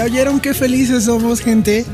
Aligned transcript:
¿Ya 0.00 0.06
oyeron 0.06 0.40
qué 0.40 0.54
felices 0.54 1.04
somos, 1.04 1.40
gente? 1.42 1.84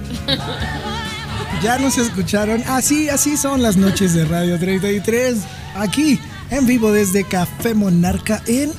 ¿Ya 1.60 1.76
nos 1.76 1.98
escucharon? 1.98 2.62
Así, 2.68 3.08
así 3.08 3.36
son 3.36 3.62
las 3.62 3.76
noches 3.76 4.14
de 4.14 4.24
Radio 4.24 4.60
33. 4.60 5.38
Aquí, 5.74 6.20
en 6.50 6.68
vivo 6.68 6.92
desde 6.92 7.24
Café 7.24 7.74
Monarca 7.74 8.40
en 8.46 8.70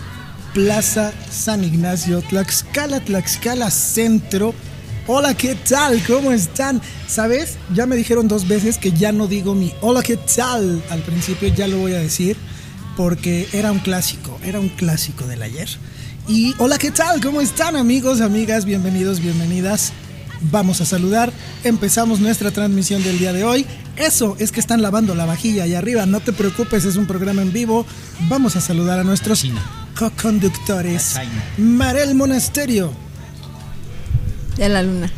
Plaza 0.54 1.12
San 1.30 1.66
Ignacio, 1.66 2.22
Tlaxcala, 2.22 3.02
Tlaxcala 3.02 3.70
Centro. 3.70 4.54
Hola, 5.08 5.34
¿qué 5.34 5.56
tal? 5.56 6.02
¿Cómo 6.08 6.32
están? 6.32 6.82
¿Sabes? 7.10 7.58
Ya 7.74 7.86
me 7.86 7.98
dijeron 7.98 8.30
dos 8.30 8.48
veces 8.48 8.78
que 8.78 8.94
ya 8.94 9.12
no 9.12 9.28
digo 9.28 9.56
mi 9.56 9.74
hola, 9.82 10.04
¿qué 10.04 10.16
tal? 10.16 10.82
Al 10.90 11.02
principio 11.02 11.50
ya 11.50 11.68
lo 11.68 11.80
voy 11.80 11.92
a 11.96 12.00
decir 12.00 12.38
porque 12.96 13.46
era 13.52 13.74
un 13.74 13.80
clásico, 13.80 14.40
era 14.46 14.62
un 14.62 14.70
clásico 14.70 15.28
del 15.28 15.44
ayer. 15.44 15.68
Y 16.28 16.54
hola, 16.58 16.78
¿qué 16.78 16.92
tal? 16.92 17.22
¿Cómo 17.22 17.40
están 17.40 17.78
amigos, 17.78 18.20
amigas? 18.20 18.66
Bienvenidos, 18.66 19.22
bienvenidas. 19.22 19.94
Vamos 20.42 20.82
a 20.82 20.86
saludar. 20.86 21.32
Empezamos 21.64 22.20
nuestra 22.20 22.52
transmisión 22.52 23.02
del 23.02 23.18
día 23.18 23.32
de 23.32 23.46
hoy. 23.46 23.66
Eso 23.96 24.36
es 24.38 24.52
que 24.52 24.60
están 24.60 24.82
lavando 24.82 25.16
la 25.16 25.26
vajilla 25.26 25.64
ahí 25.64 25.74
arriba. 25.74 26.06
No 26.06 26.20
te 26.20 26.34
preocupes, 26.34 26.84
es 26.84 26.98
un 26.98 27.06
programa 27.06 27.42
en 27.42 27.54
vivo. 27.54 27.86
Vamos 28.28 28.58
a 28.58 28.62
saludar 28.62 29.00
a 29.00 29.06
nuestros 29.06 29.46
co-conductores. 29.98 31.16
Marel 31.58 32.14
Monasterio. 32.14 32.92
de 34.58 34.68
la 34.68 34.84
luna. 34.84 35.10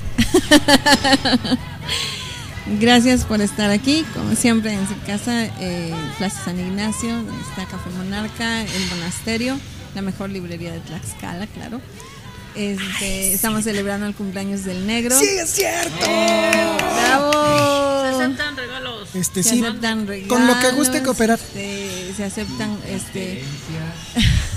Gracias 2.80 3.26
por 3.26 3.42
estar 3.42 3.72
aquí, 3.72 4.06
como 4.14 4.36
siempre 4.36 4.74
en 4.74 4.88
su 4.88 4.94
casa, 5.08 5.46
eh, 5.60 5.92
Plaza 6.20 6.46
San 6.46 6.60
Ignacio, 6.60 7.10
donde 7.16 7.42
está 7.50 7.66
Café 7.66 7.90
Monarca, 7.98 8.62
el 8.62 8.88
monasterio, 8.92 9.58
la 9.96 10.02
mejor 10.02 10.30
librería 10.30 10.72
de 10.72 10.80
Tlaxcala, 10.80 11.48
claro. 11.48 11.82
Este, 12.56 13.34
estamos 13.34 13.64
celebrando 13.64 14.06
el 14.08 14.16
cumpleaños 14.16 14.64
del 14.66 14.86
negro. 14.88 15.18
¡Sí, 15.18 15.26
es 15.28 15.50
cierto! 15.50 16.06
¡Bravo! 16.06 17.32
Se 18.04 18.24
aceptan 18.26 18.58
regalos. 18.58 19.10
Este 19.16 19.44
Se 19.44 19.50
sí, 19.52 19.64
aceptan 19.64 20.08
regalos, 20.08 20.30
con 20.30 20.48
lo 20.48 20.60
que 20.60 20.72
guste 20.72 21.04
cooperar. 21.04 21.40
este, 21.40 22.14
se 22.18 22.24
aceptan, 22.26 22.78
este, 22.88 23.44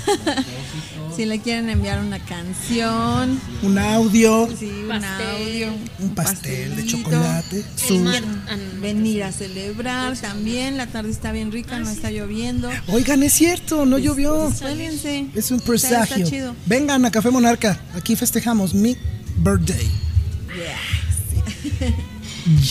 si 1.15 1.25
le 1.25 1.39
quieren 1.39 1.69
enviar 1.69 1.99
una 1.99 2.19
canción, 2.19 3.39
Un 3.61 3.77
audio, 3.77 4.49
sí, 4.57 4.69
un 4.83 4.87
Pastel. 4.89 5.27
audio, 5.27 5.67
un 5.99 6.15
pastel 6.15 6.75
de 6.75 6.85
chocolate, 6.85 7.63
su... 7.75 7.95
an- 8.07 8.81
venir 8.81 9.23
a 9.23 9.31
celebrar 9.31 10.17
también. 10.17 10.77
La 10.77 10.87
tarde 10.87 11.09
está 11.11 11.31
bien 11.31 11.51
rica, 11.51 11.79
no 11.79 11.89
está 11.89 12.11
lloviendo. 12.11 12.69
Oigan, 12.87 13.23
es 13.23 13.33
cierto, 13.33 13.85
no 13.85 13.97
llovió. 13.97 14.51
Suélense. 14.51 15.27
Es 15.35 15.51
un 15.51 15.59
presagio. 15.61 16.25
Chido. 16.27 16.55
Vengan 16.65 17.05
a 17.05 17.11
Café 17.11 17.29
Monarca. 17.31 17.79
Aquí 17.95 18.15
festejamos 18.15 18.73
mi 18.73 18.97
birthday. 19.37 19.89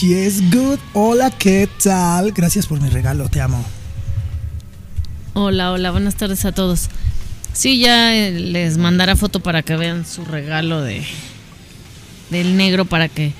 Yes, 0.01 0.39
good. 0.51 0.77
Hola, 0.93 1.31
¿qué 1.31 1.67
tal? 1.83 2.31
Gracias 2.31 2.67
por 2.67 2.79
mi 2.79 2.89
regalo, 2.89 3.27
te 3.29 3.41
amo. 3.41 3.63
Hola, 5.33 5.71
hola, 5.71 5.89
buenas 5.89 6.13
tardes 6.15 6.45
a 6.45 6.51
todos. 6.51 6.89
Sí, 7.53 7.79
ya 7.79 8.15
eh, 8.15 8.31
les 8.31 8.77
mandará 8.77 9.15
foto 9.15 9.39
para 9.39 9.61
que 9.61 9.75
vean 9.77 10.05
su 10.05 10.25
regalo 10.25 10.81
de 10.81 11.03
del 12.29 12.57
negro 12.57 12.85
para 12.85 13.09
que 13.09 13.31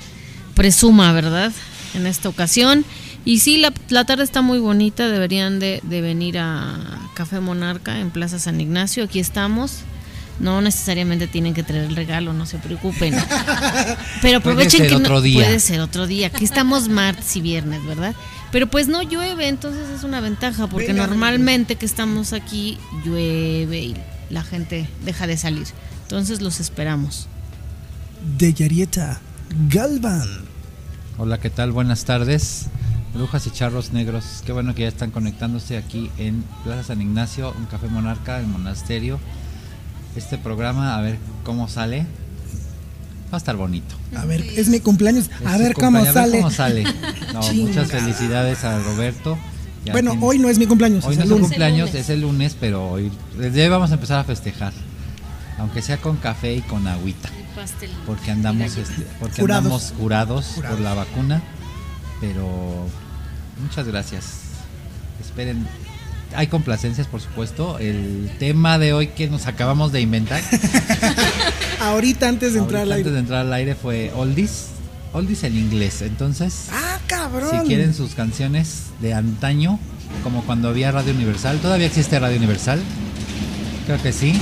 presuma, 0.54 1.12
¿verdad? 1.12 1.50
En 1.94 2.06
esta 2.06 2.28
ocasión. 2.28 2.84
Y 3.24 3.38
sí, 3.40 3.56
la, 3.58 3.72
la 3.88 4.04
tarde 4.04 4.22
está 4.22 4.40
muy 4.42 4.58
bonita, 4.58 5.08
deberían 5.08 5.58
de, 5.58 5.80
de 5.82 6.00
venir 6.00 6.38
a 6.38 6.76
Café 7.14 7.40
Monarca 7.40 7.98
en 7.98 8.10
Plaza 8.10 8.38
San 8.38 8.60
Ignacio, 8.60 9.04
aquí 9.04 9.18
estamos. 9.18 9.78
No 10.40 10.60
necesariamente 10.60 11.26
tienen 11.28 11.54
que 11.54 11.62
traer 11.62 11.84
el 11.84 11.96
regalo, 11.96 12.32
no 12.32 12.44
se 12.44 12.58
preocupen. 12.58 13.14
Pero 14.22 14.40
Puede 14.40 14.54
aprovechen 14.54 14.80
ser 14.80 14.90
que 14.90 14.98
no- 14.98 15.20
día. 15.20 15.44
puede 15.44 15.60
ser 15.60 15.80
otro 15.80 16.06
día. 16.06 16.26
Aquí 16.28 16.44
estamos 16.44 16.88
martes 16.88 17.34
y 17.36 17.40
viernes, 17.40 17.84
¿verdad? 17.86 18.14
Pero 18.54 18.68
pues 18.68 18.86
no 18.86 19.02
llueve, 19.02 19.48
entonces 19.48 19.88
es 19.88 20.04
una 20.04 20.20
ventaja, 20.20 20.68
porque 20.68 20.92
Venga. 20.92 21.08
normalmente 21.08 21.74
que 21.74 21.84
estamos 21.84 22.32
aquí 22.32 22.78
llueve 23.04 23.80
y 23.80 23.96
la 24.30 24.44
gente 24.44 24.88
deja 25.04 25.26
de 25.26 25.36
salir. 25.36 25.66
Entonces 26.02 26.40
los 26.40 26.60
esperamos. 26.60 27.26
De 28.38 28.54
Yarieta 28.54 29.20
Galvan. 29.68 30.28
Hola, 31.18 31.40
¿qué 31.40 31.50
tal? 31.50 31.72
Buenas 31.72 32.04
tardes. 32.04 32.66
Brujas 33.12 33.44
y 33.48 33.50
charros 33.50 33.92
negros. 33.92 34.44
Qué 34.46 34.52
bueno 34.52 34.72
que 34.72 34.82
ya 34.82 34.88
están 34.88 35.10
conectándose 35.10 35.76
aquí 35.76 36.12
en 36.16 36.44
Plaza 36.62 36.84
San 36.84 37.02
Ignacio, 37.02 37.52
un 37.58 37.66
café 37.66 37.88
monarca, 37.88 38.38
el 38.38 38.46
monasterio. 38.46 39.18
Este 40.14 40.38
programa, 40.38 40.96
a 40.96 41.00
ver 41.00 41.18
cómo 41.42 41.66
sale. 41.66 42.06
Va 43.34 43.36
a 43.36 43.38
estar 43.38 43.56
bonito. 43.56 43.96
A 44.16 44.24
ver, 44.26 44.42
es 44.42 44.68
mi 44.68 44.78
cumpleaños. 44.78 45.28
Es 45.40 45.46
A 45.46 45.58
ver 45.58 45.74
cómo 45.74 45.98
cumpleaños, 45.98 46.16
a 46.16 46.20
ver 46.20 46.30
sale. 46.30 46.38
cómo 46.38 46.50
sale. 46.52 46.84
No, 47.34 47.52
muchas 47.66 47.90
felicidades 47.90 48.62
a 48.62 48.78
Roberto. 48.78 49.36
Ya 49.84 49.90
Bueno, 49.92 50.12
tiene- 50.12 50.24
hoy 50.26 50.38
no 50.38 50.48
es 50.48 50.58
mi 50.60 50.66
cumpleaños, 50.66 51.04
Hoy 51.04 51.14
es 51.14 51.18
no 51.18 51.22
el 51.24 51.26
es 51.26 51.30
lunes. 51.30 51.46
cumpleaños, 51.48 51.94
es 51.96 52.08
el 52.10 52.20
lunes, 52.20 52.56
pero 52.60 52.88
hoy 52.92 53.10
desde 53.36 53.64
hoy 53.64 53.68
vamos 53.70 53.90
a 53.90 53.94
empezar 53.94 54.20
a 54.20 54.24
festejar. 54.24 54.72
Aunque 55.58 55.82
sea 55.82 55.96
con 55.96 56.16
café 56.18 56.54
y 56.54 56.60
con 56.62 56.86
agüita. 56.86 57.28
Porque 58.06 58.30
andamos 58.30 58.76
este, 58.76 59.02
porque 59.18 59.40
Jurados. 59.40 59.64
andamos 59.64 59.92
curados, 59.98 60.46
Jurados. 60.54 60.76
por 60.76 60.80
la 60.84 60.94
vacuna. 60.94 61.42
Pero 62.20 62.86
muchas 63.60 63.86
gracias. 63.88 64.24
Esperen. 65.20 65.66
Hay 66.34 66.46
complacencias, 66.48 67.06
por 67.06 67.20
supuesto. 67.20 67.78
El 67.78 68.30
tema 68.38 68.78
de 68.78 68.92
hoy 68.92 69.08
que 69.08 69.28
nos 69.28 69.46
acabamos 69.46 69.92
de 69.92 70.00
inventar. 70.00 70.42
Ahorita 71.80 72.28
antes 72.28 72.54
de 72.54 72.58
entrar 72.60 72.82
al 72.82 72.92
ahorita 72.92 72.94
antes 72.94 73.06
aire. 73.06 73.10
de 73.12 73.18
entrar 73.20 73.40
al 73.46 73.52
aire 73.52 73.74
fue 73.74 74.12
Oldies. 74.14 74.66
Oldies 75.12 75.44
en 75.44 75.56
inglés. 75.56 76.02
Entonces, 76.02 76.68
Ah, 76.72 76.98
cabrón. 77.06 77.50
si 77.50 77.66
quieren 77.68 77.94
sus 77.94 78.14
canciones 78.14 78.84
de 79.00 79.14
antaño, 79.14 79.78
como 80.22 80.42
cuando 80.44 80.68
había 80.68 80.90
Radio 80.90 81.12
Universal, 81.14 81.58
¿todavía 81.58 81.86
existe 81.86 82.18
Radio 82.18 82.36
Universal? 82.38 82.80
Creo 83.86 84.02
que 84.02 84.12
sí. 84.12 84.34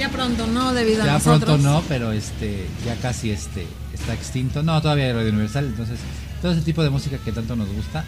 Ya 0.00 0.08
pronto, 0.10 0.46
¿no? 0.46 0.72
Debido 0.74 1.02
a 1.02 1.06
Ya 1.06 1.12
nosotros. 1.14 1.44
pronto 1.44 1.58
no, 1.58 1.82
pero 1.88 2.12
este 2.12 2.66
ya 2.84 2.96
casi 2.96 3.30
este 3.30 3.66
está 3.94 4.14
extinto. 4.14 4.62
No, 4.62 4.80
todavía 4.82 5.06
hay 5.06 5.12
Radio 5.12 5.30
Universal, 5.30 5.66
entonces 5.66 5.98
todo 6.42 6.52
ese 6.52 6.62
tipo 6.62 6.82
de 6.82 6.90
música 6.90 7.18
que 7.18 7.32
tanto 7.32 7.54
nos 7.56 7.68
gusta, 7.68 8.04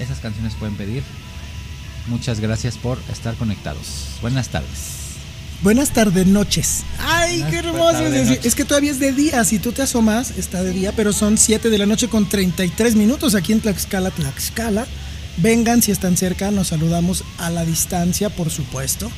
esas 0.00 0.18
canciones 0.18 0.54
pueden 0.54 0.76
pedir. 0.76 1.02
Muchas 2.06 2.40
gracias 2.40 2.76
por 2.76 2.98
estar 3.10 3.34
conectados. 3.34 4.18
Buenas 4.20 4.48
tardes. 4.48 5.04
Buenas 5.62 5.90
tardes, 5.90 6.26
noches. 6.26 6.82
Ay, 6.98 7.40
Buenas 7.40 7.50
qué 7.50 7.58
hermoso 7.58 8.06
es. 8.06 8.44
Es 8.44 8.54
que 8.54 8.64
todavía 8.64 8.90
es 8.90 8.98
de 8.98 9.12
día. 9.12 9.42
Si 9.44 9.58
tú 9.58 9.72
te 9.72 9.82
asomas, 9.82 10.32
está 10.36 10.62
de 10.62 10.72
día, 10.72 10.92
pero 10.94 11.12
son 11.12 11.38
7 11.38 11.70
de 11.70 11.78
la 11.78 11.86
noche 11.86 12.08
con 12.08 12.28
33 12.28 12.96
minutos 12.96 13.34
aquí 13.34 13.52
en 13.52 13.60
Tlaxcala, 13.60 14.10
Tlaxcala. 14.10 14.86
Vengan 15.38 15.82
si 15.82 15.90
están 15.90 16.16
cerca, 16.16 16.50
nos 16.50 16.68
saludamos 16.68 17.24
a 17.38 17.50
la 17.50 17.64
distancia, 17.64 18.28
por 18.28 18.50
supuesto. 18.50 19.10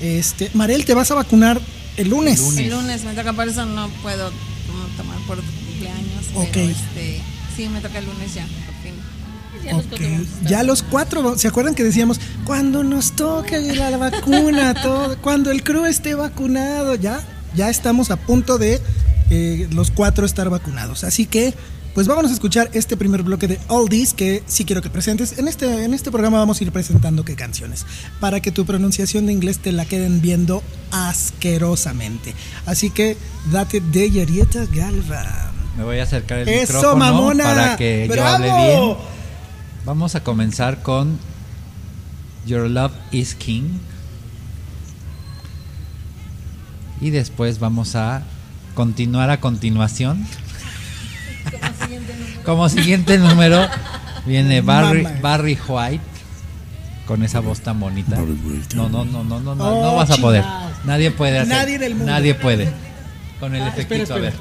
Este, 0.00 0.50
Marel, 0.54 0.84
te 0.86 0.94
vas 0.94 1.10
a 1.10 1.14
vacunar 1.14 1.60
el 1.96 2.08
lunes. 2.08 2.38
El 2.38 2.46
lunes. 2.46 2.58
El 2.58 2.70
lunes 2.70 3.04
me 3.04 3.12
toca, 3.12 3.34
por 3.34 3.46
eso 3.46 3.66
no 3.66 3.88
puedo 4.02 4.32
tomar 4.96 5.18
por 5.26 5.38
cumpleaños. 5.42 6.24
Ok. 6.34 6.48
Pero 6.52 6.70
este, 6.70 7.20
sí, 7.54 7.68
me 7.68 7.80
toca 7.80 7.98
el 7.98 8.06
lunes 8.06 8.34
ya, 8.34 8.46
por 9.70 9.82
fin. 9.98 10.28
Ok, 10.42 10.48
Ya 10.48 10.62
los 10.62 10.82
cuatro, 10.82 11.36
¿se 11.38 11.48
acuerdan 11.48 11.74
que 11.74 11.84
decíamos 11.84 12.20
cuando 12.44 12.82
nos 12.84 13.12
toque 13.12 13.60
la 13.74 13.96
vacuna, 13.96 14.74
todo, 14.82 15.16
cuando 15.20 15.50
el 15.50 15.62
crew 15.62 15.84
esté 15.86 16.14
vacunado, 16.14 16.94
ya, 16.94 17.20
ya 17.54 17.68
estamos 17.70 18.10
a 18.10 18.16
punto 18.16 18.58
de 18.58 18.80
eh, 19.30 19.68
los 19.72 19.90
cuatro 19.90 20.26
estar 20.26 20.50
vacunados. 20.50 21.04
Así 21.04 21.26
que, 21.26 21.54
pues 21.94 22.06
vámonos 22.06 22.30
a 22.30 22.34
escuchar 22.34 22.70
este 22.72 22.96
primer 22.96 23.22
bloque 23.24 23.48
de 23.48 23.58
Oldies 23.68 24.14
que 24.14 24.42
sí 24.46 24.64
quiero 24.64 24.80
que 24.82 24.90
presentes. 24.90 25.38
En 25.38 25.48
este, 25.48 25.84
en 25.84 25.92
este 25.94 26.10
programa 26.10 26.38
vamos 26.38 26.60
a 26.60 26.64
ir 26.64 26.72
presentando 26.72 27.24
qué 27.24 27.34
canciones, 27.36 27.84
para 28.20 28.40
que 28.40 28.50
tu 28.52 28.64
pronunciación 28.64 29.26
de 29.26 29.32
inglés 29.32 29.58
te 29.58 29.72
la 29.72 29.84
queden 29.84 30.20
viendo 30.20 30.62
asquerosamente. 30.92 32.34
Así 32.66 32.90
que 32.90 33.16
date 33.52 33.80
de 33.80 34.10
Yarieta 34.10 34.66
Galva. 34.72 35.52
Me 35.76 35.84
voy 35.84 35.98
a 35.98 36.02
acercar 36.02 36.40
el 36.40 36.48
Eso, 36.48 36.74
micrófono 36.74 36.96
mamona. 36.96 37.44
para 37.44 37.76
que 37.76 38.06
yo 38.08 38.12
¡Bravo! 38.12 38.34
hable 38.34 38.46
bien. 38.46 39.19
Vamos 39.84 40.14
a 40.14 40.22
comenzar 40.22 40.82
con 40.82 41.18
Your 42.46 42.68
Love 42.68 42.92
is 43.10 43.34
King. 43.34 43.78
Y 47.00 47.10
después 47.10 47.58
vamos 47.58 47.96
a 47.96 48.22
continuar 48.74 49.30
a 49.30 49.40
continuación. 49.40 50.26
Como 51.50 51.78
siguiente 51.78 52.14
número, 52.14 52.44
Como 52.44 52.68
siguiente 52.68 53.18
número 53.18 53.68
viene 54.26 54.60
Barry, 54.60 55.06
Barry 55.22 55.58
White 55.66 56.04
con 57.06 57.22
esa 57.22 57.40
voz 57.40 57.60
tan 57.60 57.80
bonita. 57.80 58.16
No, 58.76 58.88
no, 58.88 59.04
no, 59.04 59.24
no, 59.24 59.40
no, 59.40 59.54
no, 59.54 59.82
no 59.82 59.96
vas 59.96 60.10
a 60.10 60.16
poder. 60.18 60.44
Nadie 60.84 61.10
puede 61.10 61.38
hacer. 61.38 61.56
Nadie 61.56 61.78
del 61.78 61.94
mundo. 61.94 62.12
Nadie 62.12 62.34
puede. 62.34 62.72
Con 63.40 63.54
el 63.54 63.62
ah, 63.62 63.74
a 63.74 64.18
ver. 64.18 64.34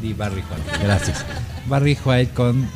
Di 0.00 0.12
Barry 0.12 0.42
White. 0.42 0.84
Gracias. 0.84 1.24
Barry 1.66 1.98
White 2.04 2.32
con 2.34 2.68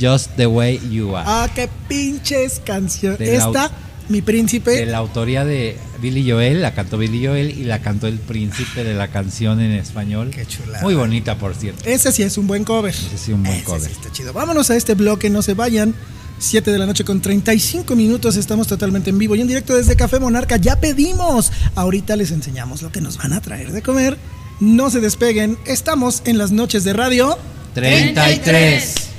Just 0.00 0.36
the 0.36 0.46
Way 0.46 0.80
You 0.90 1.16
Are. 1.16 1.24
Ah, 1.28 1.48
qué 1.54 1.68
pinches 1.88 2.60
canción. 2.64 3.16
Esta, 3.18 3.70
mi 4.08 4.22
príncipe. 4.22 4.72
De 4.72 4.86
la 4.86 4.98
autoría 4.98 5.44
de 5.44 5.76
Billy 6.00 6.28
Joel, 6.28 6.62
la 6.62 6.74
cantó 6.74 6.98
Billy 6.98 7.26
Joel 7.26 7.50
y 7.50 7.64
la 7.64 7.80
cantó 7.80 8.06
el 8.06 8.18
príncipe 8.18 8.84
de 8.84 8.94
la 8.94 9.08
canción 9.08 9.60
en 9.60 9.72
español. 9.72 10.30
Qué 10.30 10.46
chula. 10.46 10.80
Muy 10.82 10.94
bonita, 10.94 11.38
por 11.38 11.54
cierto. 11.54 11.84
Ese 11.84 12.12
sí 12.12 12.22
es 12.22 12.36
un 12.36 12.46
buen 12.46 12.64
cover. 12.64 12.94
Ese 12.94 13.08
sí, 13.08 13.14
es 13.14 13.28
un 13.28 13.42
buen 13.42 13.62
cover. 13.62 13.82
Sí 13.82 13.92
está 13.92 14.12
chido. 14.12 14.32
Vámonos 14.32 14.70
a 14.70 14.76
este 14.76 14.94
bloque, 14.94 15.30
no 15.30 15.42
se 15.42 15.54
vayan. 15.54 15.94
7 16.38 16.70
de 16.70 16.78
la 16.78 16.86
noche 16.86 17.04
con 17.04 17.20
35 17.20 17.94
minutos, 17.94 18.36
estamos 18.36 18.66
totalmente 18.66 19.10
en 19.10 19.18
vivo 19.18 19.36
y 19.36 19.40
en 19.40 19.46
directo 19.46 19.74
desde 19.76 19.96
Café 19.96 20.18
Monarca. 20.18 20.56
Ya 20.56 20.80
pedimos. 20.80 21.52
Ahorita 21.74 22.16
les 22.16 22.32
enseñamos 22.32 22.82
lo 22.82 22.90
que 22.90 23.00
nos 23.00 23.16
van 23.18 23.32
a 23.32 23.40
traer 23.40 23.72
de 23.72 23.82
comer. 23.82 24.18
No 24.60 24.90
se 24.90 25.00
despeguen, 25.00 25.58
estamos 25.64 26.22
en 26.26 26.38
las 26.38 26.52
noches 26.52 26.84
de 26.84 26.92
radio 26.92 27.38
33. 27.74 28.14
33. 28.14 29.13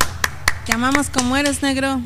Te 0.66 0.74
amamos 0.74 1.10
como 1.10 1.38
eres, 1.38 1.62
negro. 1.62 2.02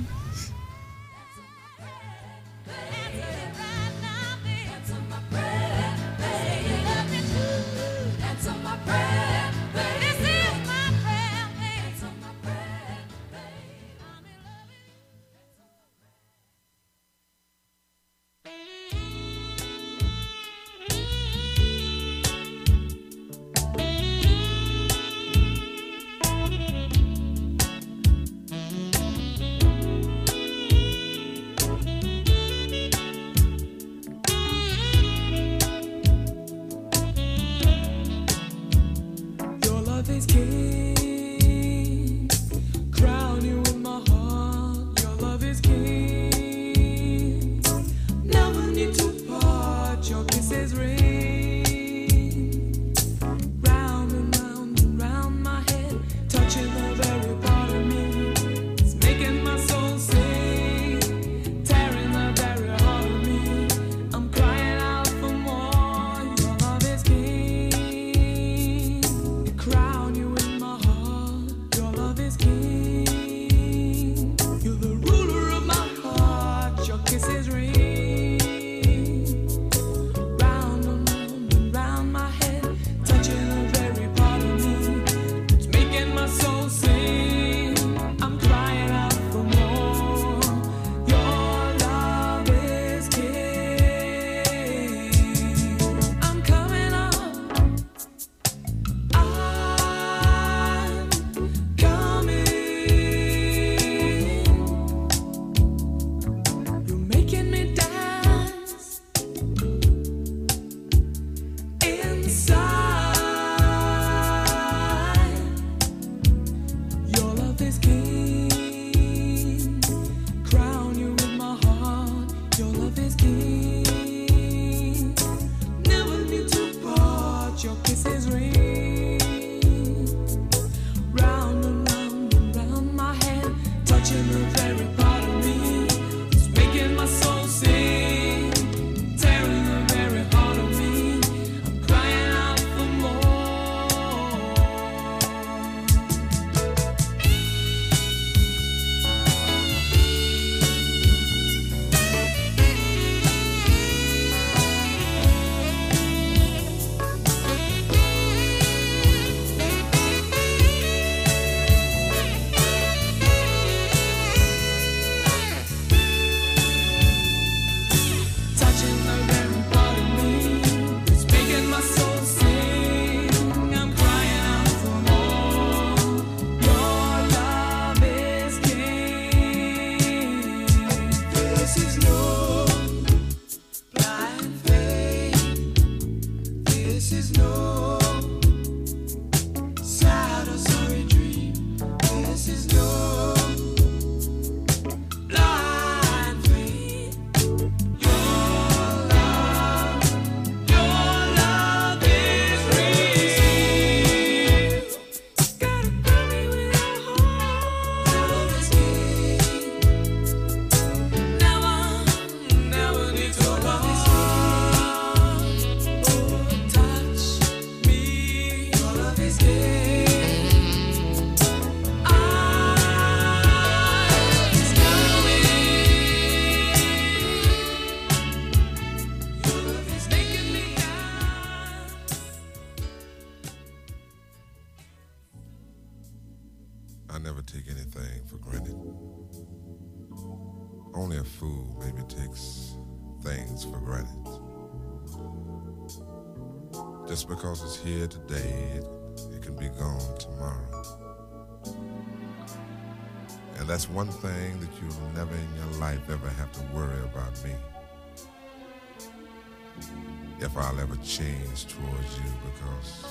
if 260.41 260.55
I'll 260.57 260.79
ever 260.79 260.95
change 260.97 261.67
towards 261.67 262.17
you 262.17 262.31
because, 262.45 263.05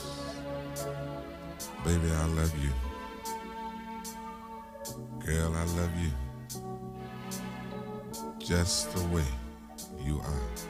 baby, 1.84 2.10
I 2.10 2.26
love 2.26 2.54
you. 2.62 2.70
Girl, 5.24 5.54
I 5.54 5.64
love 5.64 5.90
you 6.00 6.10
just 8.38 8.94
the 8.94 9.04
way 9.08 9.26
you 10.04 10.20
are. 10.20 10.67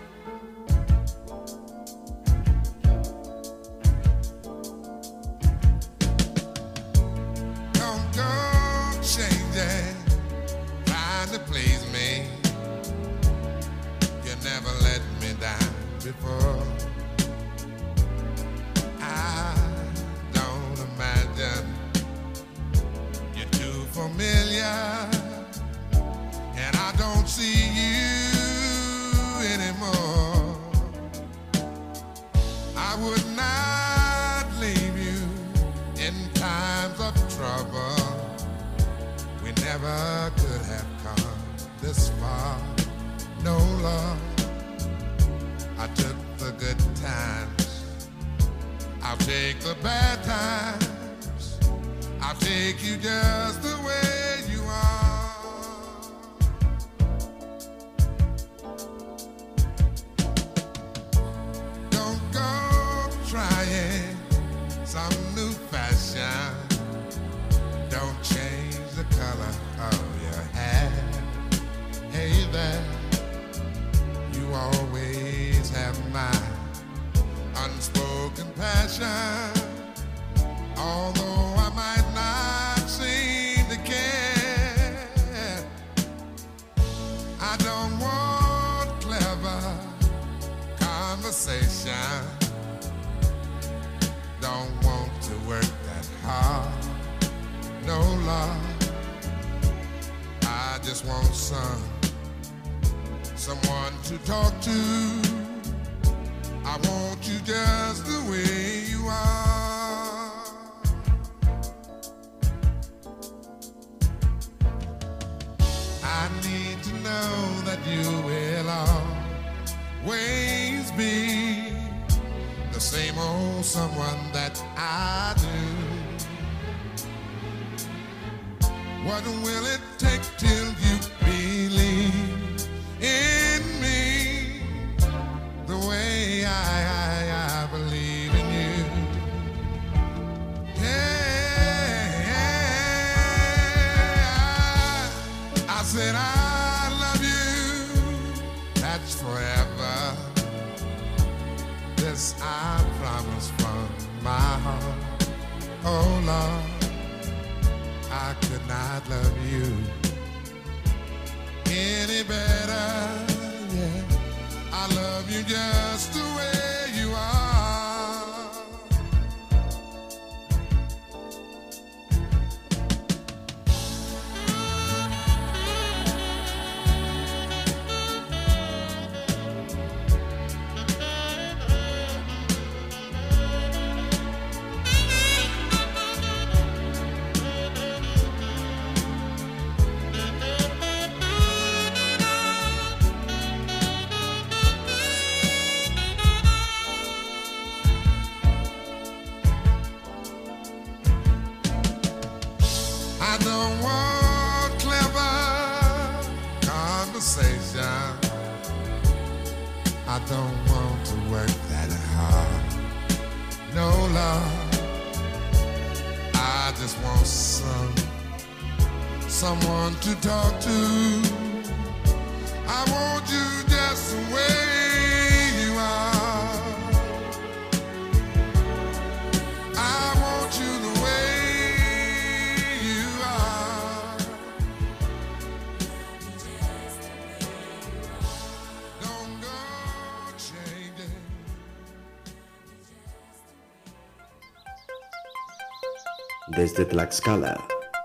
desde 246.79 246.93
Tlaxcala 246.93 247.57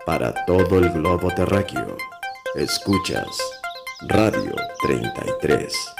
para 0.03 0.33
todo 0.45 0.79
el 0.79 0.89
globo 0.89 1.29
terráqueo. 1.35 1.95
Escuchas 2.55 3.27
Radio 4.07 4.55
33. 4.81 5.92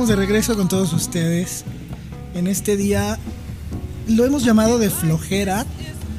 Estamos 0.00 0.08
de 0.08 0.16
regreso 0.16 0.56
con 0.56 0.66
todos 0.66 0.94
ustedes. 0.94 1.64
En 2.34 2.46
este 2.46 2.78
día 2.78 3.18
lo 4.08 4.24
hemos 4.24 4.42
llamado 4.44 4.78
de 4.78 4.88
flojera. 4.88 5.66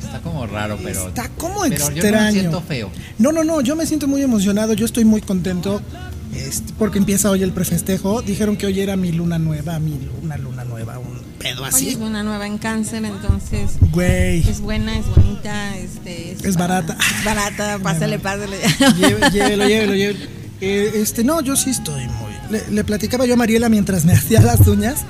Está 0.03 0.19
como 0.19 0.45
raro, 0.45 0.77
pero. 0.83 1.07
Está 1.07 1.29
como 1.29 1.61
pero 1.61 1.75
Yo 1.77 1.79
no 1.79 1.95
extraño. 1.95 2.25
me 2.25 2.31
siento 2.31 2.61
feo. 2.61 2.91
No, 3.17 3.31
no, 3.31 3.43
no, 3.43 3.61
yo 3.61 3.75
me 3.75 3.87
siento 3.87 4.07
muy 4.07 4.21
emocionado, 4.21 4.73
yo 4.73 4.85
estoy 4.85 5.03
muy 5.03 5.21
contento 5.21 5.81
este, 6.35 6.73
porque 6.77 6.99
empieza 6.99 7.31
hoy 7.31 7.41
el 7.41 7.53
prefestejo. 7.53 8.21
Dijeron 8.21 8.55
que 8.55 8.67
hoy 8.67 8.79
era 8.81 8.95
mi 8.97 9.11
luna 9.13 9.39
nueva, 9.39 9.79
mi 9.79 9.97
luna, 9.99 10.37
luna 10.37 10.63
nueva, 10.63 10.99
un 10.99 11.19
pedo 11.39 11.63
Hoy 11.63 11.69
así. 11.69 11.89
es 11.89 11.95
una 11.95 12.21
nueva 12.21 12.45
en 12.45 12.59
cáncer, 12.59 13.03
entonces 13.03 13.71
Güey, 13.91 14.47
es 14.47 14.61
buena, 14.61 14.95
es 14.95 15.07
bonita, 15.07 15.75
este, 15.77 16.33
Es 16.33 16.55
barata. 16.55 16.95
Es 17.17 17.25
barata, 17.25 17.79
pásale, 17.83 18.19
pásale. 18.19 18.57
Llévelo, 18.95 19.29
llévelo, 19.65 19.95
llévelo. 19.95 20.40
Eh, 20.61 20.91
este, 20.95 21.23
no, 21.23 21.41
yo 21.41 21.55
sí 21.55 21.71
estoy 21.71 22.07
muy. 22.07 22.31
Le, 22.51 22.69
le 22.71 22.83
platicaba 22.83 23.25
yo 23.25 23.33
a 23.33 23.37
Mariela 23.37 23.67
mientras 23.69 24.05
me 24.05 24.13
hacía 24.17 24.41
las 24.41 24.65
uñas 24.67 25.01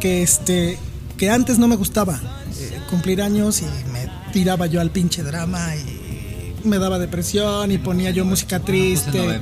que 0.00 0.22
este, 0.22 0.78
que 1.18 1.30
antes 1.30 1.58
no 1.58 1.68
me 1.68 1.76
gustaba 1.76 2.18
eh, 2.58 2.80
cumplir 2.90 3.20
años 3.22 3.60
y 3.62 3.64
me 3.92 4.08
tiraba 4.32 4.66
yo 4.66 4.80
al 4.80 4.90
pinche 4.90 5.22
drama 5.22 5.74
y 5.76 6.66
me 6.66 6.78
daba 6.78 6.98
depresión 6.98 7.70
y 7.72 7.78
ponía 7.78 8.10
yo 8.10 8.24
música 8.24 8.58
Puse 8.58 8.72
triste. 8.72 9.40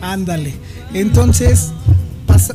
Ándale. 0.00 0.54
Entonces, 0.94 1.70
pasa. 2.26 2.54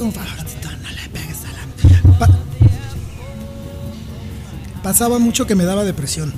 Un 0.00 0.12
favorcito, 0.12 0.68
no 0.82 0.90
le 0.90 1.08
pegues 1.10 1.36
a 1.44 2.08
la. 2.12 2.18
Pa- 2.18 2.28
Pasaba 4.82 5.18
mucho 5.18 5.46
que 5.46 5.54
me 5.54 5.64
daba 5.64 5.84
depresión. 5.84 6.32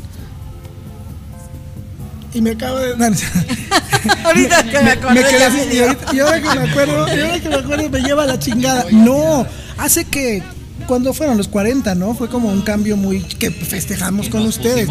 Y 2.34 2.40
me 2.40 2.50
acabo 2.52 2.78
de. 2.78 2.94
Ahorita 4.24 4.62
que 4.64 4.80
me 4.80 4.90
acordé, 4.92 5.24
quedé 5.24 5.44
así, 5.44 5.56
me 5.68 5.74
y, 5.74 5.78
ahorita- 5.80 6.14
y 6.14 6.18
ahora 6.20 6.40
que 6.40 6.58
me 6.60 6.70
acuerdo, 6.70 7.06
y 7.16 7.20
ahora 7.20 7.40
que 7.40 7.48
me 7.48 7.54
acuerdo 7.56 7.90
me 7.90 8.00
lleva 8.00 8.22
a 8.24 8.26
la 8.26 8.38
chingada. 8.38 8.86
No, 8.90 9.46
hace 9.78 10.04
que 10.04 10.42
cuando 10.86 11.12
fueron 11.14 11.36
los 11.38 11.46
40, 11.48 11.94
¿no? 11.94 12.14
Fue 12.14 12.28
como 12.28 12.48
un 12.48 12.62
cambio 12.62 12.96
muy 12.96 13.20
que 13.22 13.50
festejamos 13.52 14.26
Que 14.26 14.32
con 14.32 14.42
ustedes, 14.42 14.88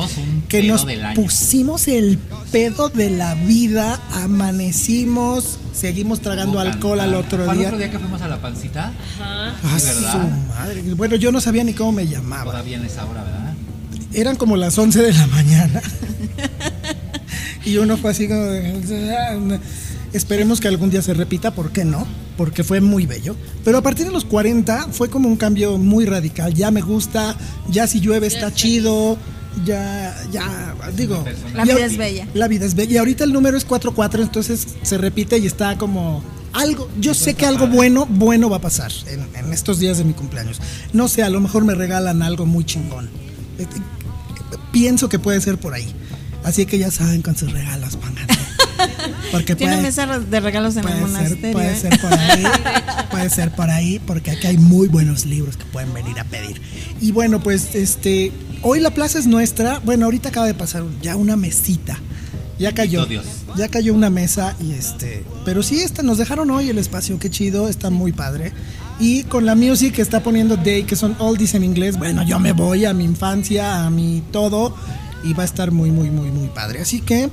que 0.47 0.63
nos 0.63 0.85
pusimos 1.15 1.87
el 1.89 2.17
pedo 2.51 2.87
de 2.89 3.09
la 3.09 3.35
vida, 3.35 3.99
amanecimos, 4.13 5.59
seguimos 5.73 6.21
tragando 6.21 6.53
Como 6.53 6.61
alcohol 6.61 6.99
al 7.01 7.13
otro 7.13 7.43
¿Fue 7.43 7.51
al 7.51 7.57
día. 7.57 7.67
otro 7.67 7.77
día 7.79 7.91
que 7.91 7.99
fuimos 7.99 8.21
a 8.21 8.27
la 8.29 8.37
pancita? 8.41 8.93
Ah, 9.21 9.51
Sí, 9.77 9.85
¿verdad? 9.87 10.11
su 10.13 10.17
madre. 10.53 10.81
Bueno, 10.95 11.15
yo 11.17 11.31
no 11.31 11.41
sabía 11.41 11.63
ni 11.63 11.73
cómo 11.73 11.91
me 11.91 12.07
llamaba. 12.07 12.45
Todavía 12.51 12.77
en 12.77 12.85
esa 12.85 13.05
hora, 13.05 13.23
¿verdad? 13.23 13.53
Eran 14.13 14.35
como 14.37 14.55
las 14.57 14.77
11 14.77 15.01
de 15.01 15.13
la 15.13 15.27
mañana. 15.27 15.81
Y 17.65 17.77
uno 17.77 17.97
fue 17.97 18.11
así 18.11 18.27
como 18.27 18.41
de, 18.43 19.59
Esperemos 20.13 20.59
que 20.59 20.67
algún 20.67 20.89
día 20.89 21.01
se 21.01 21.13
repita, 21.13 21.51
¿por 21.55 21.71
qué 21.71 21.85
no? 21.85 22.05
Porque 22.35 22.63
fue 22.65 22.81
muy 22.81 23.05
bello. 23.05 23.35
Pero 23.63 23.77
a 23.77 23.81
partir 23.81 24.05
de 24.05 24.11
los 24.11 24.25
40 24.25 24.87
fue 24.91 25.09
como 25.09 25.29
un 25.29 25.37
cambio 25.37 25.77
muy 25.77 26.05
radical. 26.05 26.53
Ya 26.53 26.69
me 26.69 26.81
gusta, 26.81 27.35
ya 27.69 27.87
si 27.87 28.01
llueve 28.01 28.27
está 28.27 28.53
chido, 28.53 29.17
ya, 29.63 30.13
ya, 30.31 30.75
digo. 30.97 31.23
La 31.53 31.61
y 31.63 31.65
vida 31.65 31.75
ahor- 31.75 31.81
es 31.85 31.97
bella. 31.97 32.27
La 32.33 32.47
vida 32.49 32.65
es 32.65 32.75
bella. 32.75 32.93
Y 32.93 32.97
ahorita 32.97 33.23
el 33.23 33.31
número 33.31 33.55
es 33.57 33.63
44, 33.63 34.21
entonces 34.21 34.67
se 34.81 34.97
repite 34.97 35.37
y 35.37 35.45
está 35.45 35.77
como 35.77 36.21
algo. 36.51 36.89
Yo 36.99 37.13
sé 37.13 37.33
que 37.35 37.45
algo 37.45 37.67
bueno, 37.67 38.05
bueno 38.05 38.49
va 38.49 38.57
a 38.57 38.61
pasar 38.61 38.91
en, 39.07 39.25
en 39.45 39.53
estos 39.53 39.79
días 39.79 39.97
de 39.97 40.03
mi 40.03 40.11
cumpleaños. 40.13 40.59
No 40.91 41.07
sé, 41.07 41.23
a 41.23 41.29
lo 41.29 41.39
mejor 41.39 41.63
me 41.63 41.73
regalan 41.73 42.21
algo 42.21 42.45
muy 42.45 42.65
chingón. 42.65 43.09
Eh, 43.59 43.65
Pienso 44.73 45.09
que 45.09 45.19
puede 45.19 45.39
ser 45.41 45.57
por 45.57 45.73
ahí. 45.73 45.87
Así 46.43 46.65
que 46.65 46.77
ya 46.77 46.91
saben 46.91 47.21
con 47.21 47.35
sus 47.35 47.51
regalos, 47.51 47.95
pónganse. 47.97 48.39
Porque 49.31 49.55
Tiene 49.55 49.73
puede, 49.73 49.83
mesa 49.87 50.19
de 50.19 50.39
regalos 50.39 50.75
en 50.75 50.87
el 50.87 50.93
puede 50.93 50.99
ser, 50.99 51.09
monasterio. 51.09 51.51
puede 51.53 51.71
¿eh? 51.71 51.75
ser 51.75 51.99
por 51.99 52.13
ahí, 52.13 52.43
puede 53.11 53.29
ser 53.29 53.51
por 53.51 53.69
ahí, 53.69 53.99
porque 53.99 54.31
aquí 54.31 54.47
hay 54.47 54.57
muy 54.57 54.87
buenos 54.87 55.25
libros 55.25 55.57
que 55.57 55.65
pueden 55.65 55.93
venir 55.93 56.19
a 56.19 56.23
pedir. 56.23 56.61
Y 56.99 57.11
bueno, 57.11 57.41
pues 57.41 57.75
este, 57.75 58.31
hoy 58.61 58.79
la 58.79 58.91
plaza 58.91 59.19
es 59.19 59.27
nuestra. 59.27 59.79
Bueno, 59.79 60.05
ahorita 60.05 60.29
acaba 60.29 60.47
de 60.47 60.53
pasar 60.53 60.83
ya 61.01 61.15
una 61.15 61.35
mesita. 61.35 61.99
Ya 62.57 62.73
cayó. 62.73 63.07
Ya 63.57 63.67
cayó 63.69 63.93
una 63.93 64.11
mesa 64.11 64.55
y 64.61 64.73
este, 64.73 65.25
pero 65.45 65.63
sí 65.63 65.81
esta 65.81 66.03
nos 66.03 66.19
dejaron 66.19 66.51
hoy 66.51 66.69
el 66.69 66.77
espacio, 66.77 67.17
qué 67.17 67.29
chido, 67.29 67.67
está 67.67 67.89
muy 67.89 68.11
padre. 68.11 68.53
Y 68.99 69.23
con 69.23 69.47
la 69.47 69.55
music 69.55 69.95
que 69.95 70.03
está 70.03 70.21
poniendo 70.21 70.57
Day, 70.57 70.83
que 70.83 70.95
son 70.95 71.15
oldies 71.17 71.55
en 71.55 71.63
inglés, 71.63 71.97
bueno, 71.97 72.21
yo 72.21 72.39
me 72.39 72.51
voy 72.51 72.85
a 72.85 72.93
mi 72.93 73.03
infancia, 73.03 73.83
a 73.83 73.89
mi 73.89 74.21
todo 74.31 74.75
y 75.23 75.33
va 75.33 75.43
a 75.43 75.45
estar 75.45 75.71
muy 75.71 75.91
muy 75.91 76.09
muy 76.09 76.31
muy 76.31 76.47
padre. 76.49 76.81
Así 76.81 77.01
que 77.01 77.29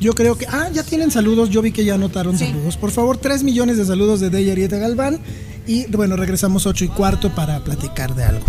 yo 0.00 0.14
creo 0.14 0.36
que 0.36 0.46
ah, 0.48 0.68
ya 0.72 0.82
tienen 0.82 1.10
saludos, 1.10 1.50
yo 1.50 1.62
vi 1.62 1.72
que 1.72 1.84
ya 1.84 1.94
anotaron 1.94 2.36
Sí. 2.38 2.46
saludos. 2.46 2.76
Por 2.76 2.90
favor, 2.90 3.16
3 3.18 3.42
millones 3.44 3.76
de 3.76 3.84
saludos 3.84 4.20
de 4.20 4.30
Day 4.30 4.50
Arieta 4.50 4.76
Galván 4.78 5.18
y 5.66 5.86
bueno, 5.86 6.16
regresamos 6.16 6.66
8 6.66 6.84
y 6.84 6.88
cuarto 6.88 7.34
para 7.34 7.62
platicar 7.62 8.14
de 8.14 8.24
algo. 8.24 8.44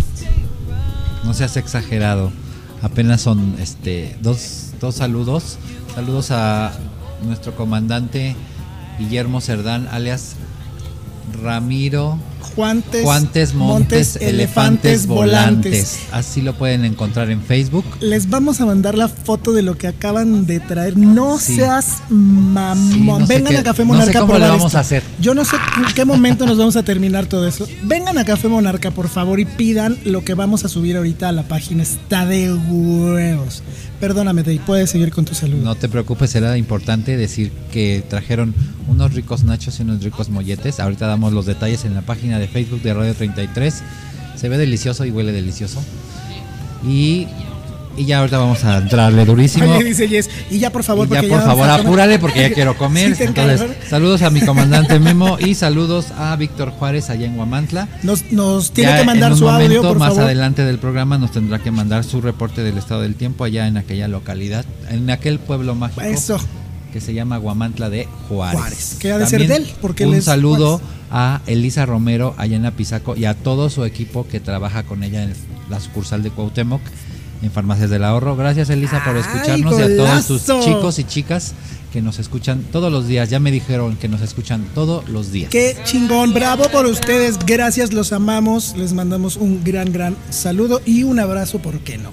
No 1.24 1.34
seas 1.34 1.56
exagerado. 1.58 2.32
Apenas 2.82 3.22
son 3.22 3.56
este 3.60 4.18
dos, 4.22 4.72
dos 4.82 4.96
saludos. 4.96 5.58
Saludos 5.96 6.32
a 6.32 6.74
nuestro 7.26 7.56
comandante 7.56 8.36
Guillermo 9.00 9.40
Cerdán, 9.42 9.88
alias 9.92 10.36
Ramiro 11.42 12.18
Juantes, 12.44 13.04
Juantes 13.04 13.54
Montes, 13.54 14.16
Elefantes 14.18 15.08
Volantes. 15.08 16.00
Así 16.12 16.42
lo 16.42 16.54
pueden 16.56 16.86
encontrar 16.86 17.30
en 17.32 17.42
Facebook. 17.42 17.86
Les 18.02 18.30
vamos 18.30 18.62
a 18.62 18.66
mandar 18.66 18.96
la 18.96 19.08
foto 19.08 19.54
de 19.54 19.62
lo 19.64 19.78
que 19.78 19.88
acaban 19.88 20.46
de 20.46 20.60
traer. 20.60 20.98
No 20.98 21.40
Sí. 21.40 21.56
seas 21.56 21.98
mamón. 22.10 22.78
Sí, 22.92 23.00
no 23.02 23.28
sé 23.28 23.34
Vengan 23.36 23.54
qué- 23.54 23.60
a 23.60 23.64
Café 23.64 23.84
no 23.86 23.94
sé 23.94 24.00
Monarca 24.00 24.20
cómo 24.20 24.34
le 24.34 24.40
probar 24.40 24.50
vamos 24.58 24.66
esto. 24.68 24.78
a 24.78 24.82
hacer. 24.82 25.04
Yo 25.20 25.34
no 25.34 25.46
sé 25.46 25.56
en 25.56 25.94
qué 25.96 26.06
momento 26.06 26.46
nos 26.46 26.58
vamos 26.58 26.76
a 26.76 26.84
terminar 26.84 27.26
todo 27.26 27.48
eso. 27.48 27.68
Vengan 27.84 28.18
a 28.18 28.26
Café 28.26 28.48
Monarca, 28.48 28.92
por 28.92 29.10
favor, 29.10 29.40
y 29.40 29.46
pidan 29.46 29.98
lo 30.06 30.24
que 30.24 30.34
vamos 30.34 30.66
a 30.66 30.70
subir 30.70 30.98
ahorita 30.98 31.30
a 31.30 31.32
la 31.32 31.44
página. 31.44 31.84
Está 31.84 32.26
de 32.26 32.54
huevos. 32.54 33.64
Perdóname, 34.00 34.44
Dey, 34.44 34.60
puedes 34.60 34.90
seguir 34.90 35.12
con 35.12 35.24
tu 35.26 35.34
saludo. 35.34 35.64
No 35.64 35.76
te 35.76 35.88
preocupes, 35.88 36.36
era 36.36 36.58
importante 36.58 37.16
decir 37.16 37.52
que 37.72 38.04
trajeron 38.10 38.54
unos 38.90 39.14
ricos 39.14 39.44
nachos 39.46 39.80
y 39.80 39.84
unos 39.84 40.04
ricos 40.04 40.30
molletes. 40.30 40.82
Ahorita 40.82 41.08
damos 41.08 41.32
los 41.32 41.46
detalles 41.46 41.86
en 41.86 41.94
la 41.94 42.02
página 42.02 42.33
de 42.40 42.48
Facebook 42.48 42.82
de 42.82 42.94
Radio 42.94 43.14
33. 43.14 43.84
Se 44.36 44.50
ve 44.50 44.58
delicioso 44.58 45.06
y 45.06 45.12
huele 45.12 45.32
delicioso. 45.32 45.82
Y, 46.86 47.28
y 47.96 48.06
ya 48.06 48.20
ahorita 48.20 48.40
vamos 48.40 48.64
a 48.66 48.78
entrarle 48.80 49.24
durísimo. 49.26 49.72
Oye, 49.74 49.84
dice 49.86 50.08
Jess, 50.08 50.30
y 50.50 50.60
ya 50.60 50.70
por 50.72 50.84
favor, 50.84 51.08
Y 51.08 51.12
ya 51.14 51.22
por 51.24 51.42
favor 51.42 51.70
apúrale 51.70 52.20
porque 52.20 52.42
ya 52.42 52.54
quiero 52.54 52.76
comer. 52.78 53.16
Sí, 53.16 53.24
Entonces, 53.24 53.62
saludos 53.90 54.22
a 54.22 54.30
mi 54.30 54.42
comandante 54.42 55.00
Memo 55.00 55.38
y 55.40 55.56
saludos 55.56 56.08
a 56.18 56.36
Víctor 56.36 56.72
Juárez 56.72 57.10
allá 57.10 57.26
en 57.28 57.38
Huamantla. 57.38 57.88
Nos, 58.04 58.32
nos 58.32 58.72
tiene 58.72 58.92
Ya 58.92 58.98
que 59.00 59.06
mandar 59.06 59.28
en 59.28 59.34
un 59.34 59.40
su 59.40 59.48
audio, 59.50 59.68
momento 59.68 59.88
por 59.90 60.00
más 60.00 60.10
favor. 60.10 60.24
adelante 60.26 60.66
del 60.66 60.80
programa 60.80 61.18
nos 61.18 61.32
tendrá 61.32 61.60
que 61.60 61.72
mandar 61.72 62.04
su 62.04 62.20
reporte 62.20 62.64
del 62.64 62.78
estado 62.78 63.02
del 63.02 63.16
tiempo 63.16 63.44
allá 63.46 63.68
en 63.68 63.78
aquella 63.78 64.08
localidad, 64.08 64.66
en 64.90 65.10
aquel 65.10 65.40
pueblo 65.40 65.74
mágico 65.76 66.02
Eso. 66.02 66.38
Que 66.94 67.02
se 67.02 67.14
llama 67.14 67.38
Guamantla 67.38 67.90
de 67.90 68.08
Juárez. 68.30 68.60
Juárez, 68.60 68.98
que 69.00 69.12
ha 69.12 69.18
de 69.18 69.26
ser 69.26 69.48
de 69.48 69.56
él, 69.56 69.72
porque 69.82 70.06
un 70.06 70.22
saludo 70.22 70.78
Juárez. 70.78 70.98
a 71.12 71.42
Elisa 71.48 71.86
Romero 71.86 72.36
allá 72.38 72.56
en 72.56 72.66
Apizaco 72.66 73.16
y 73.18 73.26
a 73.26 73.34
todo 73.34 73.70
su 73.70 73.84
equipo 73.84 74.28
que 74.28 74.40
trabaja 74.40 74.84
con 74.84 75.04
ella 75.04 75.24
en 75.24 75.34
la 75.70 75.80
sucursal 75.80 76.22
de 76.24 76.30
Cuauhtémoc 76.30 76.82
en 77.42 77.52
Farmacias 77.52 77.90
del 77.90 78.04
Ahorro. 78.04 78.36
Gracias 78.36 78.70
Elisa 78.70 79.04
por 79.04 79.16
¡Ay, 79.16 79.22
escucharnos 79.22 79.80
y 79.80 79.82
a 79.82 79.98
todos 79.98 80.28
tus 80.28 80.48
golazo! 80.48 80.66
chicos 80.66 81.00
y 81.00 81.04
chicas 81.04 81.54
que 81.92 82.02
nos 82.02 82.18
escuchan 82.20 82.64
todos 82.72 82.92
los 82.92 83.08
días. 83.08 83.30
Ya 83.30 83.40
me 83.40 83.52
dijeron 83.52 83.98
que 83.98 84.08
nos 84.08 84.22
escuchan 84.22 84.66
todos 84.74 85.08
los 85.10 85.32
días. 85.32 85.50
Qué 85.52 85.76
chingón, 85.84 86.34
bravo 86.34 86.70
por 86.72 86.86
ustedes, 86.86 87.38
gracias, 87.46 87.92
los 87.94 88.14
amamos, 88.14 88.76
les 88.78 88.94
mandamos 88.94 89.36
un 89.38 89.64
gran, 89.64 89.92
gran 89.92 90.16
saludo 90.30 90.82
y 90.86 91.04
un 91.04 91.20
abrazo, 91.20 91.60
¿por 91.60 91.80
qué 91.80 91.98
no? 91.98 92.10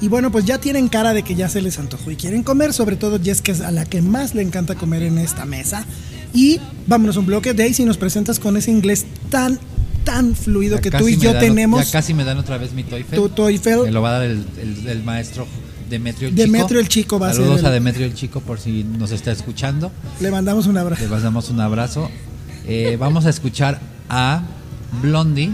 Y 0.00 0.08
bueno, 0.08 0.32
pues 0.32 0.44
ya 0.46 0.58
tienen 0.58 0.88
cara 0.88 1.12
de 1.12 1.22
que 1.22 1.34
ya 1.34 1.48
se 1.48 1.60
les 1.60 1.78
antojó 1.78 2.10
y 2.10 2.16
quieren 2.16 2.42
comer, 2.42 2.72
sobre 2.72 2.96
todo 2.96 3.20
Jess, 3.22 3.42
que 3.42 3.52
es 3.52 3.60
a 3.60 3.70
la 3.70 3.84
que 3.84 4.00
más 4.00 4.34
le 4.34 4.42
encanta 4.42 4.74
comer 4.74 5.02
en 5.02 5.18
esta 5.18 5.44
mesa. 5.44 5.84
Y 6.32 6.58
vámonos 6.86 7.16
un 7.16 7.26
bloque, 7.26 7.52
Daisy, 7.54 7.84
nos 7.84 7.96
presentas 7.98 8.38
con 8.38 8.56
ese 8.56 8.70
inglés 8.70 9.04
tan, 9.30 9.58
tan 10.04 10.34
fluido 10.34 10.76
Ya 10.76 10.82
que 10.82 10.90
tú 10.90 11.06
y 11.08 11.16
yo 11.18 11.32
dan- 11.32 11.40
tenemos. 11.40 11.84
Ya 11.84 11.90
casi 11.92 12.14
me 12.14 12.24
dan 12.24 12.38
otra 12.38 12.56
vez 12.56 12.72
mi 12.72 12.82
TOEFL. 12.84 13.14
Tu 13.14 13.28
TOEFL. 13.28 13.82
Me 13.84 13.90
lo 13.90 14.00
va 14.00 14.10
a 14.10 14.12
dar 14.20 14.22
el, 14.22 14.44
el- 14.62 14.86
el 14.88 15.02
maestro 15.04 15.46
Demetrio 15.90 16.28
el 16.28 16.36
Demetrio 16.36 16.68
Chico. 16.68 16.80
el 16.80 16.88
Chico 16.88 17.18
va 17.18 17.26
a 17.30 17.32
ser 17.32 17.42
Saludos 17.42 17.60
el- 17.60 17.66
a 17.66 17.70
Demetrio 17.72 18.06
el 18.06 18.14
Chico 18.14 18.40
por 18.40 18.60
si 18.60 18.84
nos 18.84 19.10
está 19.10 19.32
escuchando. 19.32 19.90
Le 20.20 20.30
mandamos 20.30 20.66
un 20.66 20.78
abrazo. 20.78 21.02
Le 21.02 21.08
mandamos 21.08 21.50
un 21.50 21.60
abrazo. 21.60 22.08
Eh, 22.66 22.96
vamos 22.98 23.26
a 23.26 23.30
escuchar 23.30 23.80
a 24.08 24.42
Blondie 25.02 25.50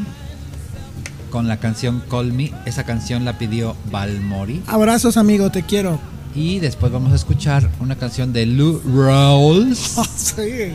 con 1.31 1.49
la 1.49 1.59
canción 1.59 2.03
Call 2.11 2.33
Me. 2.33 2.53
Esa 2.65 2.85
canción 2.85 3.25
la 3.25 3.39
pidió 3.39 3.77
Balmori. 3.91 4.63
Abrazos, 4.67 5.17
amigo, 5.17 5.51
te 5.51 5.63
quiero. 5.63 5.99
Y 6.35 6.59
después 6.59 6.93
vamos 6.93 7.13
a 7.13 7.17
escuchar 7.17 7.71
una 7.81 7.97
canción 7.97 8.33
de 8.33 8.45
Lou 8.47 8.81
Rawls 8.85 9.95
Ah, 9.99 10.05
sí. 10.17 10.73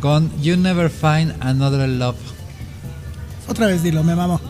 con 0.00 0.30
You 0.42 0.56
Never 0.56 0.90
Find 0.90 1.34
Another 1.40 1.88
Love. 1.88 2.16
Otra 3.48 3.66
vez 3.66 3.82
dilo, 3.82 4.02
me 4.02 4.14
mamó. 4.14 4.40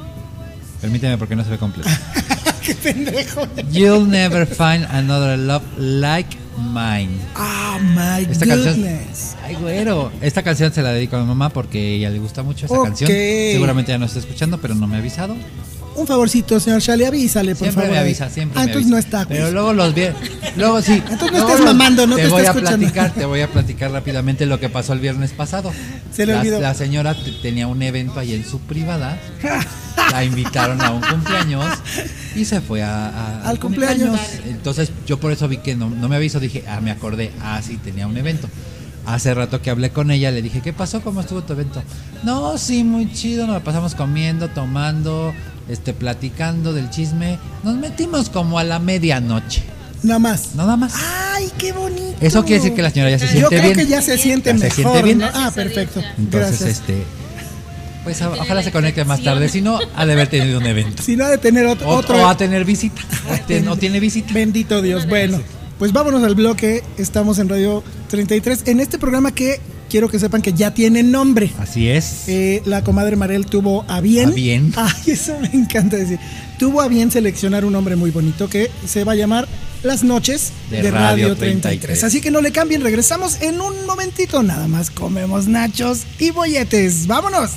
Permíteme 0.81 1.19
porque 1.19 1.35
no 1.35 1.43
se 1.45 1.51
ve 1.51 1.59
completo. 1.59 1.89
Qué 2.65 2.75
pendejo. 2.75 3.47
You'll 3.71 4.09
never 4.09 4.47
find 4.47 4.87
another 4.91 5.39
love 5.39 5.63
like 5.79 6.37
mine. 6.59 7.19
Ah, 7.35 7.61
Oh 7.77 7.81
my 7.81 8.31
Esta 8.31 8.47
canción- 8.47 8.77
goodness. 8.77 9.37
Ay, 9.43 9.57
güero. 9.57 10.13
Esta 10.21 10.43
canción 10.45 10.73
se 10.73 10.81
la 10.81 10.93
dedico 10.93 11.17
a 11.17 11.21
mi 11.21 11.27
mamá 11.27 11.49
porque 11.51 11.97
ella 11.97 12.09
le 12.09 12.21
gusta 12.21 12.45
mucho 12.45 12.67
esa 12.67 12.75
Ok. 12.79 12.85
canción. 12.85 13.11
Seguramente 13.11 13.91
ya 13.91 13.99
no 13.99 14.07
está 14.07 14.21
escuchando, 14.21 14.59
pero 14.59 14.77
no 14.77 14.87
me 14.87 14.95
ha 14.95 14.99
avisado. 15.01 15.35
Un 15.97 16.07
favorcito, 16.07 16.59
señor 16.59 16.81
Shale, 16.81 17.07
avísale, 17.07 17.51
por 17.55 17.59
Siempre 17.67 17.83
favor. 17.85 17.91
me 17.97 17.99
avisa, 17.99 18.29
siempre 18.29 18.59
Ah, 18.61 18.65
me 18.65 18.73
entonces 18.73 18.93
avisa. 18.93 18.95
no 18.95 18.99
está. 19.21 19.29
Pero 19.29 19.43
pues. 19.43 19.53
luego 19.53 19.73
los 19.73 19.95
vi. 19.95 20.03
Luego 20.57 20.83
sí. 20.83 20.93
Entonces 21.11 21.33
no 21.33 21.39
estás 21.49 21.61
mamando, 21.61 22.07
no 22.07 22.17
te 22.17 22.27
voy 22.29 22.41
está 22.41 22.51
a 22.51 22.55
platicar, 22.55 23.11
te 23.13 23.25
voy 23.25 23.41
a 23.41 23.49
platicar 23.51 23.91
rápidamente 23.93 24.45
lo 24.47 24.59
que 24.59 24.69
pasó 24.69 24.93
el 24.93 24.99
viernes 25.01 25.33
pasado. 25.33 25.73
Se 26.13 26.27
le 26.27 26.33
la, 26.35 26.41
olvidó. 26.41 26.61
la 26.61 26.75
señora 26.75 27.15
te- 27.15 27.31
tenía 27.43 27.67
un 27.69 27.81
evento 27.83 28.19
ahí 28.19 28.35
en 28.35 28.45
su 28.45 28.59
privada. 28.61 29.19
la 30.11 30.25
invitaron 30.25 30.81
a 30.81 30.91
un 30.91 31.01
cumpleaños 31.01 31.65
y 32.35 32.45
se 32.45 32.61
fue 32.61 32.83
a, 32.83 33.07
a- 33.09 33.49
Al 33.49 33.59
cumpleaños. 33.61 34.19
Entonces 34.47 34.91
yo 35.07 35.19
por 35.21 35.31
eso 35.33 35.47
vi 35.49 35.59
que 35.59 35.77
no, 35.77 35.89
no 35.91 36.09
me 36.09 36.17
aviso, 36.17 36.41
dije, 36.41 36.65
ah, 36.69 36.81
me 36.81 36.91
acordé, 36.91 37.31
ah, 37.41 37.61
sí, 37.65 37.77
tenía 37.77 38.07
un 38.07 38.17
evento. 38.17 38.49
Hace 39.07 39.35
rato 39.35 39.61
que 39.61 39.69
hablé 39.71 39.91
con 39.91 40.11
ella, 40.11 40.31
le 40.31 40.41
dije, 40.41 40.61
¿qué 40.63 40.73
pasó? 40.73 41.03
¿Cómo 41.03 41.21
estuvo 41.21 41.43
tu 41.43 41.53
evento? 41.53 41.83
No, 42.23 42.57
sí, 42.57 42.85
muy 42.85 43.13
chido, 43.13 43.47
nos 43.47 43.55
la 43.57 43.63
pasamos 43.63 43.95
comiendo, 43.95 44.49
tomando, 44.49 45.35
este, 45.69 45.93
platicando 45.95 46.73
del 46.73 46.91
chisme. 46.91 47.39
Nos 47.63 47.77
metimos 47.77 48.29
como 48.31 48.59
a 48.59 48.65
la 48.65 48.79
medianoche, 48.79 49.63
Nada 50.03 50.19
más. 50.19 50.55
nada 50.55 50.77
más. 50.77 50.95
Ay, 51.35 51.51
qué 51.59 51.73
bonito. 51.73 52.17
Eso 52.21 52.43
quiere 52.45 52.61
decir 52.63 52.75
que 52.75 52.83
la 52.83 52.91
señora 52.91 53.11
ya 53.11 53.19
se 53.19 53.27
Yo 53.27 53.31
siente 53.33 53.49
creo 53.49 53.63
bien. 53.63 53.75
que 53.77 53.87
ya 53.87 54.03
se 54.03 54.19
siente 54.19 54.51
Ya 54.53 54.59
se 54.59 54.65
mejor. 54.65 54.77
siente 54.93 55.03
bien. 55.03 55.19
¿no? 55.19 55.27
Ah, 55.33 55.51
perfecto. 55.55 56.01
Entonces, 56.19 56.31
Gracias. 56.61 56.69
este, 56.71 57.03
pues 58.05 58.21
ojalá 58.21 58.63
se 58.63 58.71
conecte 58.71 59.05
más 59.07 59.23
tarde, 59.23 59.49
si 59.49 59.63
no, 59.63 59.79
ha 59.97 60.05
de 60.07 60.13
haber 60.13 60.29
tenido 60.29 60.59
un 60.59 60.67
evento. 60.67 61.03
Si 61.03 61.17
no 61.17 61.25
ha 61.25 61.31
de 61.31 61.39
tener 61.39 61.67
ot- 61.67 61.83
O, 61.85 61.89
otro. 61.89 62.17
o 62.23 62.29
a 62.29 62.37
tener 62.37 62.65
visita. 62.67 63.01
O 63.31 63.47
ten- 63.47 63.67
o 63.69 63.77
tiene 63.77 63.99
visita. 64.01 64.33
Bendito 64.35 64.83
Dios. 64.83 65.09
Bueno, 65.09 65.41
pues 65.79 65.93
vámonos 65.93 66.23
al 66.23 66.35
bloque. 66.35 66.83
Estamos 66.99 67.39
en 67.39 67.49
Radio 67.49 67.83
33. 68.11 68.65
En 68.67 68.81
este 68.81 68.99
programa 68.99 69.33
que 69.33 69.59
quiero 69.95 70.09
que 70.09 70.19
sepan 70.19 70.43
que 70.43 70.53
ya 70.53 70.75
tiene 70.75 71.05
nombre. 71.05 71.53
Así 71.57 71.89
es. 71.89 72.25
Eh, 72.27 72.63
la 72.65 72.83
comadre 72.83 73.15
Marel 73.15 73.47
tuvo 73.47 73.85
a 73.87 74.01
bien. 74.01 74.31
A 74.31 74.33
bien. 74.33 74.73
Ay, 74.77 75.13
eso 75.13 75.39
me 75.39 75.49
encanta 75.53 75.97
decir. 75.97 76.19
Tuvo 76.59 76.81
a 76.81 76.89
bien 76.89 77.13
seleccionar 77.13 77.65
un 77.65 77.75
nombre 77.75 77.95
muy 77.95 78.11
bonito 78.11 78.49
que 78.49 78.73
se 78.85 79.05
va 79.05 79.13
a 79.13 79.15
llamar 79.15 79.47
Las 79.85 80.03
Noches 80.03 80.51
de, 80.69 80.83
De 80.83 80.91
Radio, 80.91 81.29
Radio 81.29 81.37
33. 81.37 81.61
33. 81.61 82.03
Así 82.03 82.21
que 82.21 82.33
no 82.33 82.41
le 82.41 82.51
cambien, 82.51 82.83
regresamos 82.83 83.41
en 83.41 83.61
un 83.61 83.87
momentito. 83.87 84.43
Nada 84.43 84.67
más 84.67 84.91
comemos 84.91 85.47
nachos 85.47 86.01
y 86.19 86.33
bolletes. 86.33 87.07
¡Vámonos! 87.07 87.53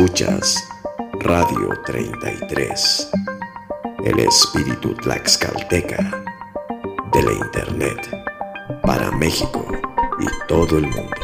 Escuchas 0.00 0.66
Radio 1.20 1.78
33, 1.84 3.10
el 4.02 4.18
espíritu 4.20 4.94
tlaxcalteca 4.94 6.24
de 7.12 7.22
la 7.22 7.32
Internet 7.34 8.10
para 8.82 9.10
México 9.10 9.62
y 10.18 10.46
todo 10.48 10.78
el 10.78 10.86
mundo. 10.86 11.19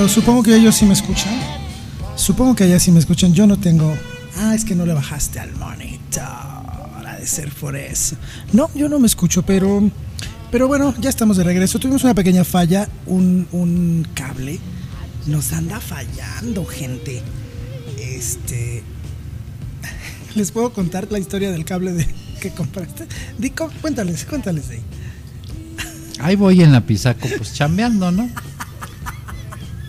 Bueno, 0.00 0.14
supongo 0.14 0.42
que 0.42 0.56
ellos 0.56 0.76
sí 0.76 0.86
me 0.86 0.94
escuchan. 0.94 1.38
Supongo 2.16 2.54
que 2.54 2.64
ellas 2.64 2.82
sí 2.82 2.90
me 2.90 3.00
escuchan. 3.00 3.34
Yo 3.34 3.46
no 3.46 3.58
tengo. 3.58 3.94
Ah, 4.38 4.54
es 4.54 4.64
que 4.64 4.74
no 4.74 4.86
le 4.86 4.94
bajaste 4.94 5.38
al 5.40 5.52
monitor. 5.56 6.22
Ha 6.22 7.16
de 7.20 7.26
ser 7.26 7.50
por 7.50 7.76
eso. 7.76 8.16
No, 8.54 8.70
yo 8.74 8.88
no 8.88 8.98
me 8.98 9.06
escucho, 9.06 9.42
pero. 9.42 9.90
Pero 10.50 10.68
bueno, 10.68 10.94
ya 11.00 11.10
estamos 11.10 11.36
de 11.36 11.44
regreso. 11.44 11.78
Tuvimos 11.78 12.02
una 12.02 12.14
pequeña 12.14 12.44
falla. 12.44 12.88
Un, 13.04 13.46
un 13.52 14.08
cable. 14.14 14.58
Nos 15.26 15.52
anda 15.52 15.78
fallando, 15.80 16.64
gente. 16.64 17.20
Este. 17.98 18.82
¿Les 20.34 20.50
puedo 20.50 20.72
contar 20.72 21.08
la 21.10 21.18
historia 21.18 21.50
del 21.50 21.66
cable 21.66 21.92
de, 21.92 22.06
que 22.40 22.52
compraste? 22.52 23.06
Dico, 23.36 23.70
cuéntales, 23.82 24.24
cuéntales 24.24 24.70
ahí. 24.70 24.80
Ahí 26.20 26.36
voy 26.36 26.62
en 26.62 26.72
la 26.72 26.80
Pisaco, 26.80 27.28
pues 27.36 27.52
chambeando, 27.52 28.10
¿no? 28.10 28.30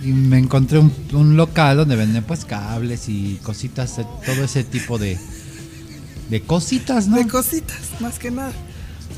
Y 0.03 0.07
me 0.13 0.39
encontré 0.39 0.79
un, 0.79 0.91
un 1.13 1.37
local 1.37 1.77
donde 1.77 1.95
venden 1.95 2.23
pues 2.23 2.45
cables 2.45 3.07
y 3.07 3.39
cositas, 3.43 3.99
todo 4.25 4.43
ese 4.43 4.63
tipo 4.63 4.97
de, 4.97 5.17
de 6.29 6.41
cositas, 6.41 7.07
¿no? 7.07 7.17
De 7.17 7.27
cositas, 7.27 7.79
más 7.99 8.17
que 8.17 8.31
nada. 8.31 8.51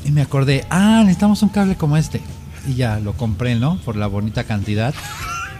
Y 0.04 0.10
me 0.10 0.20
acordé, 0.20 0.66
ah, 0.68 1.00
necesitamos 1.00 1.42
un 1.42 1.48
cable 1.48 1.76
como 1.76 1.96
este. 1.96 2.20
Y 2.68 2.74
ya 2.74 2.98
lo 3.00 3.14
compré, 3.14 3.54
¿no? 3.54 3.78
Por 3.80 3.96
la 3.96 4.06
bonita 4.06 4.44
cantidad. 4.44 4.94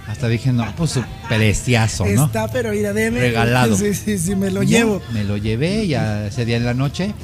Hasta 0.07 0.29
dije, 0.29 0.53
no, 0.53 0.67
pues 0.77 0.91
su 0.91 1.05
preciazo, 1.29 2.05
¿no? 2.05 2.27
Está, 2.27 2.49
pero 2.49 2.73
mira, 2.73 2.93
deme. 2.93 3.21
Regalado. 3.21 3.77
Sí, 3.77 3.95
sí, 3.95 4.19
sí, 4.19 4.37
me 4.37 4.51
lo 4.51 4.63
ya, 4.63 4.79
llevo. 4.79 5.01
Me 5.15 5.25
lo 5.25 5.39
llevé, 5.39 5.87
ya 5.87 6.27
ese 6.27 6.45
día 6.45 6.59
en 6.59 6.65
la 6.67 6.75
noche 6.75 7.15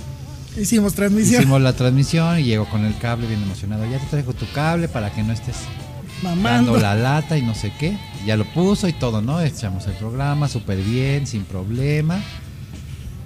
Hicimos 0.57 0.95
transmisión. 0.95 1.43
hicimos 1.43 1.61
la 1.61 1.73
transmisión 1.75 2.39
y 2.41 2.45
llegó 2.45 2.69
con 2.69 2.85
el 2.85 2.97
cable 2.99 3.27
bien 3.27 3.43
emocionado. 3.43 3.85
Ya 3.91 3.99
te 3.99 4.07
traigo 4.07 4.33
tu 4.33 4.51
cable 4.53 4.89
para 4.89 5.13
que 5.13 5.23
no 5.23 5.33
estés 5.33 5.57
dando 6.23 6.77
la 6.77 6.95
lata 6.95 7.39
y 7.39 7.43
no 7.43 7.55
sé 7.55 7.73
qué. 7.79 7.97
Ya 8.27 8.37
lo 8.37 8.45
puso 8.45 8.89
y 8.89 8.93
todo, 8.93 9.23
¿no? 9.23 9.41
Echamos 9.41 9.87
el 9.87 9.95
programa 9.95 10.49
súper 10.49 10.79
bien, 10.79 11.27
sin 11.27 11.45
problema. 11.45 12.21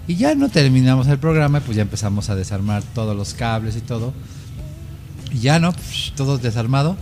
Y 0.07 0.17
ya 0.17 0.35
no 0.35 0.49
terminamos 0.49 1.07
el 1.09 1.19
programa, 1.19 1.61
pues 1.61 1.77
ya 1.77 1.83
empezamos 1.83 2.29
a 2.31 2.37
desarmar 2.37 2.83
todos 2.95 3.17
los 3.17 3.35
cables 3.35 3.77
y 3.77 3.81
todo. 3.81 4.13
Y 5.33 5.39
ya 5.39 5.59
no, 5.59 5.75
todo 6.17 6.39
desarmado. 6.39 6.97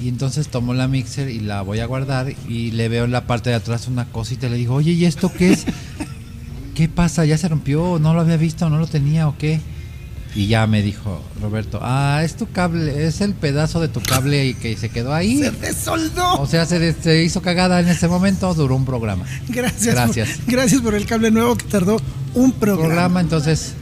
Y 0.00 0.08
entonces 0.08 0.48
tomo 0.48 0.74
la 0.74 0.88
mixer 0.88 1.28
y 1.30 1.40
la 1.40 1.62
voy 1.62 1.80
a 1.80 1.86
guardar 1.86 2.34
y 2.48 2.72
le 2.72 2.88
veo 2.88 3.04
en 3.04 3.12
la 3.12 3.26
parte 3.26 3.50
de 3.50 3.56
atrás 3.56 3.86
una 3.86 4.06
cosita 4.06 4.46
y 4.46 4.50
le 4.50 4.56
digo, 4.56 4.74
oye, 4.74 4.92
¿y 4.92 5.04
esto 5.04 5.32
qué 5.32 5.52
es? 5.52 5.66
¿Qué 6.74 6.88
pasa? 6.88 7.24
¿Ya 7.24 7.38
se 7.38 7.48
rompió? 7.48 7.98
¿No 8.00 8.12
lo 8.12 8.20
había 8.20 8.36
visto? 8.36 8.68
¿No 8.68 8.78
lo 8.78 8.88
tenía 8.88 9.28
o 9.28 9.38
qué? 9.38 9.60
Y 10.36 10.48
ya 10.48 10.66
me 10.66 10.82
dijo 10.82 11.22
Roberto, 11.40 11.78
ah, 11.80 12.22
es 12.24 12.34
tu 12.36 12.50
cable, 12.50 13.06
es 13.06 13.20
el 13.20 13.34
pedazo 13.34 13.80
de 13.80 13.86
tu 13.88 14.00
cable 14.00 14.46
y 14.46 14.54
que 14.54 14.76
se 14.76 14.88
quedó 14.88 15.14
ahí. 15.14 15.38
Se 15.38 15.50
desoldó. 15.52 16.34
O 16.40 16.46
sea, 16.46 16.66
se, 16.66 16.92
se 16.92 17.22
hizo 17.22 17.40
cagada 17.40 17.78
en 17.80 17.88
ese 17.88 18.08
momento, 18.08 18.52
duró 18.54 18.74
un 18.74 18.84
programa. 18.84 19.24
Gracias. 19.48 19.94
Gracias. 19.94 20.28
Por, 20.38 20.52
gracias 20.52 20.80
por 20.80 20.94
el 20.94 21.06
cable 21.06 21.30
nuevo 21.30 21.56
que 21.56 21.66
tardó 21.66 22.00
un 22.34 22.50
programa. 22.52 22.88
Programa, 22.88 23.20
entonces 23.20 23.74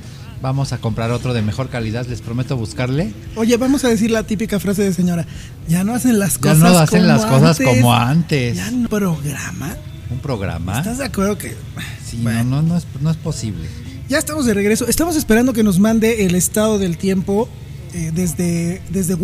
vamos 0.43 0.73
a 0.75 0.79
comprar 0.79 1.11
otro 1.11 1.33
de 1.33 1.41
mejor 1.41 1.71
calidad, 1.71 2.05
les 2.07 2.21
prometo 2.21 2.55
buscarle. 2.57 3.15
Oye, 3.37 3.57
vamos 3.57 3.85
a 3.85 3.89
decir 3.89 4.11
la 4.11 4.25
típica 4.25 4.61
frase 4.61 4.83
de 4.83 4.93
señora. 4.93 5.25
Ya 5.69 5.85
no 5.85 5.95
hacen 5.95 6.19
las 6.19 6.35
Ya 6.35 6.41
cosas 6.41 6.59
no 6.59 6.79
hacen 6.79 7.01
como 7.01 7.13
las 7.13 7.25
cosas 7.25 7.59
como 7.61 7.95
antes. 7.95 8.57
Ya 8.57 8.71
no 8.71 8.89
programa. 8.91 9.75
Un 10.11 10.19
programa. 10.19 10.79
¿Estás 10.79 10.99
de 10.99 11.07
acuerdo 11.07 11.39
que 11.39 11.57
Sí, 12.05 12.19
Bueno. 12.23 12.45
no, 12.45 12.57
no, 12.61 12.69
no 12.69 12.77
es, 12.77 12.87
no 13.01 13.11
es 13.11 13.17
posible. 13.17 13.67
Ya 14.09 14.19
estamos 14.19 14.47
de 14.47 14.55
regreso. 14.55 14.87
Estamos 14.89 15.17
esperando 15.17 15.53
que 15.53 15.63
nos 15.63 15.79
mande 15.79 16.27
el 16.27 16.35
estado 16.35 16.79
del 16.79 16.99
tiempo 16.99 17.49
eh, 17.95 18.11
desde, 18.15 18.83
desde 18.91 19.17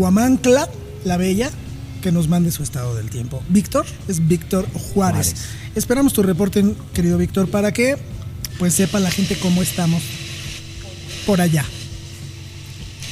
la 1.05 1.17
Bella, 1.17 1.51
que 2.03 2.13
nos 2.13 2.29
mande 2.29 2.51
su 2.51 2.63
estado 2.63 2.95
del 2.95 3.11
tiempo. 3.11 3.43
Víctor, 3.49 3.87
es 4.09 4.27
Víctor 4.27 4.67
Juárez. 4.73 4.95
Juárez. 4.95 5.35
Esperamos 5.75 6.13
tu 6.13 6.23
reporte, 6.23 6.65
querido 6.95 7.19
Víctor, 7.19 7.49
para 7.49 7.73
que 7.73 7.97
pues 8.59 8.75
sepa 8.75 8.99
la 8.99 9.11
gente 9.11 9.37
cómo 9.37 9.63
estamos 9.63 10.03
por 11.27 11.41
allá. 11.41 11.65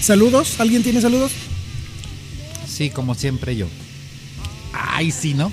Saludos, 0.01 0.61
¿alguien 0.61 0.83
tiene 0.83 1.01
saludos? 1.01 1.33
Sí, 2.69 2.91
como 2.91 3.15
siempre 3.15 3.57
yo. 3.57 3.67
Ay, 4.73 5.11
sí, 5.11 5.35
¿no? 5.35 5.51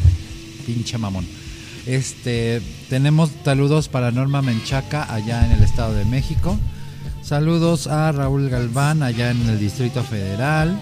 Pinche 0.66 0.98
mamón. 0.98 1.26
Este, 1.86 2.62
tenemos 2.90 3.30
saludos 3.44 3.90
para 3.90 4.12
Norma 4.12 4.42
Menchaca 4.42 5.12
allá 5.14 5.46
en 5.46 5.52
el 5.52 5.64
Estado 5.64 5.94
de 5.94 6.06
México. 6.06 6.58
Saludos 7.22 7.88
a 7.88 8.12
Raúl 8.12 8.50
Galván 8.50 9.04
allá 9.04 9.32
en 9.32 9.42
el 9.50 9.60
Distrito 9.60 10.04
Federal. 10.04 10.78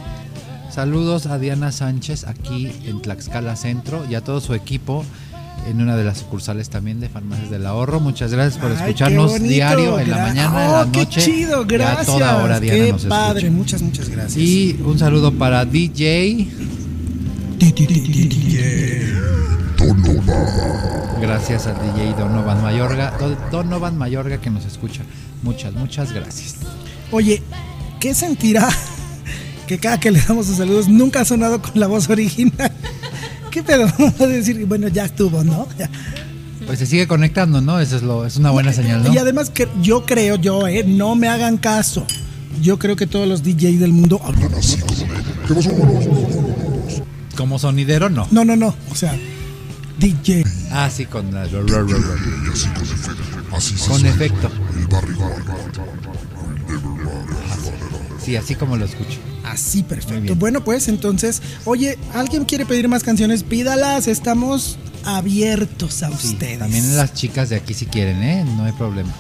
Saludos 0.72 1.26
a 1.26 1.38
Diana 1.40 1.72
Sánchez 1.72 2.26
aquí 2.26 2.72
en 2.86 3.02
Tlaxcala 3.02 3.56
Centro 3.56 4.06
y 4.10 4.16
a 4.16 4.22
todo 4.22 4.40
su 4.42 4.54
equipo 4.54 5.04
en 5.68 5.82
una 5.82 5.96
de 5.98 6.04
las 6.04 6.20
sucursales 6.20 6.70
también 6.70 7.00
de 7.00 7.10
Farmacias 7.10 7.50
del 7.52 7.66
Ahorro. 7.66 8.00
Muchas 8.00 8.32
gracias 8.32 8.62
por 8.62 8.72
escucharnos 8.72 9.34
qué 9.34 9.40
diario 9.40 10.00
en 10.00 10.10
la 10.10 10.18
mañana, 10.18 10.64
en 10.66 10.70
Oh, 10.72 10.86
la 10.86 10.92
qué 10.92 11.00
noche. 11.00 11.22
chido, 11.22 11.64
y 11.64 11.66
gracias. 11.66 12.02
a 12.02 12.06
toda 12.12 12.44
hora 12.44 12.60
Diana 12.60 12.86
qué 12.86 12.92
nos 12.94 13.06
padre, 13.06 13.40
escucha. 13.42 13.52
muchas, 13.58 13.82
muchas 13.82 14.10
gracias. 14.10 14.38
Y 14.38 14.80
un 14.84 14.98
saludo 14.98 15.32
para 15.34 15.66
DJ. 15.66 16.48
Gracias 21.22 21.68
al 21.68 21.76
DJ 21.94 22.14
Donovan 22.18 22.62
Mayorga, 22.62 23.14
Do- 23.20 23.38
Donovan 23.52 23.98
Mayorga 23.98 24.40
que 24.40 24.50
nos 24.50 24.66
escucha. 24.66 25.02
Muchas, 25.44 25.74
muchas 25.74 26.12
gracias. 26.14 26.56
Oye, 27.12 27.42
¿qué 28.00 28.14
sentirá 28.14 28.70
que 29.68 29.78
cada 29.80 30.00
que 30.00 30.12
le 30.12 30.22
damos 30.22 30.48
sus 30.48 30.58
saludos 30.58 30.88
nunca 30.88 31.22
ha 31.22 31.26
sonado 31.26 31.62
con 31.62 31.72
la 31.80 31.88
voz 31.88 32.10
original? 32.10 32.72
¿Qué 33.52 33.64
pedo? 33.64 33.88
Vamos 34.00 34.20
a 34.22 34.28
decir, 34.28 34.66
bueno, 34.66 34.88
ya 34.88 35.06
estuvo, 35.06 35.44
¿no? 35.44 35.68
Ya. 35.78 35.90
Pues 36.66 36.80
se 36.80 36.86
sigue 36.86 37.08
conectando, 37.08 37.60
¿no? 37.60 37.80
Eso 37.80 37.98
es 37.98 38.04
lo, 38.04 38.26
es 38.26 38.38
una 38.38 38.52
buena 38.52 38.72
señal, 38.72 39.04
¿no? 39.04 39.14
Y 39.14 39.18
además 39.18 39.50
que 39.50 39.68
yo 39.82 40.06
creo, 40.06 40.36
yo, 40.38 40.68
eh, 40.68 40.84
no 40.88 41.16
me 41.16 41.28
hagan 41.28 41.58
caso. 41.58 42.06
Yo 42.62 42.78
creo 42.80 42.96
que 42.96 43.08
todos 43.08 43.28
los 43.28 43.44
DJs 43.44 43.80
del 43.80 43.92
mundo 43.92 44.22
hablan 44.24 44.54
así. 44.54 44.78
Como 47.36 47.58
sonidero, 47.60 48.10
no. 48.10 48.28
No, 48.32 48.46
no, 48.46 48.56
no. 48.56 48.76
O 48.92 48.96
sea, 48.96 49.18
DJ. 50.00 50.44
Ah, 50.72 50.90
sí, 50.90 51.06
con 51.06 51.34
la... 51.34 51.48
Con 53.88 54.06
efecto. 54.06 54.50
Sí, 58.24 58.36
así 58.36 58.56
como 58.56 58.78
lo 58.78 58.86
escucho. 58.86 59.20
Así, 59.44 59.84
perfecto. 59.84 60.36
Bueno, 60.36 60.64
pues 60.64 60.88
entonces, 60.88 61.42
oye, 61.66 61.98
¿alguien 62.14 62.46
quiere 62.46 62.66
pedir 62.66 62.88
más 62.88 63.04
canciones? 63.04 63.44
Pídalas, 63.44 64.08
estamos 64.08 64.78
abiertos 65.04 66.04
a 66.04 66.10
Sí, 66.18 66.34
ustedes. 66.34 66.60
también 66.60 66.96
las 66.96 67.14
chicas 67.14 67.50
de 67.50 67.56
aquí 67.56 67.74
si 67.74 67.88
quieren, 67.88 68.22
¿eh? 68.22 68.46
No 68.56 68.66
hay 68.66 68.72
problema. 68.74 69.12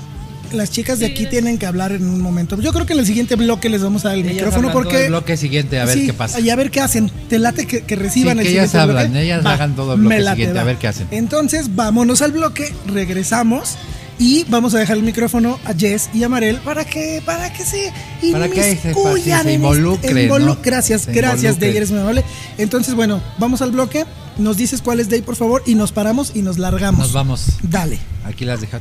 Las 0.54 0.70
chicas 0.72 0.99
de 0.99 1.06
aquí 1.08 1.26
tienen 1.28 1.58
que 1.58 1.66
hablar 1.66 1.91
en 1.91 2.06
un 2.08 2.20
momento. 2.22 2.60
Yo 2.62 2.74
creo 2.74 2.86
que 2.86 2.93
en 2.93 2.99
el 2.99 3.06
siguiente 3.06 3.36
bloque 3.36 3.70
les 3.70 3.82
vamos 3.82 4.06
a 4.06 4.10
dar 4.10 4.18
el 4.18 4.26
Ellas 4.26 4.36
micrófono 4.36 4.72
porque. 4.72 5.04
el 5.06 5.10
bloque 5.10 5.38
siguiente, 5.38 5.80
a 5.80 5.86
ver 5.86 5.97
Sí, 5.97 6.06
qué 6.08 6.14
pasa. 6.14 6.39
Y 6.39 6.49
a 6.49 6.56
ver 6.56 6.72
qué 6.72 6.82
hacen. 6.82 7.10
Te 7.30 7.39
late 7.39 7.66
que, 7.66 7.82
que 7.82 7.95
reciban 7.95 8.38
Sí, 8.38 8.41
el 8.41 8.47
ellas 8.47 8.70
siguiente 8.72 8.78
hablan, 8.78 9.12
bloque? 9.12 9.24
ellas 9.26 9.45
hagan 9.45 9.76
todo 9.76 9.93
el 9.93 9.99
bloque 10.02 10.20
late, 10.20 10.36
siguiente, 10.38 10.60
a 10.60 10.64
ver 10.64 10.78
qué 10.78 10.88
hacen. 10.88 11.08
Entonces, 11.12 11.76
vámonos 11.76 12.22
al 12.22 12.32
bloque, 12.34 12.74
regresamos. 12.88 13.76
Y 14.20 14.43
vamos 14.49 14.76
a 14.76 14.78
dejar 14.78 14.97
el 14.97 15.04
micrófono 15.04 15.58
a 15.66 15.74
Jess 15.74 16.10
y 16.14 16.22
a 16.24 16.30
Marel 16.30 16.58
para 16.58 16.86
que, 16.86 17.24
para 17.26 17.52
que 17.52 17.64
se 17.66 17.91
Para 18.32 18.47
que 18.49 18.62
se- 18.62 18.72
inmiscuyan 18.89 19.43
se 19.43 19.54
involucren, 19.54 20.16
este- 20.18 20.30
involu- 20.30 20.45
¿no? 20.45 20.58
Gracias, 20.62 21.04
Se 21.04 21.12
gracias, 21.12 21.38
involucren. 21.56 21.70
Day, 21.72 21.78
eres 21.78 21.89
muy 21.91 22.02
amable. 22.02 22.24
Entonces, 22.60 22.93
bueno, 22.93 23.20
vamos 23.39 23.64
al 23.64 23.72
bloque. 23.72 24.06
Nos 24.38 24.58
dices 24.58 24.84
cuál 24.84 24.99
es 24.99 25.10
Day, 25.10 25.22
por 25.24 25.36
favor, 25.36 25.64
y 25.66 25.74
nos 25.74 25.91
paramos 25.91 26.34
y 26.36 26.43
nos 26.43 26.60
largamos. 26.60 26.99
Nos 26.99 27.14
vamos. 27.14 27.45
Dale. 27.64 27.97
Aquí 28.24 28.45
las 28.45 28.62
dejo. 28.62 28.78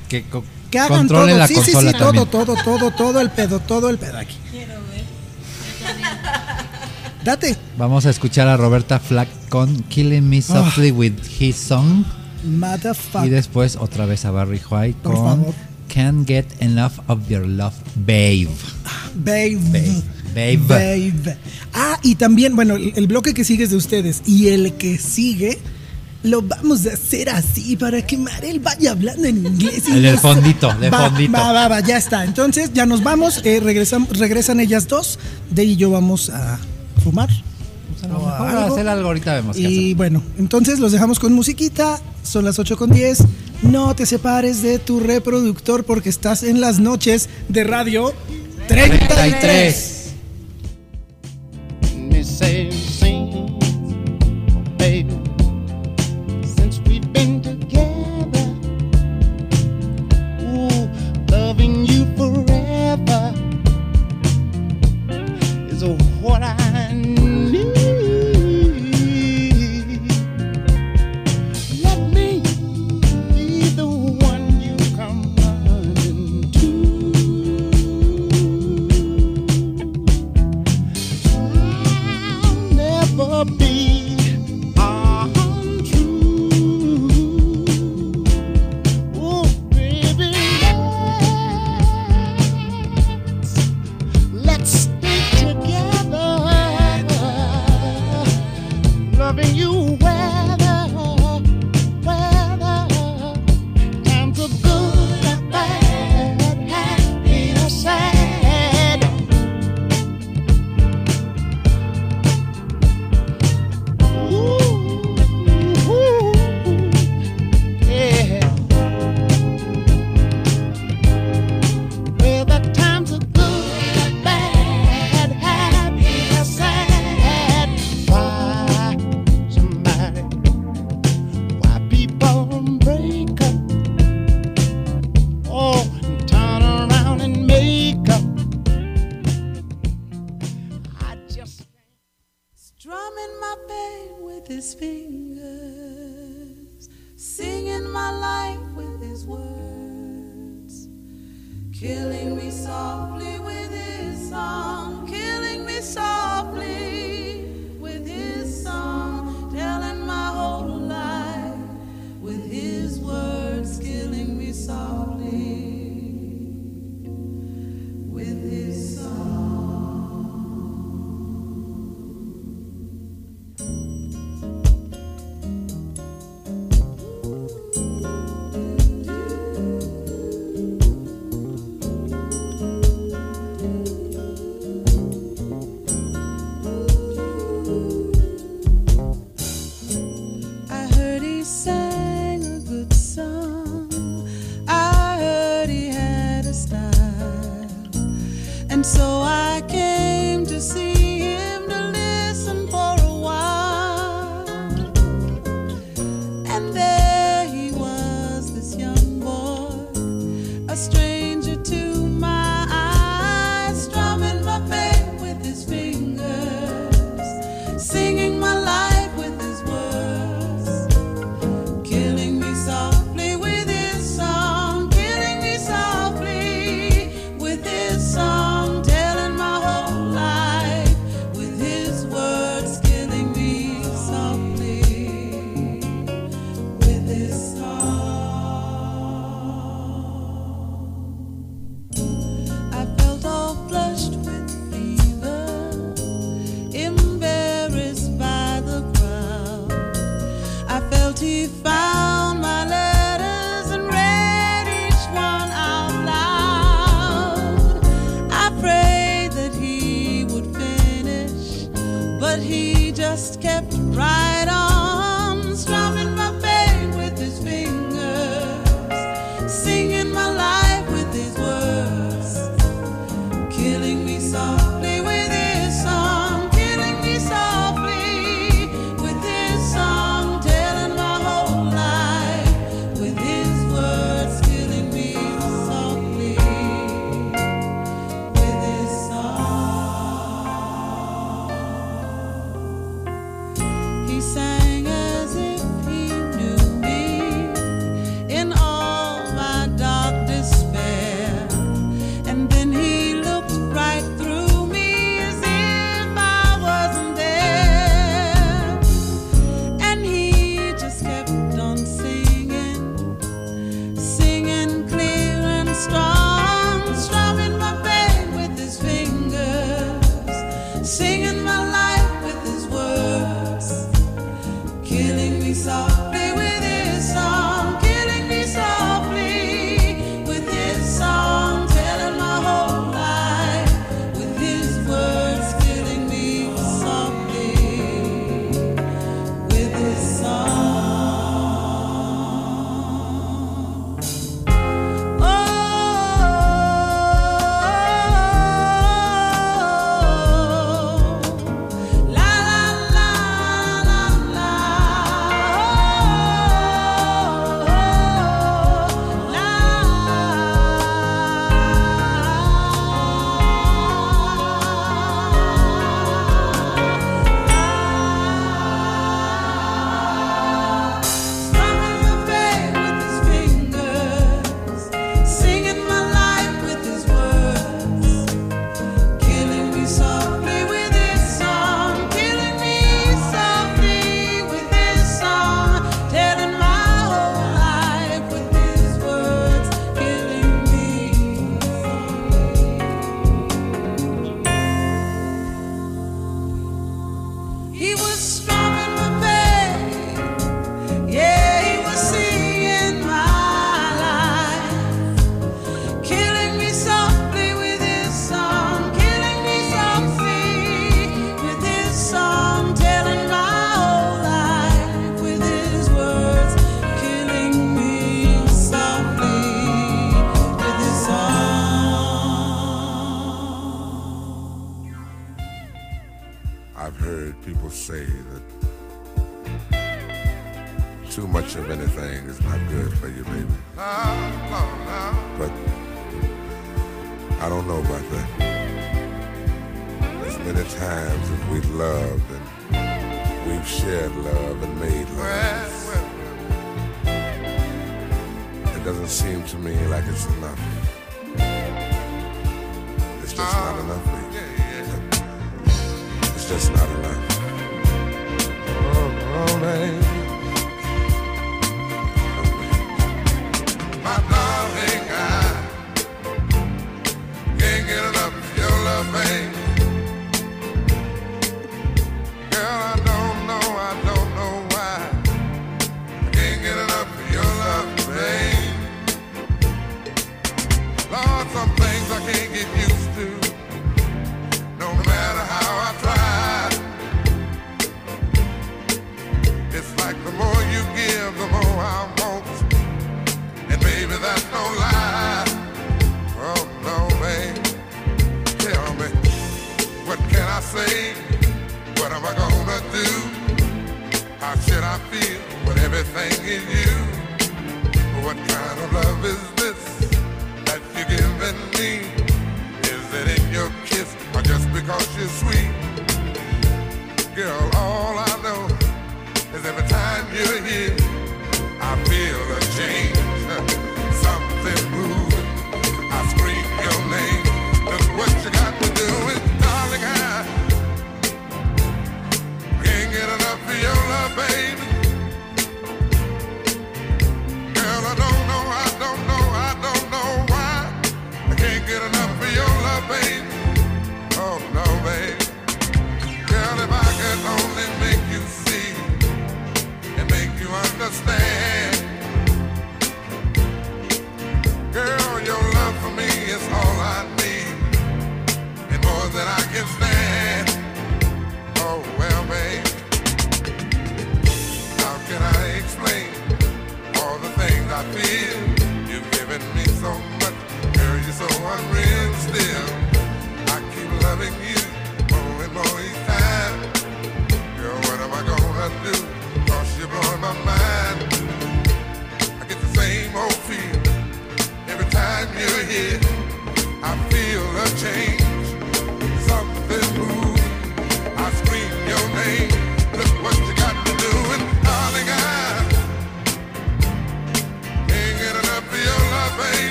Que 0.71 0.79
hagan 0.79 0.99
controlen 1.01 1.31
todo. 1.31 1.39
la 1.39 1.49
sí, 1.49 1.55
sí, 1.55 1.61
consola 1.73 1.91
sí, 1.91 1.97
todo, 1.99 2.07
también. 2.07 2.29
todo, 2.29 2.55
todo, 2.64 2.91
todo 2.93 3.21
el 3.21 3.31
pedo, 3.31 3.61
todo 3.61 3.91
el 3.91 3.99
pedo 3.99 4.18
aquí. 4.18 4.37
Date. 7.25 7.57
Vamos 7.77 8.07
a 8.07 8.11
escuchar 8.11 8.49
a 8.49 8.57
Roberta 8.57 8.99
Flack 8.99 9.29
con 9.49 9.83
Killing 9.85 10.29
Me 10.29 10.41
Softly 10.41 10.91
with 10.91 11.14
His 11.39 11.57
Song. 11.57 12.05
Motherfucker. 12.45 13.27
Y 13.27 13.31
después 13.31 13.77
otra 13.77 14.07
vez 14.07 14.25
a 14.25 14.31
Barry 14.31 14.61
White 14.71 14.99
Por 15.03 15.14
con 15.14 15.25
favor. 15.25 15.55
Can't 15.93 16.27
Get 16.27 16.47
Enough 16.61 16.93
of 17.09 17.29
Your 17.29 17.47
Love, 17.47 17.75
Babe. 17.97 18.49
Babe. 19.14 19.59
Babe. 20.35 20.57
Babe. 20.57 21.37
Ah, 21.75 21.99
y 22.03 22.14
también, 22.14 22.57
bueno, 22.57 22.77
el, 22.77 22.93
el 22.97 23.07
bloque 23.07 23.35
que 23.35 23.45
sigue 23.45 23.64
es 23.64 23.71
de 23.71 23.77
ustedes. 23.77 24.23
Y 24.27 24.49
el 24.49 24.73
que 24.75 24.97
sigue, 24.97 25.59
lo 26.23 26.43
vamos 26.43 26.87
a 26.87 26.93
hacer 26.93 27.31
así 27.31 27.77
para 27.77 28.07
que 28.07 28.18
Marel 28.18 28.61
vaya 28.61 28.91
hablando 28.93 29.27
en 29.27 29.39
inglés. 29.47 29.85
y 29.89 29.93
El 29.93 30.03
del 30.03 30.18
fondito, 30.18 30.73
de 30.75 30.91
Va, 30.91 31.09
fondito. 31.09 31.33
Va, 31.33 31.53
va, 31.53 31.68
va, 31.68 31.81
ya 31.81 31.97
está. 31.97 32.25
Entonces, 32.25 32.73
ya 32.75 32.85
nos 32.87 33.03
vamos. 33.03 33.41
eh, 33.45 33.61
regresan, 33.61 34.07
regresan 34.11 34.61
ellas 34.61 34.87
dos. 34.87 35.18
De 35.51 35.64
y 35.64 35.77
yo 35.77 35.91
vamos 35.91 36.29
a 36.31 36.59
fumar. 37.03 37.31
A 38.03 38.07
lo 38.09 38.18
o 38.18 38.27
mejor 38.27 38.49
algo. 38.49 38.75
hacer 38.75 38.89
algo 38.89 39.07
ahorita 39.09 39.35
vemos 39.35 39.57
qué 39.57 39.62
Y 39.62 39.66
hacemos. 39.66 39.97
bueno, 39.97 40.23
entonces 40.39 40.79
los 40.79 40.93
dejamos 40.93 41.18
con 41.18 41.33
musiquita. 41.33 42.01
Son 42.23 42.45
las 42.45 42.59
8 42.59 42.77
con 42.77 42.91
10. 42.91 43.25
No 43.62 43.95
te 43.97 44.07
separes 44.07 44.62
de 44.62 44.79
tu 44.79 45.01
reproductor 45.01 45.85
porque 45.85 46.09
estás 46.11 46.43
en 46.43 46.61
las 46.61 46.79
noches 46.81 47.29
de 47.49 47.64
radio 47.64 48.12
33. 48.68 50.12
33. 51.81 52.80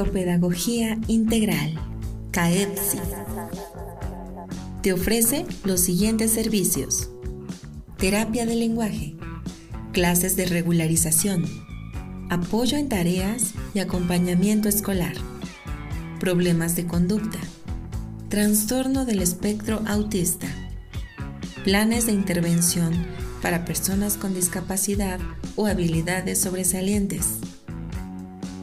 Psicopedagogía 0.00 0.98
Integral, 1.08 1.78
CAEPSI. 2.30 2.98
Te 4.82 4.94
ofrece 4.94 5.44
los 5.64 5.80
siguientes 5.80 6.30
servicios. 6.30 7.10
Terapia 7.98 8.46
de 8.46 8.54
lenguaje, 8.54 9.14
clases 9.92 10.36
de 10.36 10.46
regularización, 10.46 11.44
apoyo 12.30 12.78
en 12.78 12.88
tareas 12.88 13.52
y 13.74 13.80
acompañamiento 13.80 14.70
escolar, 14.70 15.12
problemas 16.18 16.76
de 16.76 16.86
conducta, 16.86 17.38
trastorno 18.30 19.04
del 19.04 19.20
espectro 19.20 19.82
autista, 19.86 20.48
planes 21.62 22.06
de 22.06 22.12
intervención 22.12 22.94
para 23.42 23.66
personas 23.66 24.16
con 24.16 24.32
discapacidad 24.32 25.20
o 25.56 25.66
habilidades 25.66 26.40
sobresalientes, 26.40 27.39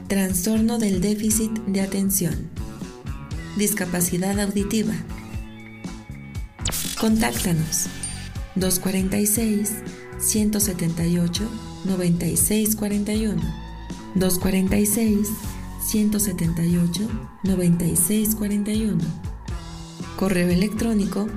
trastorno 0.08 0.78
del 0.78 1.02
déficit 1.02 1.52
de 1.66 1.82
atención, 1.82 2.50
discapacidad 3.58 4.40
auditiva. 4.40 4.94
Contáctanos. 7.00 7.88
246 8.56 9.84
178 10.18 11.44
9641 11.86 13.42
246 14.16 15.28
178 15.86 17.08
9641 17.44 18.98
Correo 20.18 20.50
electrónico 20.50 21.28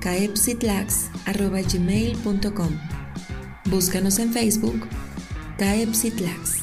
caepsitlax.gmail.com 0.00 2.68
Búscanos 3.70 4.18
en 4.18 4.34
Facebook 4.34 4.86
Caepsitlax. 5.56 6.57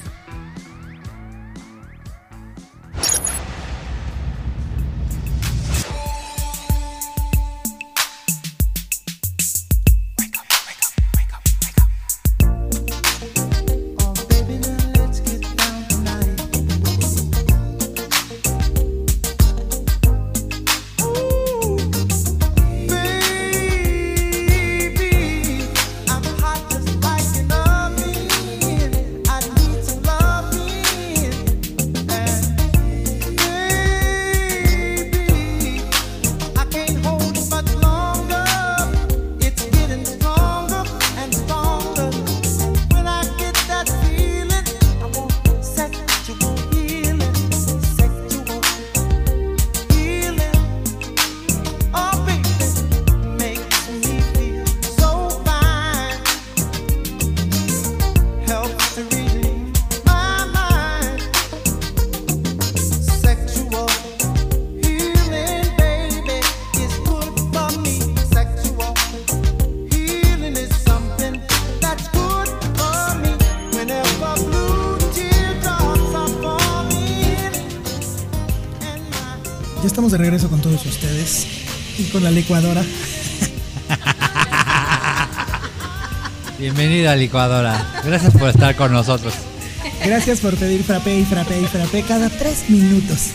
De 80.17 80.23
regreso 80.23 80.49
con 80.49 80.61
todos 80.61 80.85
ustedes 80.85 81.45
y 81.97 82.03
con 82.05 82.23
la 82.23 82.31
licuadora. 82.31 82.81
Bienvenida 86.57 87.17
licuadora. 87.17 87.85
Gracias 88.05 88.31
por 88.33 88.47
estar 88.47 88.77
con 88.77 88.93
nosotros. 88.93 89.33
Gracias 90.05 90.39
por 90.39 90.55
pedir 90.55 90.83
frappé 90.83 91.19
y 91.19 91.25
frappé 91.25 91.59
y 91.59 91.65
frappé 91.65 92.03
cada 92.03 92.29
tres 92.29 92.69
minutos. 92.69 93.31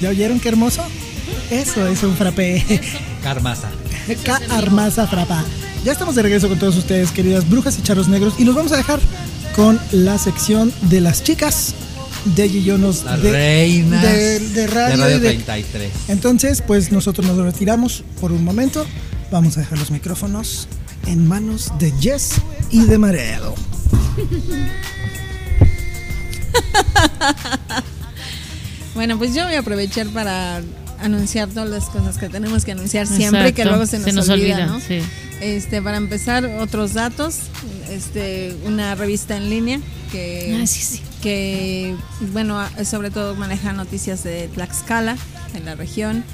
¿Ya 0.00 0.08
oyeron 0.08 0.40
qué 0.40 0.48
hermoso? 0.48 0.82
Eso 1.50 1.86
es 1.86 2.02
un 2.02 2.16
frappé. 2.16 2.80
Carmaza. 3.22 3.68
K 4.24 4.40
Armaza 4.50 5.06
Frapa. 5.06 5.44
Ya 5.84 5.92
estamos 5.92 6.16
de 6.16 6.22
regreso 6.22 6.48
con 6.48 6.58
todos 6.58 6.76
ustedes, 6.76 7.12
queridas 7.12 7.48
brujas 7.48 7.78
y 7.78 7.82
charros 7.82 8.08
negros, 8.08 8.34
y 8.38 8.44
nos 8.44 8.54
vamos 8.54 8.72
a 8.72 8.76
dejar 8.76 8.98
con 9.60 9.78
la 9.92 10.16
sección 10.16 10.72
de 10.88 11.02
las 11.02 11.22
chicas 11.22 11.74
de 12.34 12.48
Gillonos 12.48 13.04
de, 13.04 13.30
reinas 13.30 14.02
de, 14.02 14.40
de 14.40 14.66
radio. 14.66 14.96
de 14.96 15.02
Radio 15.02 15.16
y 15.18 15.20
de- 15.20 15.28
33. 15.34 15.92
Entonces, 16.08 16.62
pues 16.66 16.90
nosotros 16.90 17.26
nos 17.26 17.36
retiramos 17.36 18.02
por 18.22 18.32
un 18.32 18.42
momento. 18.42 18.86
Vamos 19.30 19.58
a 19.58 19.60
dejar 19.60 19.76
los 19.78 19.90
micrófonos 19.90 20.66
en 21.06 21.28
manos 21.28 21.72
de 21.78 21.92
Jess 22.00 22.36
y 22.70 22.84
de 22.86 22.96
Maredo. 22.96 23.54
Bueno, 28.94 29.16
pues 29.18 29.34
yo 29.34 29.44
voy 29.44 29.54
a 29.54 29.60
aprovechar 29.60 30.08
para 30.08 30.60
anunciar 30.98 31.48
todas 31.48 31.70
las 31.70 31.84
cosas 31.84 32.18
que 32.18 32.28
tenemos 32.28 32.64
que 32.64 32.72
anunciar 32.72 33.06
siempre, 33.06 33.52
que 33.54 33.62
Exacto, 33.62 33.70
luego 33.70 33.86
se 33.86 33.98
nos, 34.12 34.28
olvida, 34.28 34.56
olvida, 34.56 34.66
¿no? 34.66 34.80
sí. 34.80 34.98
Este, 35.40 35.80
para 35.80 35.96
empezar, 35.96 36.44
otros 36.44 36.92
datos, 36.92 37.36
este, 38.00 38.56
una 38.66 38.94
revista 38.94 39.36
en 39.36 39.50
línea 39.50 39.80
que, 40.10 40.58
Ah, 40.60 40.66
sí, 40.66 40.80
sí. 40.80 41.02
que 41.22 41.94
bueno, 42.32 42.58
sobre 42.84 43.10
todo 43.10 43.34
maneja 43.36 43.72
noticias 43.72 44.24
de 44.24 44.48
Tlaxcala, 44.48 45.16
en 45.54 45.64
la 45.66 45.74
región. 45.74 46.24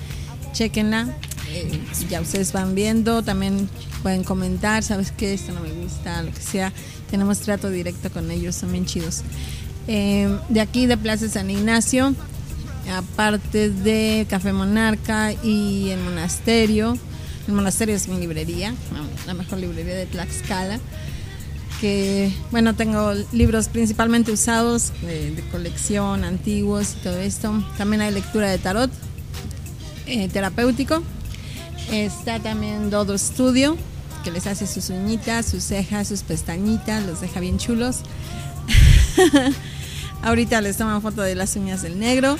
Chequenla, 0.53 1.09
eh, 1.51 1.81
ya 2.09 2.21
ustedes 2.21 2.53
van 2.53 2.75
viendo, 2.75 3.23
también 3.23 3.69
pueden 4.03 4.25
comentar, 4.25 4.83
sabes 4.83 5.11
qué, 5.11 5.35
esto 5.35 5.53
no 5.53 5.61
me 5.61 5.73
gusta, 5.73 6.23
lo 6.23 6.33
que 6.33 6.41
sea. 6.41 6.73
Tenemos 7.11 7.41
trato 7.41 7.69
directo 7.69 8.11
con 8.11 8.31
ellos, 8.31 8.63
bien 8.71 8.87
chidos. 8.87 9.23
Eh, 9.89 10.35
de 10.49 10.61
aquí 10.61 10.87
de 10.87 10.97
Plaza 10.97 11.29
San 11.29 11.51
Ignacio, 11.51 12.15
aparte 12.97 13.71
de 13.71 14.27
Café 14.31 14.53
Monarca 14.53 15.33
y 15.43 15.91
el 15.91 16.01
monasterio. 16.01 16.97
El 17.47 17.55
monasterio 17.55 17.95
es 17.95 18.09
mi 18.09 18.19
librería, 18.19 18.75
la 19.27 19.35
mejor 19.35 19.59
librería 19.59 19.95
de 19.95 20.07
Tlaxcala. 20.07 20.81
Que, 21.81 22.33
bueno, 22.51 22.75
tengo 22.75 23.13
libros 23.33 23.69
principalmente 23.69 24.33
usados 24.33 24.93
de, 25.03 25.43
colección, 25.53 26.25
antiguos 26.25 26.95
y 26.95 27.03
todo 27.03 27.19
esto. 27.19 27.63
También 27.77 28.01
hay 28.03 28.13
lectura 28.13 28.51
de 28.51 28.59
tarot 28.59 28.91
eh, 30.07 30.29
terapéutico. 30.29 31.03
Está 31.91 32.41
también 32.41 32.91
Dodo 32.91 33.17
Studio, 33.19 33.77
que 34.25 34.31
les 34.31 34.47
hace 34.47 34.67
sus 34.67 34.91
uñitas, 34.91 35.47
sus 35.47 35.63
cejas, 35.63 36.09
sus 36.09 36.23
pestañitas, 36.23 37.05
los 37.05 37.21
deja 37.21 37.41
bien 37.41 37.59
chulos. 37.59 37.99
Ahorita 40.23 40.61
les 40.61 40.77
toman 40.77 41.03
foto 41.03 41.23
de 41.23 41.35
las 41.35 41.55
uñas 41.57 41.83
del 41.83 41.99
negro. 41.99 42.37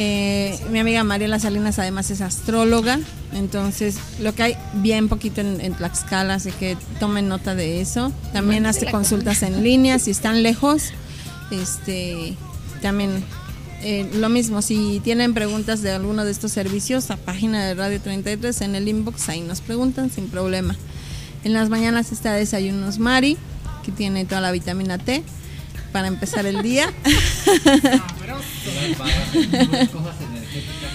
Eh, 0.00 0.56
mi 0.70 0.78
amiga 0.78 1.02
Mariela 1.02 1.40
Salinas 1.40 1.80
además 1.80 2.08
es 2.12 2.20
astróloga, 2.20 3.00
entonces 3.32 3.96
lo 4.20 4.32
que 4.32 4.44
hay 4.44 4.56
bien 4.74 5.08
poquito 5.08 5.40
en, 5.40 5.60
en 5.60 5.74
Tlaxcala, 5.74 6.34
así 6.34 6.52
que 6.52 6.76
tomen 7.00 7.26
nota 7.26 7.56
de 7.56 7.80
eso. 7.80 8.12
También 8.32 8.66
hace 8.66 8.88
consultas 8.92 9.42
en 9.42 9.64
línea 9.64 9.98
si 9.98 10.12
están 10.12 10.44
lejos. 10.44 10.92
Este, 11.50 12.36
también 12.80 13.24
eh, 13.82 14.08
lo 14.14 14.28
mismo, 14.28 14.62
si 14.62 15.00
tienen 15.02 15.34
preguntas 15.34 15.82
de 15.82 15.90
alguno 15.90 16.24
de 16.24 16.30
estos 16.30 16.52
servicios, 16.52 17.10
a 17.10 17.16
página 17.16 17.66
de 17.66 17.74
Radio 17.74 18.00
33 18.00 18.60
en 18.60 18.76
el 18.76 18.86
inbox, 18.86 19.28
ahí 19.30 19.40
nos 19.40 19.60
preguntan 19.60 20.10
sin 20.10 20.28
problema. 20.28 20.76
En 21.42 21.54
las 21.54 21.70
mañanas 21.70 22.12
está 22.12 22.34
Desayunos 22.34 23.00
Mari, 23.00 23.36
que 23.84 23.90
tiene 23.90 24.24
toda 24.26 24.42
la 24.42 24.52
vitamina 24.52 24.96
T 24.96 25.24
para 25.92 26.08
empezar 26.08 26.46
el 26.46 26.62
día. 26.62 26.92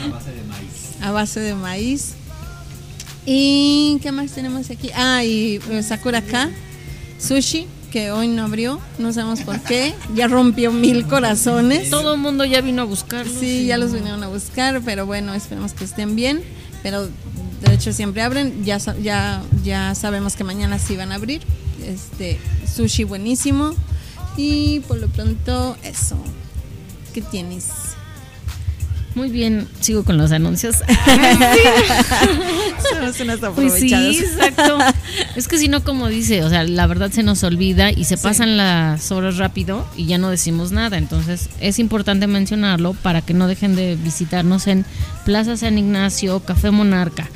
A 0.04 0.08
base 0.10 0.32
de 0.32 0.44
maíz. 0.44 1.02
a 1.02 1.12
base 1.12 1.40
de 1.40 1.56
maíz. 1.56 2.14
¿Y 3.26 4.00
qué 4.02 4.12
más 4.12 4.32
tenemos 4.32 4.70
aquí? 4.70 4.90
Ah, 4.96 5.24
y 5.24 5.60
eh, 5.70 5.84
Sakura 5.84 6.22
K, 6.22 6.50
sushi, 7.20 7.68
que 7.92 8.12
hoy 8.12 8.28
no 8.28 8.44
abrió, 8.44 8.82
no 9.00 9.14
sabemos 9.14 9.42
por 9.42 9.60
qué, 9.62 9.94
ya 10.14 10.28
rompió 10.28 10.72
mil 10.72 11.08
corazones. 11.08 11.90
Todo 11.90 12.16
el 12.16 12.20
mundo 12.20 12.44
ya 12.44 12.62
vino 12.62 12.82
a 12.82 12.86
buscarlo. 12.86 13.32
Sí, 13.40 13.66
ya 13.66 13.78
los 13.78 13.94
vinieron 13.94 14.24
a 14.24 14.28
buscar, 14.28 14.82
pero 14.84 15.06
bueno, 15.06 15.34
esperemos 15.34 15.74
que 15.74 15.86
estén 15.86 16.16
bien. 16.16 16.42
Pero 16.82 17.06
de 17.06 17.74
hecho 17.74 17.94
siempre 17.94 18.22
abren, 18.22 18.66
ya, 18.66 18.78
ya, 19.02 19.42
ya 19.64 19.96
sabemos 19.96 20.36
que 20.36 20.44
mañana 20.44 20.80
sí 20.80 20.98
van 20.98 21.14
a 21.14 21.16
abrir. 21.16 21.42
este 21.86 22.40
sushi 22.74 23.06
buenísimo 23.06 23.74
y 24.38 24.80
por 24.82 24.98
lo 24.98 25.08
pronto 25.08 25.78
eso. 25.84 26.18
¿Qué 27.14 27.22
tienes? 27.22 27.70
Muy 29.16 29.30
bien, 29.30 29.68
sigo 29.80 30.04
con 30.04 30.18
los 30.18 30.32
anuncios. 30.32 30.78
Somos 32.92 33.20
unas 33.20 33.40
Pues 33.54 33.74
sí, 33.74 33.94
exacto. 33.94 34.80
Es 35.36 35.48
que 35.48 35.60
si 35.60 35.68
no, 35.68 35.84
como 35.84 36.08
dice, 36.08 36.44
o 36.44 36.50
sea, 36.50 36.64
la 36.64 36.88
verdad 36.88 37.12
se 37.12 37.22
nos 37.22 37.44
olvida 37.44 37.92
y 37.92 38.06
se 38.06 38.18
pasan 38.18 38.58
las 38.58 39.12
horas 39.12 39.38
rápido 39.38 39.86
y 39.96 40.08
ya 40.08 40.18
no 40.18 40.32
decimos 40.32 40.72
nada. 40.72 40.98
Entonces 40.98 41.50
es 41.60 41.78
importante 41.78 42.26
mencionarlo 42.26 42.94
para 42.94 43.22
que 43.22 43.36
no 43.36 43.48
dejen 43.48 43.76
de 43.76 43.96
visitarnos 43.96 44.66
en 44.66 44.84
Plaza 45.26 45.58
San 45.58 45.78
Ignacio, 45.78 46.40
Café 46.40 46.72
Monarca. 46.72 47.30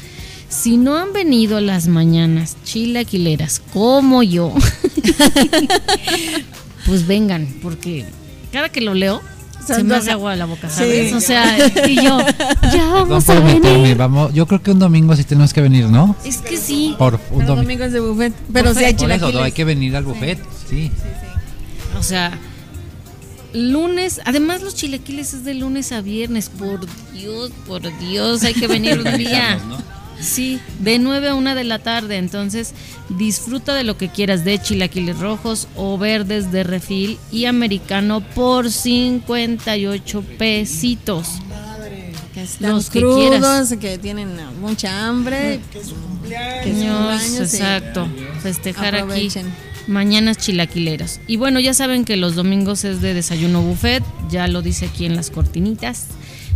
Si 0.50 0.78
no 0.78 0.98
han 0.98 1.14
venido 1.14 1.60
las 1.60 1.88
mañanas 1.88 2.58
chilaquileras 2.64 3.62
como 3.74 4.24
yo, 4.24 4.54
pues 6.88 7.06
vengan, 7.06 7.48
porque 7.62 8.06
cada 8.52 8.70
que 8.70 8.82
lo 8.82 8.96
leo 8.96 9.22
se 9.66 9.84
me 9.84 9.96
hace 9.96 10.12
agua 10.12 10.32
a 10.32 10.36
la 10.38 10.46
boca, 10.46 10.70
¿sabes? 10.70 11.10
Sí. 11.10 11.14
O 11.16 11.20
sea, 11.20 11.58
y 11.88 11.96
yo, 11.96 12.18
ya 12.20 12.26
Perdón 12.62 13.10
vamos 13.10 13.30
a 13.30 13.34
por 13.36 13.44
meterme, 13.44 13.82
venir. 13.82 13.98
vamos. 13.98 14.34
Yo 14.34 14.48
creo 14.48 14.64
que 14.64 14.72
un 14.72 14.80
domingo 14.80 15.16
sí 15.16 15.24
tenemos 15.26 15.54
que 15.54 15.62
venir, 15.62 15.86
¿no? 15.90 16.16
Es 16.24 16.38
que 16.38 16.56
sí. 16.58 16.96
Por 16.98 17.20
un 17.32 17.46
domingo. 17.46 17.56
domingos 17.56 17.92
de 17.92 18.00
buffet. 18.00 18.34
Pero 18.54 18.74
sí 18.74 18.84
hay 18.86 18.94
Por 18.96 19.12
eso, 19.12 19.18
chilaquiles. 19.20 19.44
hay 19.44 19.52
que 19.52 19.66
venir 19.66 19.96
al 19.98 20.06
buffet, 20.06 20.40
sí. 20.70 20.90
O 22.00 22.04
sea, 22.04 22.32
lunes, 23.54 24.22
además 24.26 24.62
los 24.62 24.76
chilaquiles 24.76 25.34
es 25.34 25.44
de 25.44 25.54
lunes 25.56 25.92
a 25.92 26.02
viernes, 26.02 26.50
por 26.50 26.86
Dios, 27.14 27.52
por 27.68 27.82
Dios, 28.00 28.44
hay 28.44 28.54
que 28.54 28.68
venir 28.68 29.00
un 29.00 29.18
día. 29.18 29.60
¿no? 29.68 29.97
Sí, 30.20 30.60
de 30.80 30.98
9 31.00 31.30
a 31.30 31.36
1 31.36 31.56
de 31.56 31.64
la 31.64 31.80
tarde, 31.80 32.18
entonces 32.18 32.74
disfruta 33.10 33.76
de 33.76 33.84
lo 33.84 33.98
que 33.98 34.10
quieras 34.10 34.44
de 34.44 34.60
chilaquiles 34.60 35.20
rojos 35.20 35.68
o 35.76 35.98
verdes 35.98 36.52
de 36.52 36.64
refil 36.64 37.18
y 37.32 37.46
americano 37.46 38.22
por 38.34 38.72
58 38.72 40.24
pesitos. 40.38 41.28
Que 42.34 42.44
están 42.44 42.72
Los 42.72 42.90
que 42.90 43.00
crudos, 43.00 43.30
quieras. 43.30 43.74
que 43.80 43.98
tienen 43.98 44.36
mucha 44.62 45.08
hambre. 45.08 45.60
Que 45.72 45.80
es 45.80 45.88
su 45.88 45.96
Niños, 45.96 46.08
cumpleaños, 46.10 47.50
sí. 47.50 47.58
exacto, 47.58 48.08
festejar 48.44 48.96
aquí. 48.96 49.30
Mañanas 49.88 50.38
chilaquileras. 50.38 51.22
Y 51.28 51.38
bueno, 51.38 51.60
ya 51.62 51.74
saben 51.74 52.04
que 52.06 52.18
los 52.18 52.36
domingos 52.36 52.84
es 52.84 53.02
de 53.02 53.14
desayuno 53.14 53.62
buffet, 53.62 54.04
ya 54.30 54.48
lo 54.48 54.62
dice 54.62 54.86
aquí 54.88 55.06
en 55.06 55.16
las 55.16 55.32
cortinitas. 55.32 56.08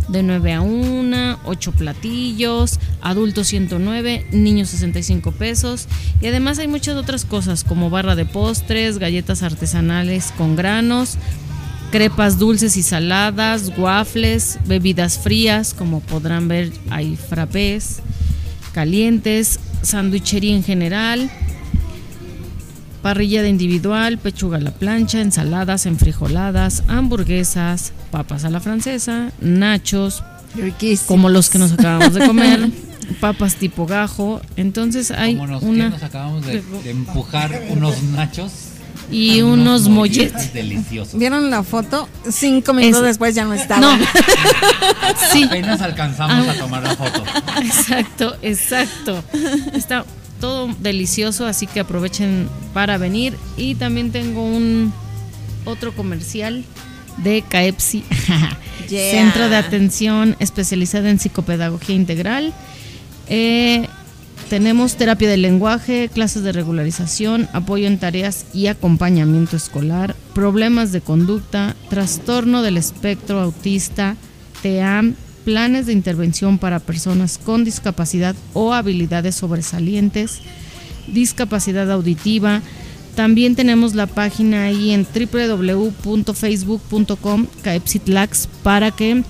De 0.08 0.22
9 0.22 0.52
a 0.52 0.60
1, 0.60 1.38
8 1.44 1.72
platillos, 1.72 2.78
adultos 3.00 3.46
109, 3.48 4.26
niños 4.32 4.68
65 4.70 5.32
pesos. 5.32 5.86
Y 6.20 6.26
además 6.26 6.58
hay 6.58 6.68
muchas 6.68 6.96
otras 6.96 7.24
cosas 7.24 7.64
como 7.64 7.88
barra 7.90 8.14
de 8.14 8.24
postres, 8.24 8.98
galletas 8.98 9.42
artesanales 9.42 10.32
con 10.36 10.56
granos, 10.56 11.16
crepas 11.92 12.38
dulces 12.38 12.76
y 12.76 12.82
saladas, 12.82 13.72
waffles, 13.76 14.58
bebidas 14.66 15.18
frías, 15.18 15.74
como 15.74 16.00
podrán 16.00 16.48
ver 16.48 16.72
hay 16.90 17.16
frappés, 17.16 18.00
calientes, 18.72 19.60
sandwichería 19.82 20.56
en 20.56 20.64
general, 20.64 21.30
parrilla 23.02 23.42
de 23.42 23.48
individual, 23.48 24.18
pechuga 24.18 24.58
a 24.58 24.60
la 24.60 24.70
plancha, 24.70 25.20
ensaladas 25.20 25.86
enfrijoladas, 25.86 26.84
hamburguesas, 26.88 27.92
papas 28.10 28.44
a 28.44 28.50
la 28.50 28.60
francesa, 28.60 29.30
nachos, 29.40 30.22
Riquísimo. 30.54 31.06
como 31.08 31.28
los 31.28 31.50
que 31.50 31.58
nos 31.58 31.72
acabamos 31.78 32.14
de 32.14 32.26
comer, 32.26 32.70
papas 33.20 33.56
tipo 33.56 33.86
gajo. 33.86 34.40
Entonces 34.56 35.10
hay 35.10 35.34
Como 35.34 35.46
nos, 35.48 35.62
que 35.62 35.66
nos 35.70 36.02
acabamos 36.02 36.46
de, 36.46 36.62
de 36.84 36.90
empujar 36.90 37.62
unos 37.70 38.02
nachos 38.04 38.52
y 39.10 39.42
unos 39.42 39.88
molletes. 39.88 40.52
deliciosos. 40.54 41.18
¿Vieron 41.18 41.50
la 41.50 41.62
foto? 41.64 42.08
Cinco 42.30 42.72
minutos 42.72 43.00
Es- 43.00 43.06
después 43.08 43.34
ya 43.34 43.44
no 43.44 43.52
estaba. 43.54 43.80
No, 43.80 43.98
sí, 45.32 45.44
Apenas 45.44 45.80
alcanzamos 45.82 46.46
Ah. 46.48 46.52
a 46.52 46.54
tomar 46.54 46.82
la 46.82 46.96
foto. 46.96 47.24
exacto, 47.62 48.36
exacto. 48.42 49.22
Está 49.74 50.04
todo 50.42 50.68
delicioso, 50.80 51.46
así 51.46 51.68
que 51.68 51.78
aprovechen 51.78 52.48
para 52.74 52.98
venir. 52.98 53.38
Y 53.56 53.76
también 53.76 54.10
tengo 54.10 54.44
un 54.44 54.92
otro 55.64 55.94
comercial 55.94 56.64
de 57.18 57.42
CAEPSI, 57.48 58.04
Yeah. 58.88 59.12
Centro 59.12 59.48
de 59.48 59.56
Atención 59.56 60.36
Especializada 60.40 61.08
en 61.08 61.20
Psicopedagogía 61.20 61.94
Integral. 61.94 62.52
Eh, 63.28 63.86
tenemos 64.50 64.96
terapia 64.96 65.30
del 65.30 65.42
lenguaje, 65.42 66.10
clases 66.12 66.42
de 66.42 66.50
regularización, 66.50 67.48
apoyo 67.52 67.86
en 67.86 67.98
tareas 67.98 68.44
y 68.52 68.66
acompañamiento 68.66 69.56
escolar, 69.56 70.16
problemas 70.34 70.90
de 70.90 71.00
conducta, 71.00 71.76
trastorno 71.88 72.60
del 72.62 72.76
espectro 72.76 73.40
autista, 73.40 74.16
TEAM, 74.62 75.14
planes 75.44 75.86
de 75.86 75.92
intervención 75.92 76.58
para 76.58 76.80
personas 76.80 77.38
con 77.38 77.64
discapacidad 77.64 78.34
o 78.54 78.72
habilidades 78.72 79.36
sobresalientes, 79.36 80.40
discapacidad 81.06 81.90
auditiva. 81.90 82.62
También 83.14 83.54
tenemos 83.56 83.94
la 83.94 84.06
página 84.06 84.64
ahí 84.64 84.92
en 84.92 85.06
www.facebook.com 85.06 87.46
caepsitlax 87.62 88.48
para 88.62 88.90
que 88.90 89.22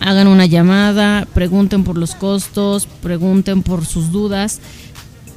hagan 0.00 0.26
una 0.28 0.46
llamada, 0.46 1.26
pregunten 1.34 1.82
por 1.84 1.98
los 1.98 2.14
costos, 2.14 2.86
pregunten 2.86 3.62
por 3.62 3.84
sus 3.84 4.12
dudas. 4.12 4.60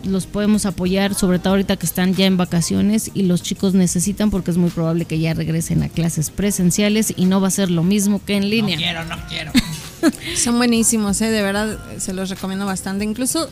Los 0.03 0.25
podemos 0.25 0.65
apoyar, 0.65 1.13
sobre 1.13 1.39
todo 1.39 1.51
ahorita 1.51 1.75
que 1.75 1.85
están 1.85 2.15
ya 2.15 2.25
en 2.25 2.37
vacaciones 2.37 3.11
y 3.13 3.21
los 3.23 3.43
chicos 3.43 3.75
necesitan 3.75 4.31
porque 4.31 4.51
es 4.51 4.57
muy 4.57 4.71
probable 4.71 5.05
que 5.05 5.19
ya 5.19 5.33
regresen 5.33 5.83
a 5.83 5.89
clases 5.89 6.31
presenciales 6.31 7.13
y 7.15 7.25
no 7.25 7.39
va 7.39 7.49
a 7.49 7.51
ser 7.51 7.69
lo 7.69 7.83
mismo 7.83 8.23
que 8.23 8.35
en 8.35 8.49
línea. 8.49 8.77
Quiero, 8.77 9.05
no 9.05 9.17
quiero. 9.29 9.51
Son 10.35 10.57
buenísimos, 10.57 11.21
¿eh? 11.21 11.29
de 11.29 11.41
verdad 11.41 11.77
se 11.97 12.13
los 12.13 12.29
recomiendo 12.29 12.65
bastante. 12.65 13.03
Incluso, 13.05 13.49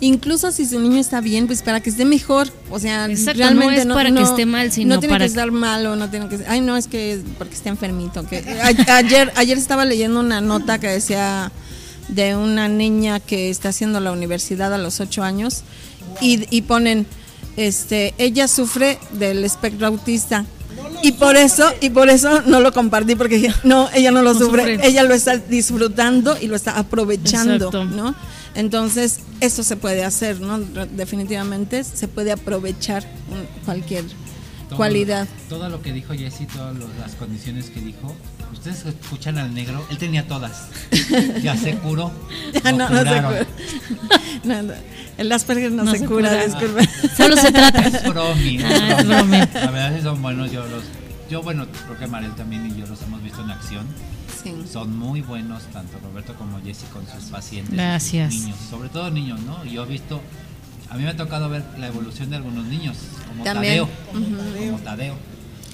incluso 0.00 0.50
si 0.52 0.66
su 0.66 0.80
niño 0.80 0.98
está 0.98 1.20
bien, 1.20 1.46
pues 1.46 1.62
para 1.62 1.80
que 1.80 1.90
esté 1.90 2.04
mejor. 2.04 2.48
O 2.70 2.78
sea, 2.78 3.06
Exacto, 3.06 3.38
realmente 3.38 3.84
no 3.84 3.94
es 3.94 4.04
para 4.04 4.14
que 4.14 4.22
esté 4.22 4.46
mal, 4.46 4.72
sino 4.72 4.94
no 4.94 5.00
tiene 5.00 5.14
para 5.14 5.24
que 5.24 5.28
estar 5.28 5.50
malo, 5.52 5.96
no 5.96 6.08
tiene 6.10 6.28
que. 6.28 6.38
Ay, 6.48 6.60
no 6.60 6.76
es 6.76 6.86
que 6.86 7.20
porque 7.38 7.54
esté 7.54 7.68
enfermito. 7.68 8.26
Que 8.26 8.38
a- 8.38 8.96
ayer, 8.96 9.32
ayer 9.36 9.58
estaba 9.58 9.84
leyendo 9.84 10.20
una 10.20 10.40
nota 10.40 10.78
que 10.78 10.88
decía 10.88 11.50
de 12.08 12.34
una 12.36 12.68
niña 12.68 13.20
que 13.20 13.48
está 13.50 13.68
haciendo 13.70 14.00
la 14.00 14.12
universidad 14.12 14.74
a 14.74 14.78
los 14.78 15.00
ocho 15.00 15.22
años 15.22 15.62
y, 16.20 16.46
y 16.54 16.62
ponen, 16.62 17.06
este, 17.56 18.12
ella 18.18 18.48
sufre 18.48 18.98
del 19.18 19.44
espectro 19.44 19.86
autista. 19.86 20.44
Y 21.02 21.12
por 21.12 21.36
eso, 21.36 21.70
y 21.80 21.90
por 21.90 22.08
eso 22.08 22.42
no 22.42 22.60
lo 22.60 22.72
compartí, 22.72 23.16
porque 23.16 23.36
dije, 23.36 23.52
no, 23.64 23.88
ella 23.94 24.10
no 24.10 24.22
lo 24.22 24.34
No 24.34 24.38
sufre, 24.38 24.74
sufre. 24.76 24.86
ella 24.88 25.02
lo 25.02 25.14
está 25.14 25.36
disfrutando 25.36 26.36
y 26.40 26.46
lo 26.46 26.56
está 26.56 26.78
aprovechando, 26.78 27.54
Exacto. 27.66 27.84
¿no? 27.84 28.14
Entonces, 28.54 29.20
eso 29.40 29.62
se 29.64 29.76
puede 29.76 30.04
hacer, 30.04 30.40
¿no? 30.40 30.58
Definitivamente 30.58 31.84
se 31.84 32.06
puede 32.08 32.32
aprovechar 32.32 33.02
un- 33.30 33.46
cualquier 33.64 34.04
Todo- 34.68 34.76
cualidad. 34.76 35.26
Todo 35.48 35.68
lo 35.68 35.82
que 35.82 35.92
dijo 35.92 36.12
Jessy, 36.14 36.46
todas 36.46 36.76
lo- 36.76 36.88
las 37.00 37.14
condiciones 37.14 37.70
que 37.70 37.80
dijo. 37.80 38.14
Ustedes 38.52 38.84
escuchan 38.86 39.38
al 39.38 39.52
negro, 39.54 39.84
él 39.90 39.98
tenía 39.98 40.28
todas. 40.28 40.66
Ya 41.42 41.56
se 41.56 41.74
curó. 41.78 42.12
Ya 42.62 42.72
no, 42.72 42.88
no 42.88 43.02
se. 43.02 43.20
No, 44.44 44.62
no, 44.62 44.72
el 45.18 45.30
Asperger 45.32 45.70
no, 45.72 45.84
No 45.84 45.92
se, 45.92 45.98
se 45.98 46.06
cura, 46.06 46.30
cura. 46.30 46.44
disculpe. 46.46 46.88
Solo 47.16 47.36
se 47.36 47.52
trata. 47.52 47.80
Es 47.86 48.04
bromi, 48.08 48.58
Ah, 48.62 48.96
es 48.98 49.06
bromi. 49.06 49.38
La 49.38 49.70
verdad 49.70 49.96
sí 49.96 50.02
son 50.02 50.22
buenos, 50.22 50.50
yo 50.50 50.66
los... 50.66 50.82
Yo, 51.30 51.42
bueno, 51.42 51.66
creo 51.86 51.98
que 51.98 52.06
Mariel 52.06 52.32
también 52.34 52.66
y 52.66 52.78
yo 52.78 52.86
los 52.86 53.00
hemos 53.02 53.22
visto 53.22 53.40
en 53.42 53.50
acción. 53.50 53.86
Sí. 54.42 54.54
Son 54.70 54.96
muy 54.98 55.20
buenos, 55.22 55.62
tanto 55.72 55.98
Roberto 56.02 56.34
como 56.34 56.60
Jessy, 56.62 56.84
con 56.92 57.06
sus 57.06 57.30
pacientes. 57.30 57.68
y 57.72 57.76
sus 57.76 57.76
Gracias. 57.76 58.34
Niños, 58.34 58.56
sobre 58.68 58.88
todo 58.88 59.10
niños, 59.10 59.40
¿no? 59.40 59.64
Yo 59.64 59.84
he 59.84 59.86
visto... 59.86 60.20
A 60.90 60.96
mí 60.96 61.04
me 61.04 61.08
ha 61.10 61.16
tocado 61.16 61.48
ver 61.48 61.62
la 61.78 61.86
evolución 61.86 62.28
de 62.28 62.36
algunos 62.36 62.66
niños, 62.66 62.96
como 63.26 63.44
También. 63.44 63.86
Tadeo. 63.86 63.88
Como 64.12 64.78
Tadeo. 64.82 65.14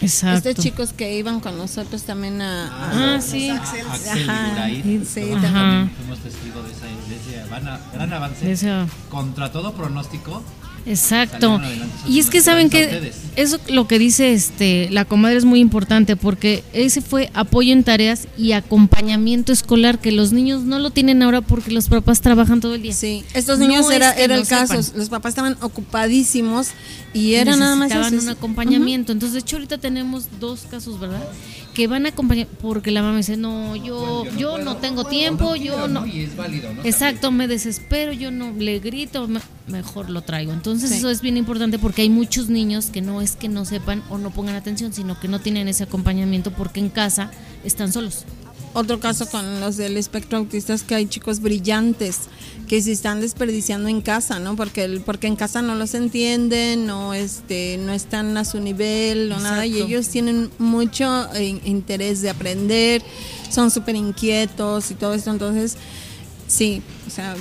Exacto. 0.00 0.48
Estos 0.50 0.64
chicos 0.64 0.92
que 0.92 1.16
iban 1.18 1.40
con 1.40 1.58
nosotros 1.58 2.02
también 2.02 2.40
a... 2.40 2.66
a- 2.68 3.14
Ah, 3.16 3.20
sí. 3.20 3.50
Axel 3.50 4.28
Ajá. 4.30 4.70
y. 4.70 5.04
Sí, 5.04 5.32
Ajá. 5.32 5.42
también 5.42 5.90
fuimos 5.96 6.18
testigos 6.20 6.64
de 6.66 6.72
ese, 6.72 6.86
de 6.86 7.40
ese 7.42 7.50
van 7.50 7.66
a- 7.68 7.80
gran 7.92 8.12
avance. 8.12 8.50
Eso. 8.50 8.86
Contra 9.10 9.50
todo 9.50 9.72
pronóstico, 9.74 10.42
Exacto. 10.88 11.60
Y 12.08 12.18
es 12.18 12.30
que 12.30 12.40
saben 12.40 12.70
que 12.70 13.12
eso 13.36 13.58
lo 13.68 13.86
que 13.86 13.98
dice 13.98 14.32
este 14.32 14.88
la 14.90 15.04
comadre 15.04 15.36
es 15.36 15.44
muy 15.44 15.60
importante 15.60 16.16
porque 16.16 16.64
ese 16.72 17.00
fue 17.00 17.30
apoyo 17.34 17.72
en 17.72 17.84
tareas 17.84 18.26
y 18.36 18.52
acompañamiento 18.52 19.52
escolar 19.52 20.00
que 20.00 20.10
los 20.10 20.32
niños 20.32 20.62
no 20.62 20.78
lo 20.78 20.90
tienen 20.90 21.22
ahora 21.22 21.40
porque 21.40 21.70
los 21.70 21.88
papás 21.88 22.20
trabajan 22.20 22.60
todo 22.60 22.74
el 22.74 22.82
día. 22.82 22.92
Sí, 22.94 23.24
estos 23.34 23.58
No 23.58 23.66
niños 23.68 23.86
es 23.90 23.96
era, 23.96 24.14
que 24.14 24.24
era 24.24 24.34
no 24.36 24.40
el 24.42 24.48
caso, 24.48 24.82
sepan. 24.82 24.98
los 24.98 25.08
papás 25.08 25.30
estaban 25.30 25.56
ocupadísimos 25.60 26.68
y 27.14 27.34
era 27.34 27.56
nada 27.56 27.76
más 27.76 27.90
necesitaban 27.90 28.18
un 28.24 28.28
acompañamiento. 28.30 29.12
Entonces, 29.12 29.34
de 29.34 29.40
hecho, 29.40 29.56
ahorita 29.56 29.78
tenemos 29.78 30.24
dos 30.40 30.62
casos, 30.70 30.98
¿verdad? 30.98 31.22
Que 31.78 31.86
van 31.86 32.06
a 32.06 32.08
acompañar 32.08 32.48
porque 32.60 32.90
la 32.90 33.02
mamá 33.02 33.18
dice, 33.18 33.36
no, 33.36 33.76
yo, 33.76 34.24
yo 34.36 34.58
no 34.58 34.78
tengo 34.78 35.04
tiempo, 35.04 35.54
yo 35.54 35.86
no. 35.86 36.04
Y 36.08 36.22
es 36.22 36.34
válido, 36.36 36.74
¿no? 36.74 36.82
Exacto, 36.82 37.30
me 37.30 37.46
desespero, 37.46 38.10
yo 38.12 38.32
no 38.32 38.50
le 38.50 38.80
grito, 38.80 39.28
me- 39.28 39.38
mejor 39.68 40.10
lo 40.10 40.22
traigo. 40.22 40.52
Entonces 40.52 40.90
Entonces 40.90 40.90
Sí. 40.90 40.96
eso 40.98 41.08
es 41.08 41.20
bien 41.22 41.36
importante 41.36 41.78
porque 41.78 42.02
hay 42.02 42.10
muchos 42.10 42.48
niños 42.48 42.86
que 42.86 43.00
no 43.00 43.22
es 43.22 43.36
que 43.36 43.48
no 43.48 43.64
sepan 43.64 44.02
o 44.10 44.18
no 44.18 44.30
pongan 44.32 44.56
atención, 44.56 44.92
sino 44.92 45.20
que 45.20 45.28
no 45.28 45.38
tienen 45.38 45.68
ese 45.68 45.84
acompañamiento 45.84 46.50
porque 46.50 46.80
en 46.80 46.88
casa 46.88 47.30
están 47.64 47.92
solos. 47.92 48.24
Otro 48.74 48.98
caso 48.98 49.28
con 49.30 49.60
los 49.60 49.76
del 49.76 49.96
espectro 49.96 50.38
autista 50.38 50.74
es 50.74 50.82
que 50.82 50.96
hay 50.96 51.06
chicos 51.06 51.38
brillantes 51.40 52.22
que 52.68 52.80
se 52.82 52.92
están 52.92 53.20
desperdiciando 53.20 53.88
en 53.88 54.00
casa, 54.02 54.38
¿no? 54.38 54.54
Porque 54.54 54.84
el- 54.84 55.00
porque 55.00 55.26
en 55.26 55.36
casa 55.36 55.62
no 55.62 55.74
los 55.74 55.94
entienden, 55.94 56.86
no 56.86 57.14
este 57.14 57.78
no 57.78 57.92
están 57.92 58.36
a 58.36 58.44
su 58.44 58.60
nivel 58.60 59.32
o 59.32 59.40
nada 59.40 59.64
y 59.66 59.78
ellos 59.78 60.08
tienen 60.08 60.50
mucho 60.58 61.28
eh, 61.34 61.58
interés 61.64 62.20
de 62.20 62.30
aprender, 62.30 63.02
son 63.50 63.70
súper 63.70 63.96
inquietos 63.96 64.90
y 64.90 64.94
todo 64.94 65.14
esto, 65.14 65.30
entonces 65.30 65.76
sí, 66.46 66.82
o 67.06 67.10
sea, 67.10 67.34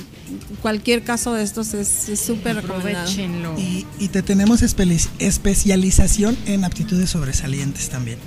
cualquier 0.62 1.02
caso 1.04 1.32
de 1.34 1.42
estos 1.42 1.74
es 1.74 1.88
súper 2.18 2.56
recomendado. 2.56 2.98
Aprovechenlo. 3.08 3.58
Y, 3.58 3.86
y 3.98 4.08
te 4.08 4.22
tenemos 4.22 4.62
especialización 4.62 6.36
en 6.46 6.64
aptitudes 6.64 7.10
sobresalientes 7.10 7.88
también. 7.88 8.18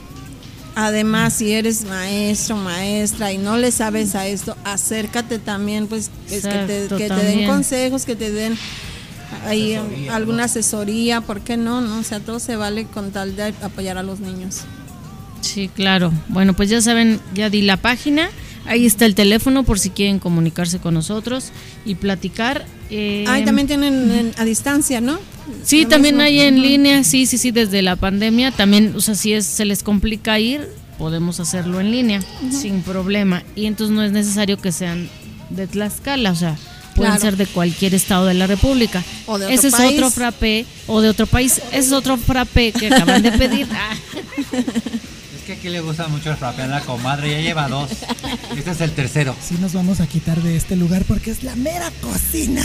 Además, 0.82 1.34
si 1.34 1.52
eres 1.52 1.86
maestro, 1.86 2.56
maestra 2.58 3.32
y 3.32 3.38
no 3.38 3.58
le 3.58 3.72
sabes 3.72 4.16
a 4.16 4.26
esto, 4.28 4.56
acércate 4.64 5.38
también, 5.40 5.88
pues, 5.88 6.10
es 6.30 6.42
que, 6.44 6.50
te, 6.50 6.84
Exacto, 6.84 6.98
que 6.98 7.08
te 7.08 7.24
den 7.24 7.46
consejos, 7.48 8.06
que 8.06 8.16
te 8.16 8.32
den 8.32 8.58
ahí 9.46 9.78
alguna 10.12 10.46
asesoría, 10.46 11.22
¿por 11.22 11.42
qué 11.42 11.56
no? 11.58 11.82
no? 11.82 12.00
O 12.00 12.04
sea, 12.04 12.20
todo 12.20 12.40
se 12.40 12.56
vale 12.56 12.86
con 12.86 13.12
tal 13.12 13.36
de 13.36 13.54
apoyar 13.62 13.98
a 13.98 14.04
los 14.04 14.20
niños. 14.20 14.62
Sí, 15.42 15.70
claro. 15.74 16.12
Bueno, 16.30 16.54
pues 16.56 16.70
ya 16.70 16.82
saben, 16.82 17.20
ya 17.34 17.50
di 17.50 17.62
la 17.62 17.78
página. 17.78 18.30
Ahí 18.68 18.86
está 18.86 19.06
el 19.06 19.16
teléfono 19.16 19.64
por 19.64 19.80
si 19.80 19.90
quieren 19.90 20.20
comunicarse 20.20 20.80
con 20.80 20.94
nosotros 20.94 21.52
y 21.86 21.96
platicar. 21.96 22.66
Eh, 22.92 23.26
Ah, 23.28 23.40
y 23.40 23.46
también 23.46 23.68
tienen 23.68 24.12
en- 24.12 24.32
a 24.38 24.46
distancia, 24.46 25.02
¿no? 25.02 25.18
Sí, 25.64 25.86
también 25.86 26.16
mismo. 26.16 26.26
hay 26.26 26.40
en 26.42 26.62
línea, 26.62 27.04
sí, 27.04 27.26
sí, 27.26 27.38
sí, 27.38 27.52
desde 27.52 27.82
la 27.82 27.96
pandemia. 27.96 28.52
También, 28.52 28.94
o 28.96 29.02
sea, 29.02 29.16
si 29.16 29.34
es, 29.34 29.46
se 29.46 29.66
les 29.66 29.84
complica 29.84 30.40
ir, 30.40 30.68
podemos 30.98 31.40
hacerlo 31.40 31.80
en 31.80 31.92
línea, 31.92 32.22
sin 32.52 32.82
problema. 32.82 33.44
Y 33.56 33.66
entonces 33.66 33.96
no 33.96 34.04
es 34.04 34.12
necesario 34.12 34.58
que 34.58 34.72
sean 34.72 35.10
de 35.50 35.68
Tlaxcala, 35.68 36.32
o 36.32 36.36
sea, 36.36 36.56
pueden 36.96 37.12
Claro. 37.14 37.22
ser 37.22 37.38
de 37.38 37.46
cualquier 37.48 37.94
estado 37.96 38.26
de 38.26 38.34
la 38.34 38.48
República. 38.48 39.04
O 39.26 39.38
de 39.40 39.46
otro 39.46 39.56
Ese 39.56 39.72
país. 39.72 39.92
es 39.92 39.98
otro 39.98 40.12
frappé, 40.12 40.66
o 40.88 41.02
de 41.02 41.10
otro 41.10 41.26
país. 41.28 41.62
Ese 41.72 41.78
es 41.80 41.92
otro 41.92 42.18
frappé 42.18 42.72
que 42.72 42.88
acaban 42.88 43.22
de 43.22 43.32
pedir. 43.32 43.68
Que 45.52 45.58
aquí 45.58 45.70
le 45.70 45.82
gusta 45.82 46.08
mucho 46.08 46.32
el 46.32 46.38
frappe 46.38 46.62
a 46.62 46.68
la 46.68 46.80
comadre, 46.80 47.30
ya 47.30 47.42
lleva 47.42 47.68
dos. 47.68 47.92
Este 48.56 48.72
es 48.72 48.80
el 48.80 48.94
tercero. 48.94 49.36
Sí 49.42 49.58
nos 49.60 49.74
vamos 49.74 50.00
a 50.00 50.08
quitar 50.08 50.42
de 50.42 50.56
este 50.56 50.78
lugar 50.78 51.04
porque 51.06 51.30
es 51.30 51.44
la 51.44 51.58
mera 51.58 51.92
cocina. 52.02 52.64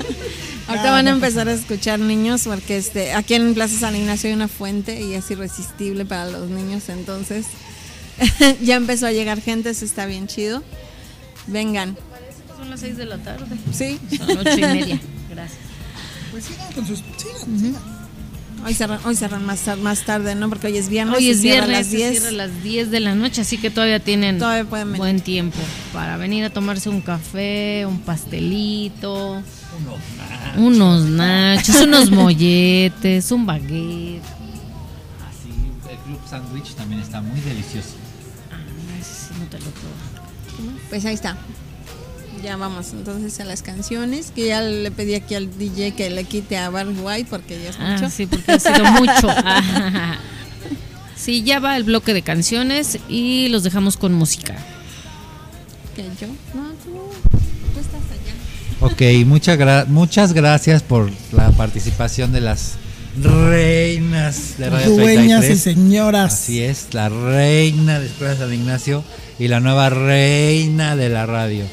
Ahorita 0.66 0.90
van 0.90 1.06
a 1.06 1.10
empezar 1.12 1.48
a 1.48 1.52
escuchar 1.52 2.00
niños 2.00 2.42
porque 2.48 2.78
este 2.78 3.12
aquí 3.12 3.34
en 3.34 3.54
Plaza 3.54 3.78
San 3.78 3.94
Ignacio 3.94 4.28
hay 4.28 4.34
una 4.34 4.48
fuente 4.48 5.00
y 5.00 5.14
es 5.14 5.30
irresistible 5.30 6.04
para 6.04 6.28
los 6.28 6.50
niños, 6.50 6.88
entonces 6.88 7.46
ya 8.60 8.74
empezó 8.74 9.06
a 9.06 9.12
llegar 9.12 9.40
gente, 9.40 9.70
eso 9.70 9.84
está 9.84 10.06
bien 10.06 10.26
chido. 10.26 10.64
Vengan. 11.46 11.96
Son 12.56 12.70
las 12.70 12.80
seis 12.80 12.96
de 12.96 13.06
la 13.06 13.18
tarde. 13.18 13.56
Sí. 13.72 14.00
Son 14.16 14.36
ocho 14.36 14.58
y 14.58 14.62
media. 14.62 15.00
Gracias. 15.30 15.60
Pues 16.32 16.44
sigan 16.44 16.72
con 16.72 16.86
sus. 16.88 17.04
Sigan, 17.16 17.60
sigan. 17.60 17.89
Hoy 18.64 18.74
cerran, 18.74 19.00
hoy 19.04 19.16
cerran 19.16 19.44
más, 19.46 19.60
tar- 19.60 19.78
más 19.78 20.04
tarde, 20.04 20.34
¿no? 20.34 20.48
Porque 20.48 20.66
hoy 20.66 20.76
es 20.76 20.88
viernes. 20.88 21.16
Hoy 21.16 21.30
es 21.30 21.40
cierra 21.40 21.64
a 21.64 21.66
viernes, 21.66 21.78
las 21.78 21.86
se 21.90 21.96
10. 21.96 22.10
cierra 22.10 22.28
a 22.28 22.32
las 22.32 22.62
10 22.62 22.90
de 22.90 23.00
la 23.00 23.14
noche, 23.14 23.40
así 23.40 23.56
que 23.58 23.70
todavía 23.70 24.00
tienen 24.00 24.38
Todavía 24.38 24.64
pueden 24.68 24.92
buen 24.94 25.20
tiempo 25.20 25.58
para 25.92 26.16
venir 26.18 26.44
a 26.44 26.50
tomarse 26.50 26.88
un 26.90 27.00
café, 27.00 27.86
un 27.86 28.00
pastelito, 28.00 29.42
unos 30.56 31.04
nachos, 31.04 31.76
unos 31.82 32.10
molletes, 32.12 33.30
un 33.32 33.46
baguette. 33.46 34.22
Así, 35.28 35.50
el 35.90 35.96
club 35.98 36.20
sándwich 36.28 36.74
también 36.74 37.00
está 37.00 37.20
muy 37.22 37.40
delicioso. 37.40 37.94
Ay, 38.50 39.02
sí, 39.02 39.10
sí, 39.28 39.34
no 39.40 39.46
te 39.46 39.58
lo 39.58 39.64
puedo. 39.70 40.80
Pues 40.90 41.04
ahí 41.06 41.14
está. 41.14 41.36
Ya 42.42 42.56
vamos 42.56 42.92
entonces 42.92 43.38
a 43.40 43.44
las 43.44 43.62
canciones, 43.62 44.32
que 44.34 44.46
ya 44.46 44.62
le 44.62 44.90
pedí 44.90 45.14
aquí 45.14 45.34
al 45.34 45.56
DJ 45.58 45.92
que 45.92 46.08
le 46.10 46.24
quite 46.24 46.56
a 46.56 46.70
Barry 46.70 46.94
White 46.94 47.26
porque 47.28 47.60
ya 47.62 47.70
es 47.70 47.76
Ah, 47.78 47.92
mucho. 47.98 48.10
sí, 48.10 48.26
porque 48.26 48.52
ha 48.52 48.58
sido 48.58 48.84
mucho. 48.92 49.28
Sí, 51.16 51.42
ya 51.42 51.60
va 51.60 51.76
el 51.76 51.84
bloque 51.84 52.14
de 52.14 52.22
canciones 52.22 52.98
y 53.10 53.48
los 53.50 53.62
dejamos 53.62 53.98
con 53.98 54.14
música. 54.14 54.56
Que 55.94 56.02
yo, 56.18 56.28
no, 56.54 56.70
tú, 56.82 57.10
tú 57.74 57.80
estás 57.80 58.00
allá. 58.10 58.32
Ok, 59.20 59.26
muchas 59.26 59.58
gra- 59.58 59.86
muchas 59.86 60.32
gracias 60.32 60.82
por 60.82 61.10
la 61.32 61.50
participación 61.50 62.32
de 62.32 62.40
las 62.40 62.72
reinas 63.22 64.56
de 64.56 64.70
Radio 64.70 64.90
Dueñas 64.96 65.44
y 65.44 65.48
33. 65.48 65.60
señoras. 65.60 66.32
Así 66.32 66.62
es, 66.62 66.86
la 66.92 67.10
reina 67.10 68.00
de 68.00 68.06
Escuela 68.06 68.36
San 68.36 68.54
Ignacio 68.54 69.04
y 69.38 69.48
la 69.48 69.60
nueva 69.60 69.90
reina 69.90 70.96
de 70.96 71.10
la 71.10 71.26
radio. 71.26 71.64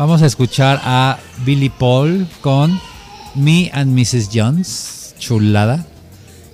Vamos 0.00 0.22
a 0.22 0.26
escuchar 0.26 0.80
a 0.82 1.18
Billy 1.44 1.68
Paul 1.68 2.26
con 2.40 2.80
Me 3.34 3.70
and 3.74 3.92
Mrs. 3.92 4.30
Jones, 4.32 5.14
chulada. 5.18 5.84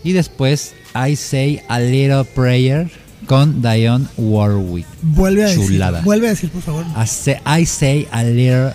Y 0.02 0.14
después 0.14 0.74
I 0.96 1.14
Say 1.14 1.62
a 1.68 1.78
Little 1.78 2.24
Prayer 2.24 2.90
con 3.28 3.62
Dionne 3.62 4.08
Warwick. 4.16 4.84
Vuelve 5.00 5.44
a 5.44 5.46
decir. 5.46 5.64
Chulada. 5.64 6.00
Vuelve 6.00 6.26
a 6.26 6.30
decir, 6.30 6.50
por 6.50 6.60
favor. 6.60 6.84
I 7.00 7.06
say, 7.06 7.36
I 7.46 7.64
say 7.64 8.08
a 8.10 8.24
Little 8.24 8.74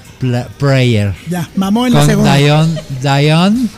Prayer 0.57 1.13
Ya, 1.29 1.49
mamó 1.57 1.85
en 1.85 1.93
la 1.93 1.99
con 1.99 2.07
segunda. 2.07 2.35
Dionne, 2.37 2.81
Dionne, 3.01 3.69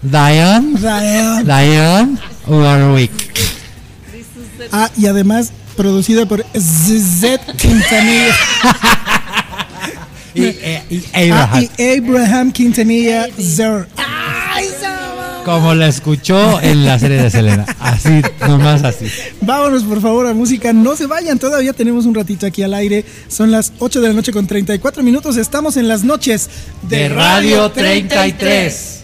Dionne. 0.00 1.44
Dionne 1.44 2.18
Warwick. 2.46 3.12
Ah, 4.72 4.90
y 4.96 5.04
además 5.04 5.52
producido 5.76 6.26
por 6.26 6.42
ZZ 6.56 7.38
Quintanilla. 7.58 8.34
Eh, 10.60 10.82
y, 10.90 11.30
Abraham. 11.30 12.48
Ah, 12.48 12.48
y 12.48 12.52
Quintanilla 12.52 13.28
Zer. 13.38 13.86
¡Ay, 13.96 14.66
como 15.48 15.74
la 15.74 15.88
escuchó 15.88 16.60
en 16.60 16.84
la 16.84 16.98
serie 16.98 17.22
de 17.22 17.30
Selena. 17.30 17.64
Así, 17.80 18.20
nomás 18.46 18.84
así. 18.84 19.06
Vámonos 19.40 19.82
por 19.84 20.02
favor 20.02 20.26
a 20.26 20.34
música. 20.34 20.74
No 20.74 20.94
se 20.94 21.06
vayan, 21.06 21.38
todavía 21.38 21.72
tenemos 21.72 22.04
un 22.04 22.14
ratito 22.14 22.44
aquí 22.44 22.62
al 22.62 22.74
aire. 22.74 23.02
Son 23.28 23.50
las 23.50 23.72
8 23.78 24.02
de 24.02 24.08
la 24.08 24.14
noche 24.14 24.30
con 24.30 24.46
34 24.46 25.02
minutos. 25.02 25.38
Estamos 25.38 25.78
en 25.78 25.88
las 25.88 26.04
noches 26.04 26.50
de, 26.82 26.98
de 26.98 27.08
Radio 27.08 27.70
33. 27.70 28.36
33. 28.36 28.97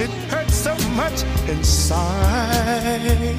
it 0.00 0.10
hurts 0.30 0.54
so 0.54 0.74
much 0.90 1.22
inside. 1.48 3.36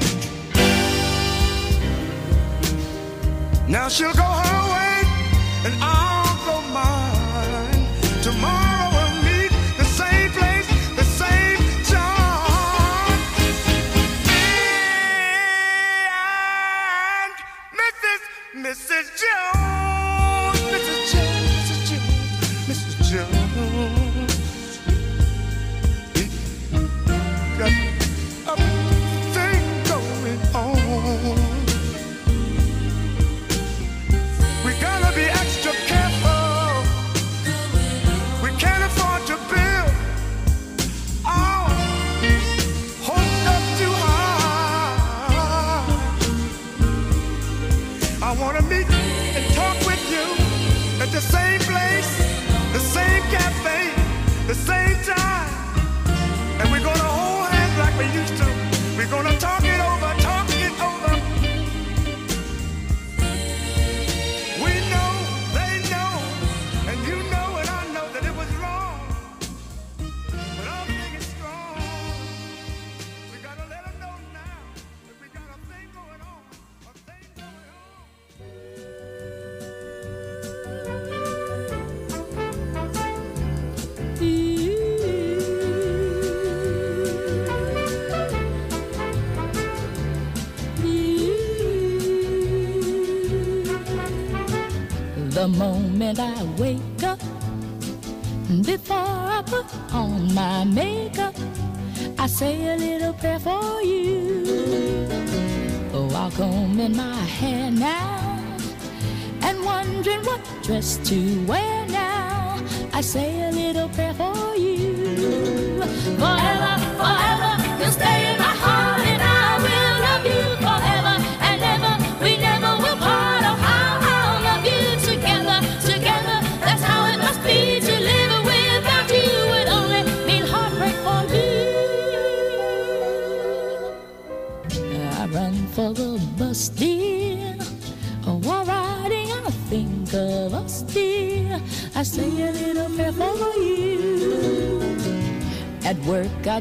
Now 3.68 3.88
she'll 3.88 4.12
go 4.12 4.22
her 4.22 4.72
way, 4.72 5.02
and 5.66 5.74
I. 5.82 6.11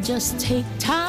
just 0.01 0.39
take 0.39 0.65
time. 0.79 1.00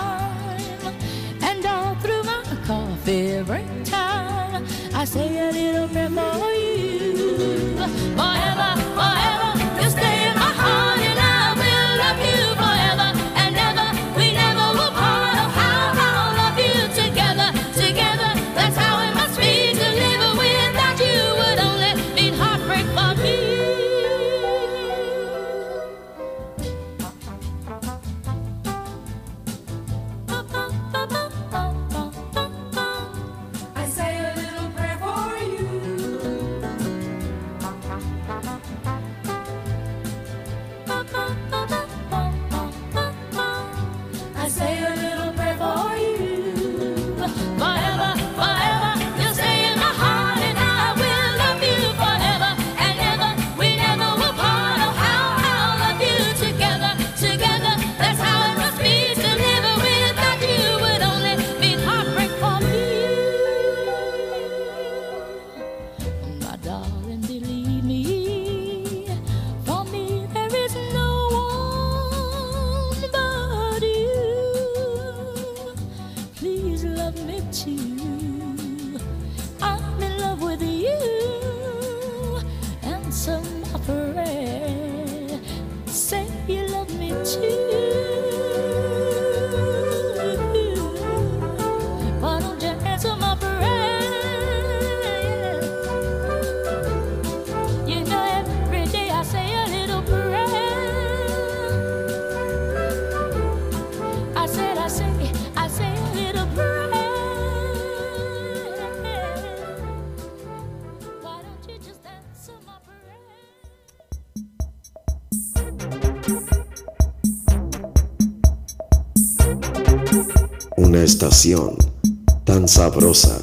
Tan 122.44 122.68
sabrosa 122.68 123.36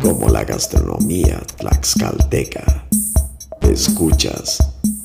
como 0.00 0.28
la 0.28 0.44
gastronomía 0.44 1.42
tlaxcalteca. 1.56 2.86
Escuchas 3.62 4.58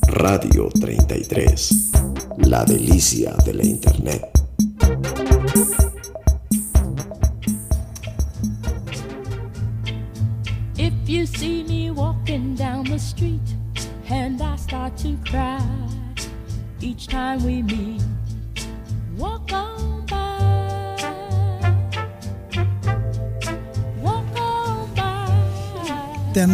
Radio 0.04 0.70
33, 0.80 1.92
la 2.38 2.64
delicia 2.64 3.34
de 3.46 3.54
la 3.56 3.66
internet. 3.66 4.35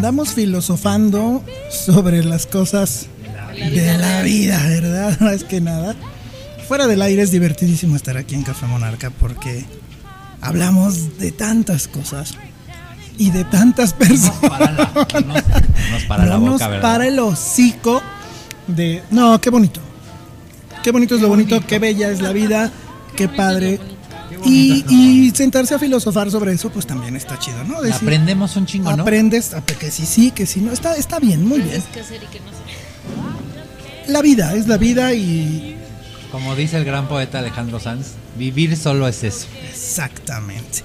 Andamos 0.01 0.33
filosofando 0.33 1.43
sobre 1.69 2.23
las 2.23 2.47
cosas 2.47 3.05
de 3.53 3.97
la 3.99 4.23
vida, 4.23 4.59
¿verdad? 4.67 5.15
Más 5.19 5.43
que 5.43 5.61
nada. 5.61 5.95
Fuera 6.67 6.87
del 6.87 7.03
aire 7.03 7.21
es 7.21 7.29
divertidísimo 7.29 7.95
estar 7.95 8.17
aquí 8.17 8.33
en 8.33 8.41
Café 8.41 8.65
Monarca 8.65 9.11
porque 9.11 9.63
hablamos 10.41 11.19
de 11.19 11.31
tantas 11.31 11.87
cosas 11.87 12.33
y 13.19 13.29
de 13.29 13.43
tantas 13.43 13.93
personas. 13.93 14.39
Para 14.39 14.71
la- 14.71 14.91
no 14.95 15.19
nos, 15.21 15.43
no 15.47 15.91
nos 15.91 16.03
para 16.05 16.25
la 16.25 16.81
para 16.81 17.07
el 17.07 17.19
hocico 17.19 18.01
de... 18.65 19.03
No, 19.11 19.39
qué 19.39 19.51
bonito. 19.51 19.81
Qué 20.81 20.91
bonito 20.91 21.13
es 21.13 21.21
lo 21.21 21.27
bonito, 21.27 21.61
qué 21.67 21.77
bella 21.77 22.09
es 22.09 22.21
la 22.21 22.31
vida, 22.31 22.71
qué 23.15 23.27
padre. 23.27 23.79
Y, 24.45 24.85
y 24.89 25.31
sentarse 25.31 25.75
a 25.75 25.79
filosofar 25.79 26.31
sobre 26.31 26.53
eso, 26.53 26.69
pues 26.69 26.85
también 26.85 27.15
está 27.15 27.37
chido, 27.39 27.63
¿no? 27.63 27.81
Decir, 27.81 28.07
Aprendemos 28.07 28.55
un 28.55 28.65
chingo, 28.65 28.95
¿no? 28.95 29.03
aprendes, 29.03 29.53
a 29.53 29.61
que 29.61 29.91
sí, 29.91 30.05
sí, 30.05 30.31
que 30.31 30.45
sí, 30.45 30.61
no. 30.61 30.71
Está, 30.71 30.95
está 30.95 31.19
bien, 31.19 31.45
muy 31.47 31.59
bien. 31.59 31.83
¿Qué 31.93 31.99
hacer 31.99 32.21
y 32.23 32.27
qué 32.27 32.39
no 32.39 32.49
hacer? 32.49 34.11
La 34.11 34.21
vida, 34.21 34.55
es 34.55 34.67
la 34.67 34.77
vida 34.77 35.13
y... 35.13 35.77
Como 36.31 36.55
dice 36.55 36.77
el 36.77 36.85
gran 36.85 37.07
poeta 37.07 37.39
Alejandro 37.39 37.79
Sanz, 37.79 38.13
vivir 38.37 38.77
solo 38.77 39.07
es 39.07 39.23
eso. 39.23 39.47
Exactamente. 39.69 40.83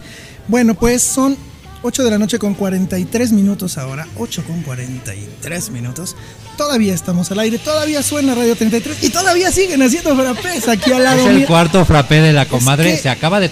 Bueno, 0.49 0.75
pues 0.75 1.03
son 1.03 1.37
8 1.83 2.05
de 2.05 2.11
la 2.11 2.19
noche 2.19 2.39
con 2.39 2.55
43 2.55 3.33
minutos 3.33 3.79
ahora, 3.79 4.07
8 4.17 4.45
con 4.45 4.63
43 4.63 5.71
minutos. 5.71 6.17
Todavía 6.57 6.95
estamos 6.95 7.31
al 7.31 7.39
aire, 7.41 7.59
todavía 7.59 8.03
suena 8.03 8.35
Radio 8.35 8.57
33 8.57 9.03
y 9.05 9.11
todavía 9.11 9.51
siguen 9.53 9.83
haciendo 9.83 10.17
frappés 10.17 10.67
aquí 10.69 10.91
al 10.93 11.05
lado 11.05 11.21
Es 11.21 11.27
el 11.27 11.37
mío. 11.37 11.47
cuarto 11.47 11.85
frappé 11.85 12.21
de 12.23 12.33
la 12.33 12.47
comadre. 12.47 12.93
que- 12.93 12.99
Se 13.03 13.09
acaba 13.11 13.41
de 13.41 13.51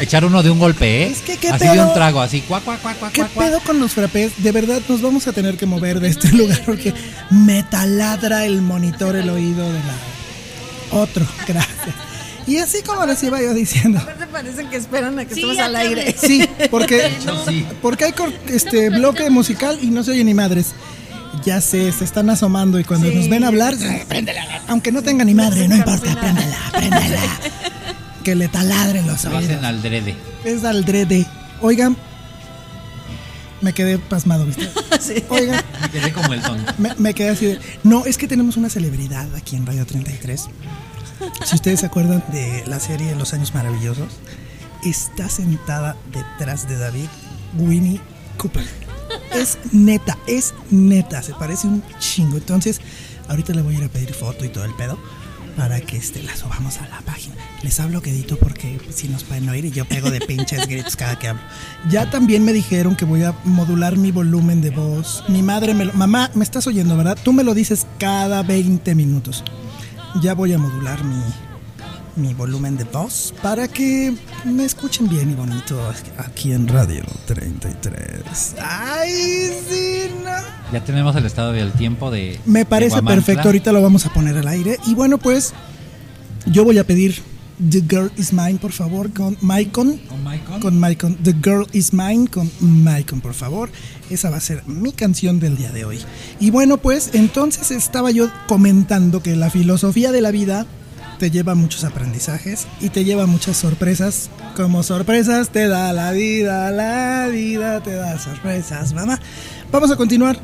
echar 0.00 0.24
uno 0.24 0.42
de 0.42 0.50
un 0.50 0.58
golpe, 0.58 1.04
¿eh? 1.04 1.06
Es 1.06 1.22
que, 1.22 1.36
¿qué 1.38 1.48
así 1.48 1.64
de 1.66 1.72
pedo? 1.72 1.88
un 1.88 1.94
trago, 1.94 2.20
así. 2.20 2.42
Cuac, 2.42 2.62
cuac, 2.64 2.80
cuac, 2.82 2.98
cuac, 2.98 3.12
¿Qué 3.12 3.24
pedo 3.24 3.58
con 3.60 3.80
los 3.80 3.92
frappés? 3.92 4.32
De 4.38 4.52
verdad 4.52 4.80
nos 4.86 5.00
vamos 5.00 5.26
a 5.26 5.32
tener 5.32 5.56
que 5.56 5.64
mover 5.64 5.98
de 6.00 6.08
este 6.08 6.28
lugar 6.32 6.60
porque 6.66 6.92
me 7.30 7.62
taladra 7.62 8.44
el 8.44 8.60
monitor 8.60 9.16
el 9.16 9.30
oído 9.30 9.64
de 9.72 9.78
la 9.80 11.00
otro. 11.00 11.26
Gracias. 11.48 11.94
Y 12.46 12.58
así 12.58 12.82
como 12.82 13.06
les 13.06 13.22
iba 13.22 13.40
yo 13.40 13.54
diciendo. 13.54 13.98
Aparte 14.00 14.26
parecen 14.26 14.68
que 14.68 14.76
esperan 14.76 15.18
a 15.18 15.24
que 15.24 15.34
Sí, 15.34 15.40
estemos 15.42 15.58
al 15.64 15.76
aire. 15.76 16.14
Sí, 16.20 16.46
porque, 16.70 17.10
sí. 17.48 17.64
porque 17.80 18.04
hay 18.06 18.14
este 18.48 18.90
bloque 18.90 19.30
musical 19.30 19.78
y 19.80 19.86
no 19.86 20.02
se 20.04 20.10
oye 20.10 20.24
ni 20.24 20.34
madres. 20.34 20.72
Ya 21.44 21.60
sé, 21.60 21.90
se 21.92 22.04
están 22.04 22.30
asomando 22.30 22.78
y 22.78 22.84
cuando 22.84 23.08
Sí. 23.08 23.14
nos 23.14 23.28
ven 23.28 23.44
hablar, 23.44 23.74
aunque 24.68 24.92
no 24.92 25.02
tenga 25.02 25.24
ni 25.24 25.34
madre, 25.34 25.66
no 25.68 25.76
importa, 25.76 26.14
préndela, 26.20 26.56
préndela. 26.72 27.20
Que 28.22 28.36
le 28.36 28.46
taladren 28.46 29.04
los 29.08 29.24
Lo 29.24 29.36
hacen 29.36 29.50
oídos. 29.50 29.64
al 29.64 29.82
drede. 29.82 30.14
Es 30.44 30.62
aldrede. 30.64 31.26
Oigan, 31.60 31.96
me 33.60 33.72
quedé 33.72 33.98
pasmado, 33.98 34.46
¿viste? 34.46 34.68
Oigan, 35.28 35.60
Me 35.82 35.88
quedé 35.90 36.12
como 36.12 36.32
el 36.32 36.40
son. 36.42 36.64
me, 36.78 36.94
me 36.98 37.14
quedé 37.14 37.30
así 37.30 37.46
de. 37.46 37.60
No, 37.82 38.04
es 38.06 38.16
que 38.18 38.28
tenemos 38.28 38.56
una 38.56 38.68
celebridad 38.70 39.26
aquí 39.34 39.56
en 39.56 39.66
Radio 39.66 39.84
33. 39.86 40.48
Si 41.44 41.54
ustedes 41.56 41.80
se 41.80 41.86
acuerdan 41.86 42.22
de 42.32 42.62
la 42.68 42.78
serie 42.78 43.12
Los 43.16 43.34
Años 43.34 43.54
Maravillosos, 43.54 44.12
está 44.84 45.28
sentada 45.28 45.96
detrás 46.12 46.68
de 46.68 46.76
David 46.78 47.06
Winnie 47.58 48.00
Cooper. 48.36 48.64
Es 49.34 49.58
neta, 49.72 50.18
es 50.26 50.54
neta, 50.70 51.22
se 51.22 51.34
parece 51.34 51.66
un 51.66 51.82
chingo. 51.98 52.36
Entonces, 52.36 52.80
ahorita 53.28 53.52
le 53.54 53.62
voy 53.62 53.76
a 53.76 53.78
ir 53.78 53.84
a 53.84 53.88
pedir 53.88 54.12
foto 54.14 54.44
y 54.44 54.48
todo 54.48 54.64
el 54.64 54.74
pedo 54.74 54.98
para 55.56 55.80
que 55.80 55.96
este, 55.96 56.22
la 56.22 56.34
subamos 56.36 56.78
a 56.78 56.88
la 56.88 57.00
página. 57.00 57.34
Les 57.62 57.78
hablo 57.80 58.02
quedito 58.02 58.36
porque 58.36 58.80
si 58.90 59.08
nos 59.08 59.24
pueden 59.24 59.48
oír 59.48 59.64
y 59.64 59.70
yo 59.70 59.84
pego 59.84 60.10
de 60.10 60.20
pinches 60.20 60.66
gritos 60.66 60.96
cada 60.96 61.18
que 61.18 61.28
hablo. 61.28 61.42
Ya 61.90 62.10
también 62.10 62.44
me 62.44 62.52
dijeron 62.52 62.96
que 62.96 63.04
voy 63.04 63.22
a 63.22 63.34
modular 63.44 63.96
mi 63.96 64.10
volumen 64.10 64.60
de 64.60 64.70
voz. 64.70 65.24
Mi 65.28 65.42
madre 65.42 65.74
me 65.74 65.84
lo... 65.84 65.92
Mamá, 65.92 66.30
me 66.34 66.44
estás 66.44 66.66
oyendo, 66.66 66.96
¿verdad? 66.96 67.18
Tú 67.22 67.32
me 67.32 67.44
lo 67.44 67.54
dices 67.54 67.86
cada 67.98 68.42
20 68.42 68.94
minutos. 68.94 69.44
Ya 70.20 70.34
voy 70.34 70.52
a 70.52 70.58
modular 70.58 71.04
mi, 71.04 71.22
mi 72.16 72.34
volumen 72.34 72.76
de 72.76 72.84
voz 72.84 73.34
para 73.42 73.68
que 73.68 74.14
me 74.44 74.64
escuchen 74.64 75.08
bien 75.08 75.30
y 75.30 75.34
bonito 75.34 75.80
aquí 76.18 76.52
en 76.52 76.68
Radio 76.68 77.04
33. 77.26 78.54
¡Ay, 78.60 79.50
sí, 79.68 80.10
no! 80.24 80.30
Ya 80.72 80.84
tenemos 80.84 81.16
el 81.16 81.26
estado 81.26 81.52
del 81.52 81.72
tiempo 81.72 82.10
de. 82.10 82.38
Me 82.44 82.64
parece 82.64 83.02
perfecto, 83.02 83.48
ahorita 83.48 83.72
lo 83.72 83.82
vamos 83.82 84.06
a 84.06 84.12
poner 84.12 84.36
al 84.36 84.48
aire. 84.48 84.78
Y 84.86 84.94
bueno, 84.94 85.18
pues 85.18 85.54
yo 86.46 86.64
voy 86.64 86.78
a 86.78 86.84
pedir 86.84 87.22
The 87.70 87.82
Girl 87.88 88.10
Is 88.16 88.32
Mine, 88.32 88.58
por 88.60 88.72
favor, 88.72 89.12
con 89.12 89.36
Maicon. 89.40 89.98
¿Con 89.98 90.22
Maicon? 90.24 90.60
Con 90.60 90.78
Maicon. 90.78 91.16
The 91.16 91.34
Girl 91.42 91.66
Is 91.72 91.92
Mine 91.92 92.28
con 92.28 92.50
Maicon, 92.60 93.20
por 93.20 93.34
favor. 93.34 93.70
Esa 94.10 94.30
va 94.30 94.36
a 94.36 94.40
ser 94.40 94.64
mi 94.66 94.92
canción 94.92 95.40
del 95.40 95.56
día 95.56 95.70
de 95.70 95.84
hoy. 95.84 96.00
Y 96.40 96.50
bueno, 96.50 96.78
pues 96.78 97.10
entonces 97.14 97.70
estaba 97.70 98.10
yo 98.10 98.30
comentando 98.46 99.22
que 99.22 99.36
la 99.36 99.50
filosofía 99.50 100.12
de 100.12 100.20
la 100.20 100.30
vida 100.30 100.66
te 101.22 101.30
lleva 101.30 101.54
muchos 101.54 101.84
aprendizajes 101.84 102.66
y 102.80 102.88
te 102.88 103.04
lleva 103.04 103.28
muchas 103.28 103.56
sorpresas. 103.56 104.28
Como 104.56 104.82
sorpresas 104.82 105.50
te 105.50 105.68
da 105.68 105.92
la 105.92 106.10
vida, 106.10 106.72
la 106.72 107.28
vida 107.28 107.80
te 107.80 107.94
da 107.94 108.18
sorpresas, 108.18 108.92
mamá. 108.92 109.20
Vamos 109.70 109.92
a 109.92 109.96
continuar. 109.96 110.36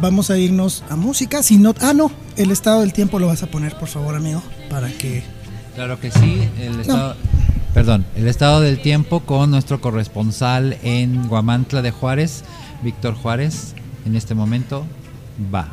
Vamos 0.00 0.30
a 0.30 0.36
irnos 0.36 0.82
a 0.90 0.96
música. 0.96 1.44
Si 1.44 1.56
no, 1.56 1.72
ah, 1.80 1.92
no, 1.94 2.10
el 2.36 2.50
estado 2.50 2.80
del 2.80 2.92
tiempo 2.92 3.20
lo 3.20 3.28
vas 3.28 3.44
a 3.44 3.46
poner, 3.46 3.78
por 3.78 3.86
favor, 3.86 4.16
amigo, 4.16 4.42
para 4.68 4.88
que 4.88 5.22
Claro 5.76 6.00
que 6.00 6.10
sí. 6.10 6.48
El 6.60 6.80
estado. 6.80 7.14
Perdón, 7.72 8.04
el 8.16 8.26
estado 8.26 8.60
del 8.60 8.82
tiempo 8.82 9.20
con 9.20 9.52
nuestro 9.52 9.80
corresponsal 9.80 10.78
en 10.82 11.28
Guamantla 11.28 11.80
de 11.80 11.92
Juárez, 11.92 12.42
Víctor 12.82 13.14
Juárez. 13.14 13.74
En 14.04 14.16
este 14.16 14.34
momento 14.34 14.84
va. 15.54 15.68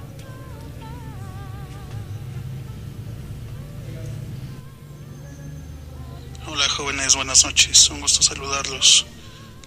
Buenas 7.35 7.53
noches, 7.53 7.89
un 7.89 7.99
gusto 7.99 8.21
saludarlos. 8.23 9.05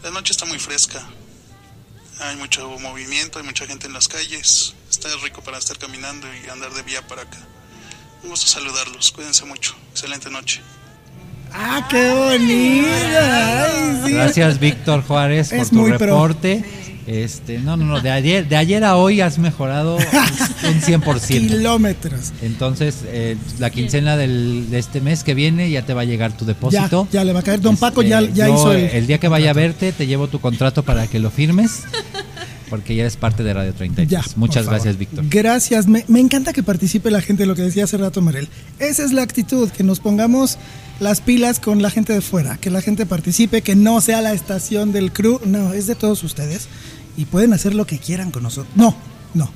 La 0.02 0.10
noche 0.10 0.32
está 0.32 0.46
muy 0.46 0.58
fresca, 0.58 1.06
hay 2.18 2.34
mucho 2.36 2.66
movimiento, 2.78 3.38
hay 3.38 3.44
mucha 3.44 3.66
gente 3.66 3.86
en 3.86 3.92
las 3.92 4.08
calles, 4.08 4.74
está 4.88 5.10
rico 5.22 5.42
para 5.42 5.58
estar 5.58 5.76
caminando 5.76 6.26
y 6.32 6.48
andar 6.48 6.72
de 6.72 6.82
vía 6.82 7.06
para 7.06 7.22
acá. 7.22 7.36
Un 8.22 8.30
gusto 8.30 8.46
saludarlos, 8.46 9.12
cuídense 9.12 9.44
mucho, 9.44 9.74
excelente 9.90 10.30
noche. 10.30 10.62
¡Ah, 11.52 11.86
qué 11.90 12.08
bonita! 12.10 13.64
Ay, 13.66 14.02
sí. 14.02 14.12
Gracias, 14.12 14.58
Víctor 14.58 15.02
Juárez, 15.06 15.50
por 15.50 15.68
tu 15.68 15.74
muy 15.74 15.92
pro. 15.98 16.34
Este, 17.08 17.58
no, 17.58 17.78
no, 17.78 17.86
no, 17.86 18.02
de 18.02 18.10
ayer, 18.10 18.46
de 18.46 18.56
ayer 18.56 18.84
a 18.84 18.96
hoy 18.96 19.22
has 19.22 19.38
mejorado 19.38 19.96
un 19.96 20.02
100%. 20.02 21.26
Kilómetros. 21.26 22.32
Entonces, 22.42 22.96
eh, 23.06 23.38
la 23.58 23.70
quincena 23.70 24.18
del, 24.18 24.68
de 24.68 24.78
este 24.78 25.00
mes 25.00 25.24
que 25.24 25.32
viene 25.32 25.70
ya 25.70 25.86
te 25.86 25.94
va 25.94 26.02
a 26.02 26.04
llegar 26.04 26.36
tu 26.36 26.44
depósito. 26.44 27.08
Ya, 27.10 27.20
ya 27.20 27.24
le 27.24 27.32
va 27.32 27.40
a 27.40 27.42
caer. 27.42 27.62
Don 27.62 27.78
Paco 27.78 28.02
Este, 28.02 28.10
ya, 28.10 28.20
ya 28.20 28.48
yo, 28.48 28.54
hizo 28.54 28.72
el. 28.74 28.84
el 28.90 29.06
día 29.06 29.16
que 29.16 29.28
vaya 29.28 29.50
a 29.50 29.54
verte, 29.54 29.92
te 29.92 30.06
llevo 30.06 30.28
tu 30.28 30.38
contrato 30.38 30.82
para 30.82 31.06
que 31.06 31.18
lo 31.18 31.30
firmes, 31.30 31.84
porque 32.68 32.94
ya 32.94 33.04
eres 33.04 33.16
parte 33.16 33.42
de 33.42 33.54
Radio 33.54 33.72
33. 33.72 34.06
Ya, 34.10 34.22
Muchas 34.36 34.66
gracias, 34.66 34.98
Víctor. 34.98 35.24
Gracias, 35.30 35.86
me, 35.86 36.04
me 36.08 36.20
encanta 36.20 36.52
que 36.52 36.62
participe 36.62 37.10
la 37.10 37.22
gente, 37.22 37.46
lo 37.46 37.54
que 37.54 37.62
decía 37.62 37.84
hace 37.84 37.96
rato 37.96 38.20
Marel. 38.20 38.50
Esa 38.80 39.02
es 39.02 39.12
la 39.12 39.22
actitud, 39.22 39.70
que 39.70 39.82
nos 39.82 40.00
pongamos 40.00 40.58
las 41.00 41.22
pilas 41.22 41.58
con 41.58 41.80
la 41.80 41.88
gente 41.88 42.12
de 42.12 42.20
fuera, 42.20 42.58
que 42.58 42.70
la 42.70 42.82
gente 42.82 43.06
participe, 43.06 43.62
que 43.62 43.76
no 43.76 44.02
sea 44.02 44.20
la 44.20 44.34
estación 44.34 44.92
del 44.92 45.10
crew, 45.10 45.40
no, 45.46 45.72
es 45.72 45.86
de 45.86 45.94
todos 45.94 46.22
ustedes 46.22 46.68
y 47.18 47.24
pueden 47.24 47.52
hacer 47.52 47.74
lo 47.74 47.84
que 47.84 47.98
quieran 47.98 48.30
con 48.30 48.44
nosotros. 48.44 48.74
No, 48.76 48.94
no. 49.34 49.50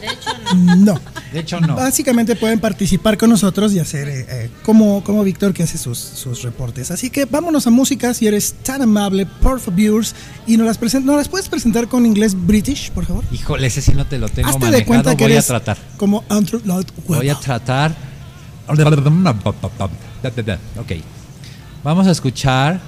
De 0.00 0.06
hecho, 0.06 0.30
no. 0.76 1.00
De 1.32 1.40
hecho, 1.40 1.60
no. 1.60 1.74
Básicamente 1.76 2.36
pueden 2.36 2.60
participar 2.60 3.16
con 3.16 3.30
nosotros 3.30 3.72
y 3.72 3.78
hacer 3.78 4.06
eh, 4.08 4.26
eh, 4.28 4.50
como, 4.64 5.02
como 5.02 5.24
Víctor 5.24 5.54
que 5.54 5.62
hace 5.62 5.78
sus, 5.78 5.98
sus, 5.98 6.42
reportes. 6.42 6.90
Así 6.90 7.08
que 7.08 7.24
vámonos 7.24 7.66
a 7.66 7.70
música 7.70 8.12
si 8.12 8.26
eres 8.26 8.54
tan 8.62 8.82
amable, 8.82 9.24
por 9.24 9.60
favor. 9.60 10.04
Y 10.46 10.58
nos 10.58 10.66
las, 10.66 10.76
presenta, 10.76 11.10
¿no 11.10 11.16
las 11.16 11.28
puedes 11.28 11.48
presentar 11.48 11.88
con 11.88 12.04
inglés 12.04 12.34
british, 12.34 12.90
por 12.90 13.06
favor. 13.06 13.24
Híjole, 13.32 13.66
ese 13.66 13.80
sí 13.80 13.92
no 13.94 14.06
te 14.06 14.18
lo 14.18 14.28
tengo 14.28 14.48
Hazte 14.48 14.60
manejado. 14.60 14.78
De 14.78 14.86
cuenta 14.86 15.16
que 15.16 15.24
voy 15.24 15.36
a 15.36 15.42
tratar. 15.42 15.78
Como 15.96 16.22
Voy 17.06 17.28
a 17.30 17.34
tratar. 17.34 17.96
Ok. 20.78 20.92
Vamos 21.82 22.06
a 22.06 22.10
escuchar 22.10 22.80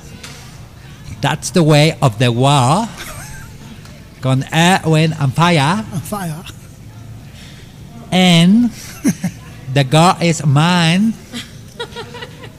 That's 1.23 1.51
the 1.53 1.61
Way 1.61 1.95
of 2.01 2.19
the 2.19 2.29
Wall 2.29 2.87
con 4.21 4.45
Erwin 4.53 5.15
and 5.19 5.33
Fire. 5.35 5.85
Fire. 6.09 6.45
And 8.13 8.71
The 9.75 9.85
Girl 9.85 10.17
Is 10.21 10.45
Mine. 10.45 11.13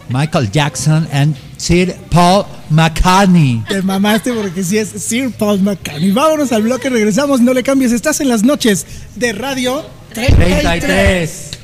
Michael 0.10 0.50
Jackson 0.52 1.08
and 1.12 1.36
Sir 1.58 1.96
Paul 2.10 2.46
McCartney. 2.70 3.64
Te 3.68 3.82
mamaste 3.82 4.34
porque 4.34 4.64
sí 4.64 4.78
es 4.78 4.90
Sir 4.90 5.32
Paul 5.32 5.62
McCartney. 5.62 6.12
Vámonos 6.12 6.52
al 6.52 6.64
bloque, 6.64 6.90
regresamos, 6.90 7.40
no 7.40 7.54
le 7.54 7.64
cambies. 7.64 7.92
Estás 7.92 8.20
en 8.20 8.28
las 8.28 8.44
noches 8.44 8.86
de 9.16 9.32
Radio 9.32 9.86
33. 10.14 10.62
33. 10.62 11.61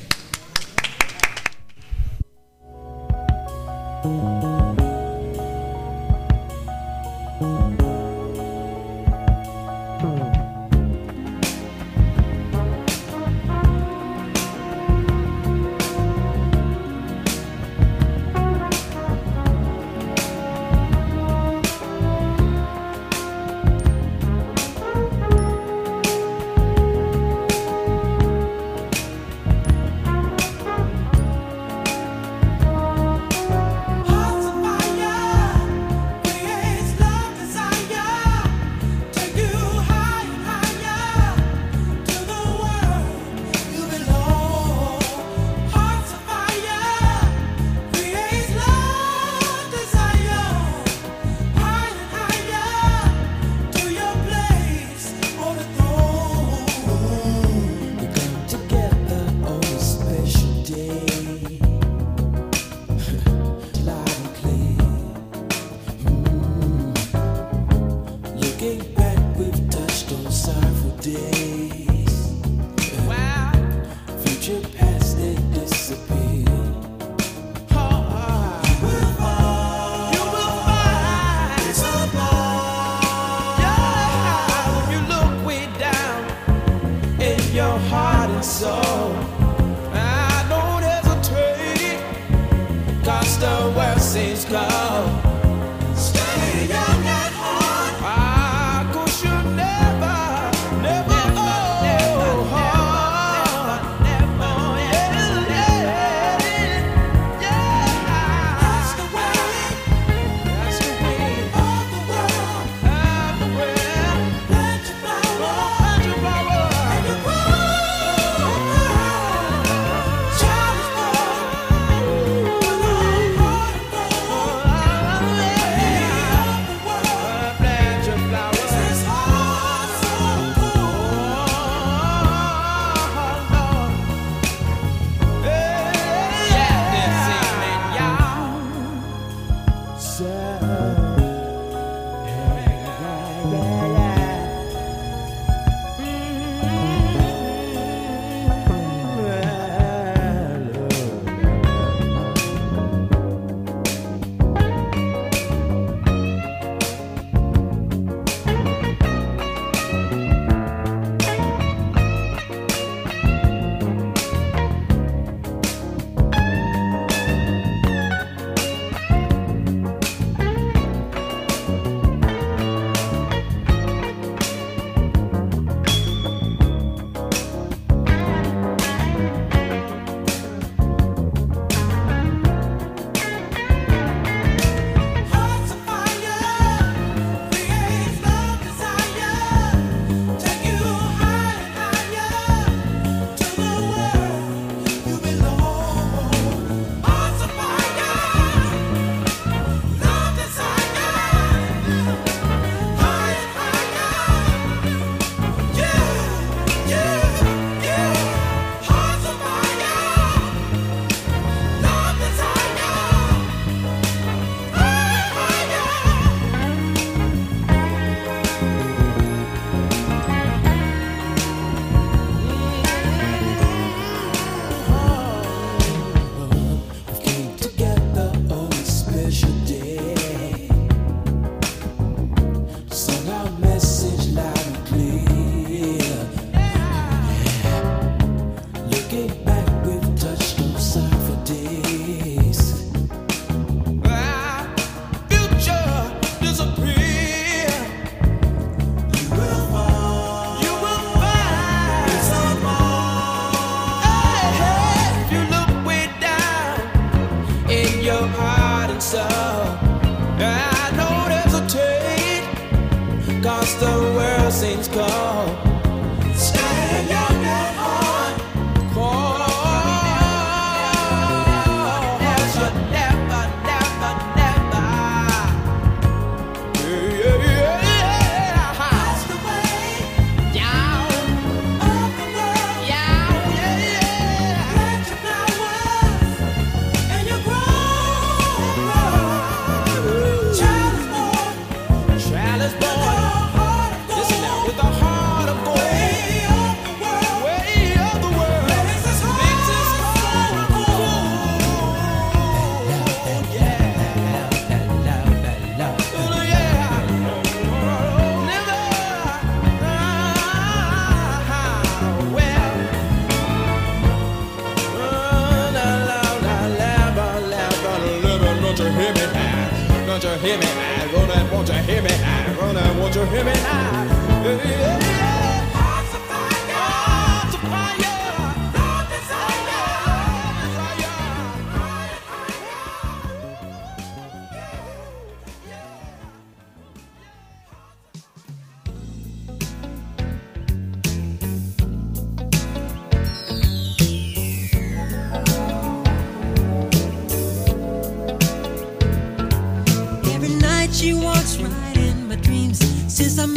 Just 353.17 353.39
a 353.39 353.56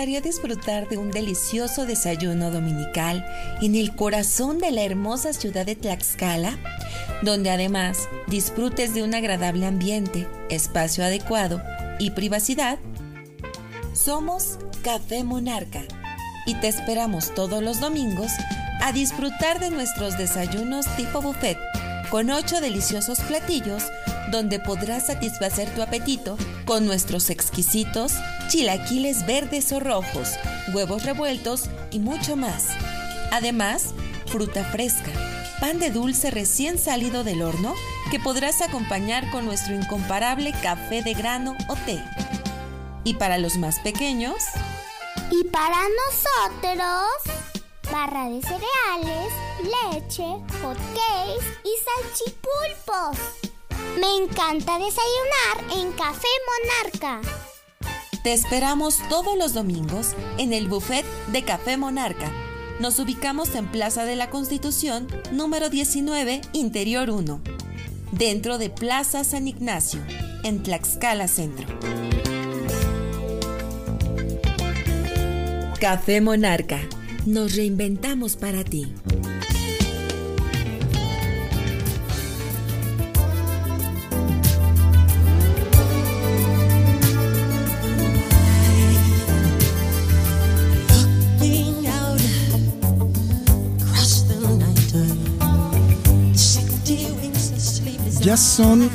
gustaría 0.00 0.22
disfrutar 0.22 0.88
de 0.88 0.96
un 0.96 1.10
delicioso 1.10 1.84
desayuno 1.84 2.50
dominical 2.50 3.22
en 3.60 3.74
el 3.74 3.94
corazón 3.94 4.56
de 4.58 4.70
la 4.70 4.82
hermosa 4.82 5.34
ciudad 5.34 5.66
de 5.66 5.76
Tlaxcala, 5.76 6.56
donde 7.20 7.50
además 7.50 8.08
disfrutes 8.26 8.94
de 8.94 9.02
un 9.02 9.14
agradable 9.14 9.66
ambiente, 9.66 10.26
espacio 10.48 11.04
adecuado 11.04 11.60
y 11.98 12.12
privacidad? 12.12 12.78
Somos 13.92 14.58
Café 14.82 15.22
Monarca 15.22 15.82
y 16.46 16.54
te 16.54 16.68
esperamos 16.68 17.34
todos 17.34 17.62
los 17.62 17.78
domingos 17.78 18.32
a 18.80 18.92
disfrutar 18.92 19.60
de 19.60 19.68
nuestros 19.68 20.16
desayunos 20.16 20.86
tipo 20.96 21.20
buffet 21.20 21.58
con 22.10 22.30
ocho 22.30 22.62
deliciosos 22.62 23.20
platillos 23.20 23.82
donde 24.30 24.60
podrás 24.60 25.08
satisfacer 25.08 25.68
tu 25.74 25.82
apetito 25.82 26.38
con 26.64 26.86
nuestros 26.86 27.28
exquisitos 27.28 28.14
chilaquiles 28.50 29.24
verdes 29.26 29.70
o 29.70 29.78
rojos, 29.78 30.30
huevos 30.74 31.04
revueltos 31.04 31.70
y 31.92 32.00
mucho 32.00 32.34
más. 32.34 32.66
Además, 33.30 33.94
fruta 34.26 34.64
fresca, 34.64 35.12
pan 35.60 35.78
de 35.78 35.90
dulce 35.90 36.32
recién 36.32 36.76
salido 36.76 37.22
del 37.22 37.42
horno 37.42 37.74
que 38.10 38.18
podrás 38.18 38.60
acompañar 38.60 39.30
con 39.30 39.46
nuestro 39.46 39.76
incomparable 39.76 40.52
café 40.62 41.00
de 41.02 41.14
grano 41.14 41.56
o 41.68 41.76
té. 41.76 42.02
Y 43.04 43.14
para 43.14 43.38
los 43.38 43.56
más 43.56 43.78
pequeños... 43.78 44.42
Y 45.30 45.44
para 45.44 45.76
nosotros... 46.06 47.06
Barra 47.92 48.28
de 48.28 48.40
cereales, 48.42 49.32
leche, 49.62 50.24
hot 50.62 50.78
cakes 50.94 51.46
y 51.64 51.72
salchipulpos. 51.86 53.16
Me 53.98 54.24
encanta 54.24 54.78
desayunar 54.78 55.78
en 55.78 55.92
Café 55.92 56.28
Monarca. 56.46 57.39
Te 58.22 58.34
esperamos 58.34 58.98
todos 59.08 59.38
los 59.38 59.54
domingos 59.54 60.08
en 60.36 60.52
el 60.52 60.68
buffet 60.68 61.06
de 61.32 61.42
Café 61.42 61.78
Monarca. 61.78 62.30
Nos 62.78 62.98
ubicamos 62.98 63.54
en 63.54 63.66
Plaza 63.66 64.04
de 64.04 64.14
la 64.14 64.28
Constitución, 64.28 65.06
número 65.32 65.70
19, 65.70 66.42
Interior 66.52 67.08
1, 67.08 67.40
dentro 68.12 68.58
de 68.58 68.68
Plaza 68.68 69.24
San 69.24 69.48
Ignacio, 69.48 70.00
en 70.44 70.62
Tlaxcala 70.62 71.28
Centro. 71.28 71.66
Café 75.80 76.20
Monarca. 76.20 76.78
Nos 77.24 77.56
reinventamos 77.56 78.36
para 78.36 78.64
ti. 78.64 78.92
Ya 98.22 98.36
son. 98.36 98.90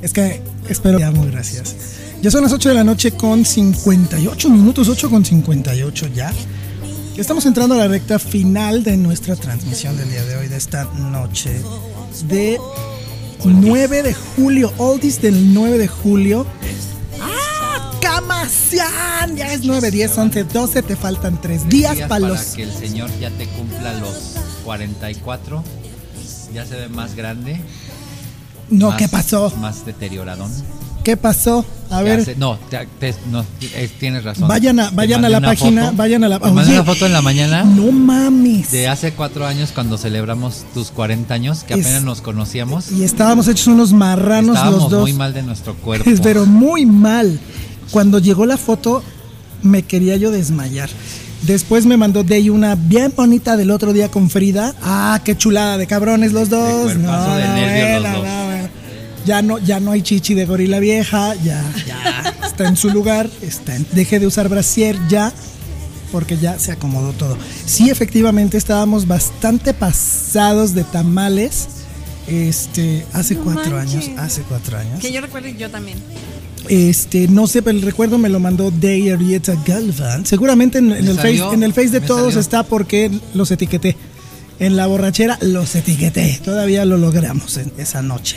Es 0.00 0.12
que 0.12 0.42
espero. 0.68 0.98
Ya, 0.98 1.10
muy 1.10 1.28
gracias. 1.30 1.76
Ya 2.22 2.30
son 2.30 2.42
las 2.42 2.52
8 2.52 2.68
de 2.68 2.74
la 2.76 2.84
noche 2.84 3.12
con 3.12 3.44
58 3.44 4.48
minutos, 4.48 4.88
8 4.88 5.10
con 5.10 5.24
58 5.24 6.08
ya. 6.14 6.32
Estamos 7.16 7.44
entrando 7.46 7.74
a 7.74 7.78
la 7.78 7.88
recta 7.88 8.18
final 8.18 8.84
de 8.84 8.96
nuestra 8.96 9.36
transmisión 9.36 9.96
del 9.96 10.08
día 10.08 10.24
de 10.24 10.36
hoy, 10.36 10.48
de 10.48 10.56
esta 10.56 10.84
noche 10.84 11.60
de 12.28 12.58
9 13.44 14.02
de 14.02 14.14
julio, 14.14 14.72
oldies 14.78 15.20
del 15.20 15.52
9 15.52 15.78
de 15.78 15.88
julio. 15.88 16.46
¡Camasian! 18.42 19.36
Ya 19.36 19.52
es 19.52 19.64
9, 19.64 19.90
10, 19.90 20.18
11, 20.18 20.44
12, 20.44 20.82
te 20.82 20.96
faltan 20.96 21.40
3 21.40 21.68
días 21.68 21.94
Días 21.96 22.08
para 22.08 22.28
los 22.28 22.40
que 22.40 22.64
el 22.64 22.72
señor 22.72 23.08
ya 23.20 23.30
te 23.30 23.46
cumpla 23.46 23.92
los 23.94 24.34
44. 24.64 25.62
Ya 26.52 26.66
se 26.66 26.74
ve 26.76 26.88
más 26.88 27.14
grande. 27.14 27.60
No, 28.68 28.88
más- 28.88 28.98
¿qué 28.98 29.08
pasó? 29.08 29.52
Más 29.60 29.86
deterioradón. 29.86 30.50
¿Qué 31.04 31.16
pasó? 31.16 31.64
A 31.90 32.00
ver, 32.02 32.24
sé- 32.24 32.36
no, 32.36 32.56
te- 32.70 32.86
te- 33.00 33.14
no, 33.30 33.44
es- 33.74 33.92
tienes 33.98 34.22
razón. 34.24 34.46
vayan 34.48 34.78
a, 34.80 34.90
vayan 34.90 35.24
a 35.24 35.28
la 35.28 35.40
página, 35.40 35.86
foto. 35.86 35.96
vayan 35.96 36.22
a 36.24 36.28
la 36.28 36.36
Oye, 36.36 36.50
una 36.74 36.84
foto 36.84 37.06
en 37.06 37.12
la 37.12 37.20
mañana 37.22 37.64
No 37.64 37.90
mames. 37.90 38.70
de 38.70 38.86
hace 38.88 39.12
cuatro 39.12 39.44
años 39.46 39.72
cuando 39.74 39.98
celebramos 39.98 40.64
tus 40.74 40.90
40 40.92 41.34
años, 41.34 41.64
que 41.64 41.74
Es- 41.74 41.80
apenas 41.86 42.02
nos 42.04 42.20
conocíamos. 42.20 42.90
Y 42.92 43.02
estábamos 43.04 43.48
hechos 43.48 43.66
unos 43.66 43.92
marranos 43.92 44.56
Estábamos 44.56 44.82
los 44.82 44.90
dos. 44.90 45.00
muy 45.02 45.12
mal 45.12 45.32
de 45.34 45.42
nuestro 45.42 45.74
cuerpo. 45.82 46.08
Pero 46.22 46.46
muy 46.46 46.86
mal. 46.86 47.38
Cuando 47.92 48.18
llegó 48.18 48.44
la 48.46 48.56
foto, 48.56 49.02
me 49.62 49.82
quería 49.84 50.16
yo 50.16 50.32
desmayar. 50.32 50.90
Después 51.42 51.86
me 51.86 51.96
mandó 51.96 52.24
Day 52.24 52.50
una 52.50 52.74
bien 52.74 53.12
bonita 53.16 53.56
del 53.56 53.70
otro 53.70 53.92
día 53.92 54.10
con 54.10 54.30
Frida. 54.30 54.74
Ah, 54.82 55.20
qué 55.24 55.36
chulada 55.36 55.76
de 55.78 55.86
cabrones 55.86 56.32
los 56.32 56.48
dos. 56.48 56.82
cuerpazo 56.84 57.36
de 57.36 57.48
nervios 57.48 58.02
los 58.02 58.12
dos. 58.12 58.22
bueno. 58.22 58.68
Ya 59.24 59.40
no, 59.42 59.58
ya 59.58 59.78
no 59.78 59.92
hay 59.92 60.02
chichi 60.02 60.34
de 60.34 60.46
gorila 60.46 60.80
vieja, 60.80 61.36
ya, 61.36 61.62
ya 61.86 62.34
está 62.44 62.66
en 62.66 62.76
su 62.76 62.90
lugar, 62.90 63.30
está 63.40 63.76
en- 63.76 63.86
deje 63.92 64.18
de 64.18 64.26
usar 64.26 64.48
brasier 64.48 64.98
ya, 65.08 65.32
porque 66.10 66.36
ya 66.38 66.58
se 66.58 66.72
acomodó 66.72 67.12
todo. 67.12 67.38
Sí, 67.64 67.88
efectivamente 67.88 68.56
estábamos 68.58 69.06
bastante 69.06 69.74
pasados 69.74 70.74
de 70.74 70.82
tamales. 70.82 71.68
Este, 72.26 73.04
hace 73.12 73.34
No 73.36 73.44
cuatro 73.44 73.76
manches. 73.76 74.08
años, 74.08 74.18
hace 74.20 74.42
cuatro 74.42 74.76
años. 74.78 74.98
Que 75.00 75.12
yo 75.12 75.20
recuerdo 75.20 75.48
yo 75.50 75.70
también. 75.70 75.98
Este, 76.68 77.28
no 77.28 77.46
sé, 77.46 77.62
pero 77.62 77.76
el 77.76 77.82
recuerdo 77.82 78.18
me 78.18 78.28
lo 78.28 78.38
mandó 78.40 78.70
Day 78.70 79.10
Arieta 79.10 79.54
Galvan. 79.66 80.24
Seguramente 80.26 80.78
en, 80.78 80.92
en 80.92 81.04
¿Me 81.04 81.10
el 81.10 81.16
face, 81.16 81.42
en 81.52 81.62
el 81.62 81.72
face 81.72 81.90
de 81.90 82.00
¿Me 82.00 82.06
todos 82.06 82.26
salió? 82.34 82.40
está 82.40 82.62
porque 82.62 83.10
los 83.34 83.50
etiqueté. 83.50 83.96
En 84.58 84.76
la 84.76 84.86
borrachera 84.86 85.38
los 85.42 85.74
etiqueté. 85.74 86.40
Todavía 86.44 86.84
lo 86.84 86.96
logramos 86.98 87.56
en 87.56 87.72
esa 87.78 88.02
noche. 88.02 88.36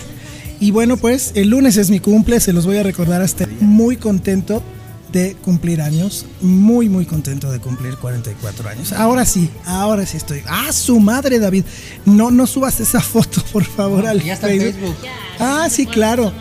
Y 0.60 0.72
bueno, 0.72 0.98
pues 0.98 1.32
el 1.36 1.50
lunes 1.50 1.78
es 1.78 1.90
mi 1.90 2.00
cumple, 2.00 2.40
se 2.40 2.54
los 2.54 2.66
voy 2.66 2.78
a 2.78 2.84
recordar 2.84 3.22
hasta 3.22 3.48
muy 3.60 3.98
contento 3.98 4.64
de 5.12 5.36
cumplir 5.36 5.82
años, 5.82 6.26
muy 6.42 6.90
muy 6.90 7.06
contento 7.06 7.52
de 7.52 7.60
cumplir 7.60 7.96
44 7.98 8.70
años. 8.70 8.92
Ahora 8.94 9.26
sí, 9.26 9.50
ahora 9.66 10.06
sí 10.06 10.18
estoy. 10.18 10.42
Ah, 10.48 10.72
su 10.74 11.00
madre 11.00 11.40
David, 11.40 11.64
no 12.06 12.32
no 12.32 12.48
subas 12.48 12.80
esa 12.80 13.02
foto, 13.02 13.44
por 13.54 13.64
favor 13.66 14.08
al 14.08 14.24
Ya 14.24 14.34
está. 14.34 14.48
Facebook. 14.48 14.96
Ah, 15.40 15.68
sí, 15.70 15.86
claro. 15.86 16.32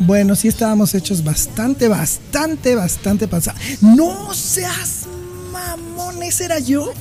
Bueno, 0.00 0.34
sí 0.34 0.48
estábamos 0.48 0.94
hechos 0.94 1.22
bastante, 1.22 1.86
bastante, 1.88 2.74
bastante 2.74 3.28
pasados. 3.28 3.60
No 3.80 4.32
seas 4.34 5.04
mamón, 5.52 6.22
ese 6.22 6.46
era 6.46 6.58
yo. 6.58 6.92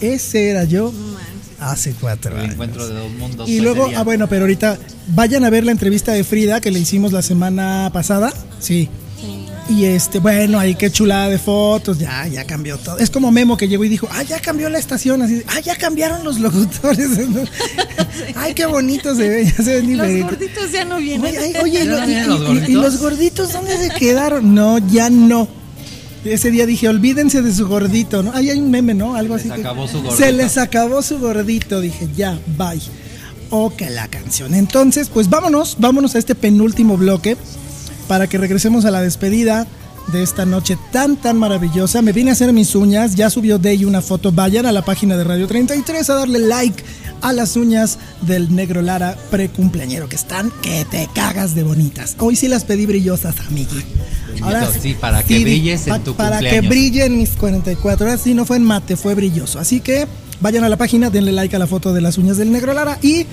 Ese 0.00 0.48
era 0.50 0.64
yo 0.64 0.92
hace 1.60 1.92
cuatro 2.00 2.34
El 2.36 2.40
años. 2.42 2.52
encuentro 2.52 2.86
de 2.86 2.94
dos 2.94 3.10
mundos. 3.12 3.48
Y 3.48 3.60
luego, 3.60 3.90
ah, 3.96 4.04
bueno, 4.04 4.28
pero 4.28 4.42
ahorita 4.42 4.78
vayan 5.08 5.44
a 5.44 5.50
ver 5.50 5.64
la 5.64 5.72
entrevista 5.72 6.12
de 6.12 6.22
Frida 6.22 6.60
que 6.60 6.70
le 6.70 6.78
hicimos 6.78 7.12
la 7.12 7.22
semana 7.22 7.90
pasada. 7.92 8.32
Sí. 8.60 8.88
Y 9.68 9.84
este, 9.84 10.18
bueno, 10.18 10.58
ahí 10.58 10.74
qué 10.76 10.90
chulada 10.90 11.28
de 11.28 11.38
fotos, 11.38 11.98
ya, 11.98 12.26
ya 12.26 12.44
cambió 12.44 12.78
todo. 12.78 12.96
Es 12.98 13.10
como 13.10 13.30
Memo 13.30 13.56
que 13.58 13.68
llegó 13.68 13.84
y 13.84 13.90
dijo, 13.90 14.08
ah, 14.10 14.22
ya 14.22 14.40
cambió 14.40 14.70
la 14.70 14.78
estación, 14.78 15.20
así, 15.20 15.42
ah, 15.46 15.60
ya 15.60 15.76
cambiaron 15.76 16.24
los 16.24 16.38
locutores. 16.40 17.10
ay, 18.36 18.54
qué 18.54 18.64
bonito 18.64 19.14
se 19.14 19.28
ve, 19.28 19.44
ya 19.44 19.62
se 19.62 19.80
ven 19.82 19.96
Los 19.98 20.22
gorditos 20.30 20.72
ya 20.72 20.84
no 20.86 20.96
vienen. 20.96 21.26
Oye, 21.28 21.38
ay, 21.38 21.52
oye, 21.62 21.80
y, 21.82 21.84
¿Ya 21.84 21.90
lo- 21.90 21.98
no 21.98 22.04
y- 22.04 22.06
vienen 22.06 22.28
los 22.28 22.38
y- 22.38 22.42
y- 22.42 22.44
y 22.44 22.46
gorditos? 22.48 22.74
los 22.82 22.98
gorditos 22.98 23.52
dónde 23.52 23.76
se 23.76 23.90
quedaron? 23.90 24.54
No, 24.54 24.78
ya 24.78 25.10
no. 25.10 25.48
Ese 26.24 26.50
día 26.50 26.64
dije, 26.64 26.88
olvídense 26.88 27.42
de 27.42 27.52
su 27.54 27.68
gordito, 27.68 28.22
¿no? 28.22 28.32
Ahí 28.32 28.48
hay 28.50 28.58
un 28.58 28.70
meme, 28.70 28.94
¿no? 28.94 29.14
Algo 29.16 29.34
así. 29.34 29.48
Les 29.48 29.54
que- 29.56 29.60
acabó 29.60 29.86
su 29.86 29.98
gordito. 30.02 30.16
Se 30.16 30.32
les 30.32 30.56
acabó 30.56 31.02
su 31.02 31.18
gordito, 31.18 31.80
dije, 31.82 32.08
ya, 32.16 32.38
bye. 32.56 32.80
O 33.50 33.74
que 33.76 33.88
la 33.90 34.08
canción. 34.08 34.54
Entonces, 34.54 35.10
pues 35.12 35.28
vámonos, 35.28 35.76
vámonos 35.78 36.14
a 36.14 36.18
este 36.18 36.34
penúltimo 36.34 36.96
bloque 36.96 37.36
para 38.08 38.26
que 38.26 38.38
regresemos 38.38 38.84
a 38.84 38.90
la 38.90 39.02
despedida 39.02 39.66
de 40.12 40.22
esta 40.22 40.46
noche 40.46 40.76
tan 40.90 41.16
tan 41.16 41.36
maravillosa. 41.36 42.02
Me 42.02 42.12
vine 42.12 42.30
a 42.30 42.32
hacer 42.32 42.52
mis 42.52 42.74
uñas, 42.74 43.14
ya 43.14 43.30
subió 43.30 43.58
Day 43.58 43.84
una 43.84 44.00
foto. 44.00 44.32
Vayan 44.32 44.66
a 44.66 44.72
la 44.72 44.82
página 44.82 45.16
de 45.16 45.24
Radio 45.24 45.46
33 45.46 46.08
a 46.10 46.14
darle 46.14 46.38
like 46.38 46.82
a 47.20 47.32
las 47.32 47.56
uñas 47.56 47.98
del 48.22 48.54
negro 48.54 48.80
Lara 48.80 49.16
precumpleañero 49.30 50.08
que 50.08 50.16
están 50.16 50.50
que 50.62 50.86
te 50.90 51.08
cagas 51.14 51.54
de 51.54 51.62
bonitas. 51.62 52.16
Hoy 52.18 52.36
sí 52.36 52.48
las 52.48 52.64
pedí 52.64 52.86
brillosas, 52.86 53.36
amigui. 53.46 53.84
sí, 54.80 54.94
para 54.94 55.22
que 55.22 55.40
brilles 55.40 55.86
en 55.86 56.02
tu 56.02 56.14
Para 56.14 56.40
que 56.40 56.60
brillen 56.62 57.18
mis 57.18 57.30
44 57.30 58.06
horas. 58.06 58.20
Sí, 58.22 58.34
no 58.34 58.46
fue 58.46 58.56
en 58.56 58.64
mate, 58.64 58.96
fue 58.96 59.14
brilloso. 59.14 59.58
Así 59.58 59.80
que 59.80 60.06
vayan 60.40 60.64
a 60.64 60.68
la 60.68 60.76
página, 60.76 61.10
denle 61.10 61.32
like 61.32 61.54
a 61.54 61.58
la 61.58 61.66
foto 61.66 61.92
de 61.92 62.00
las 62.00 62.16
uñas 62.16 62.38
del 62.38 62.50
negro 62.50 62.72
Lara 62.72 62.98
y 63.02 63.26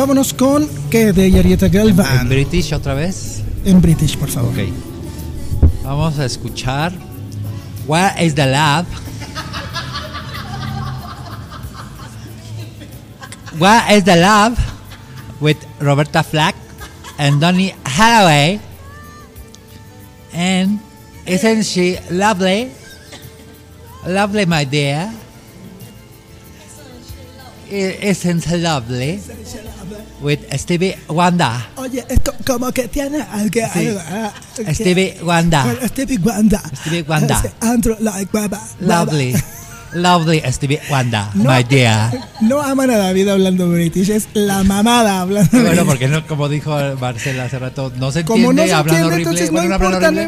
vámonos 0.00 0.32
con 0.32 0.66
que 0.88 1.12
de 1.12 1.38
Arieta 1.38 1.66
¿En 1.66 1.72
Galván. 1.72 2.26
British 2.26 2.72
otra 2.72 2.94
vez? 2.94 3.42
En 3.66 3.82
British, 3.82 4.16
por 4.16 4.30
favor. 4.30 4.50
Ok. 4.50 4.72
Vamos 5.84 6.18
a 6.18 6.24
escuchar 6.24 6.90
Where 7.86 8.24
is 8.24 8.34
the 8.34 8.46
Love? 8.46 8.86
Where 13.58 13.94
is 13.94 14.04
the 14.04 14.16
Love? 14.16 14.58
With 15.38 15.58
Roberta 15.80 16.22
Flack 16.22 16.54
and 17.18 17.38
Donny 17.38 17.74
Hathaway. 17.84 18.58
And 20.32 20.80
isn't 21.26 21.64
she 21.64 21.98
lovely? 22.10 22.72
Lovely, 24.06 24.46
my 24.46 24.64
dear. 24.64 25.12
She 27.70 28.56
lovely? 28.58 29.20
With 30.20 30.40
Stevie 30.58 30.96
Wonder. 31.08 31.52
Oye, 31.76 32.04
esto 32.08 32.32
como 32.46 32.70
que 32.72 32.88
tiene 32.88 33.22
algo. 33.22 33.50
Sí. 33.52 33.60
algo, 33.88 34.00
ah, 34.10 34.32
Stevie. 34.74 35.16
Bueno, 35.22 35.88
Stevie 35.88 36.18
Wonder. 36.18 36.60
Stevie. 36.76 37.04
Ese 37.38 37.52
Andrew 37.60 37.96
like 38.00 38.30
baba, 38.32 38.60
baba. 38.80 39.04
Lovely. 39.04 39.34
Lovely 39.92 40.40
Stevie 40.52 40.78
Wonder, 40.88 41.24
No. 41.34 41.50
my 41.50 41.64
dear. 41.64 42.12
No 42.42 42.60
aman 42.60 42.90
a 42.90 42.96
David 42.96 43.28
hablando 43.28 43.68
British, 43.70 44.10
es 44.10 44.28
la 44.34 44.62
mamada 44.62 45.20
hablando 45.22 45.50
Bueno, 45.50 45.68
British. 45.70 45.86
porque 45.86 46.08
no, 46.08 46.24
como 46.28 46.48
dijo 46.48 46.76
Marcela 47.00 47.44
hace 47.44 47.58
rato, 47.58 47.92
no 47.96 48.12
se 48.12 48.20
entiende 48.20 48.42
Como 48.46 48.52
no 48.52 48.64
se 48.66 48.72
hablando 48.72 48.92
entiende, 48.92 49.06
horrible. 49.06 49.22
entonces 49.22 49.46
no 49.52 49.58
Bueno, 49.60 49.74
hablando 49.74 49.96
importa, 49.96 50.00
no 50.00 50.06
horrible. 50.06 50.22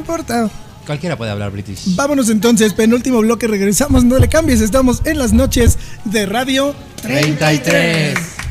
importa. 0.47 0.51
Cualquiera 0.85 1.17
puede 1.17 1.31
hablar 1.31 1.53
british. 1.53 1.95
Vámonos 1.95 2.29
entonces, 2.29 2.73
penúltimo 2.75 3.21
bloque, 3.21 3.47
regresamos, 3.47 4.03
no 4.05 4.19
le 4.19 4.29
cambies, 4.29 4.61
estamos 4.61 5.01
en 5.05 5.17
las 5.19 5.33
noches 5.33 5.79
de 6.07 6.27
Radio 6.27 6.75
33. 7.03 8.42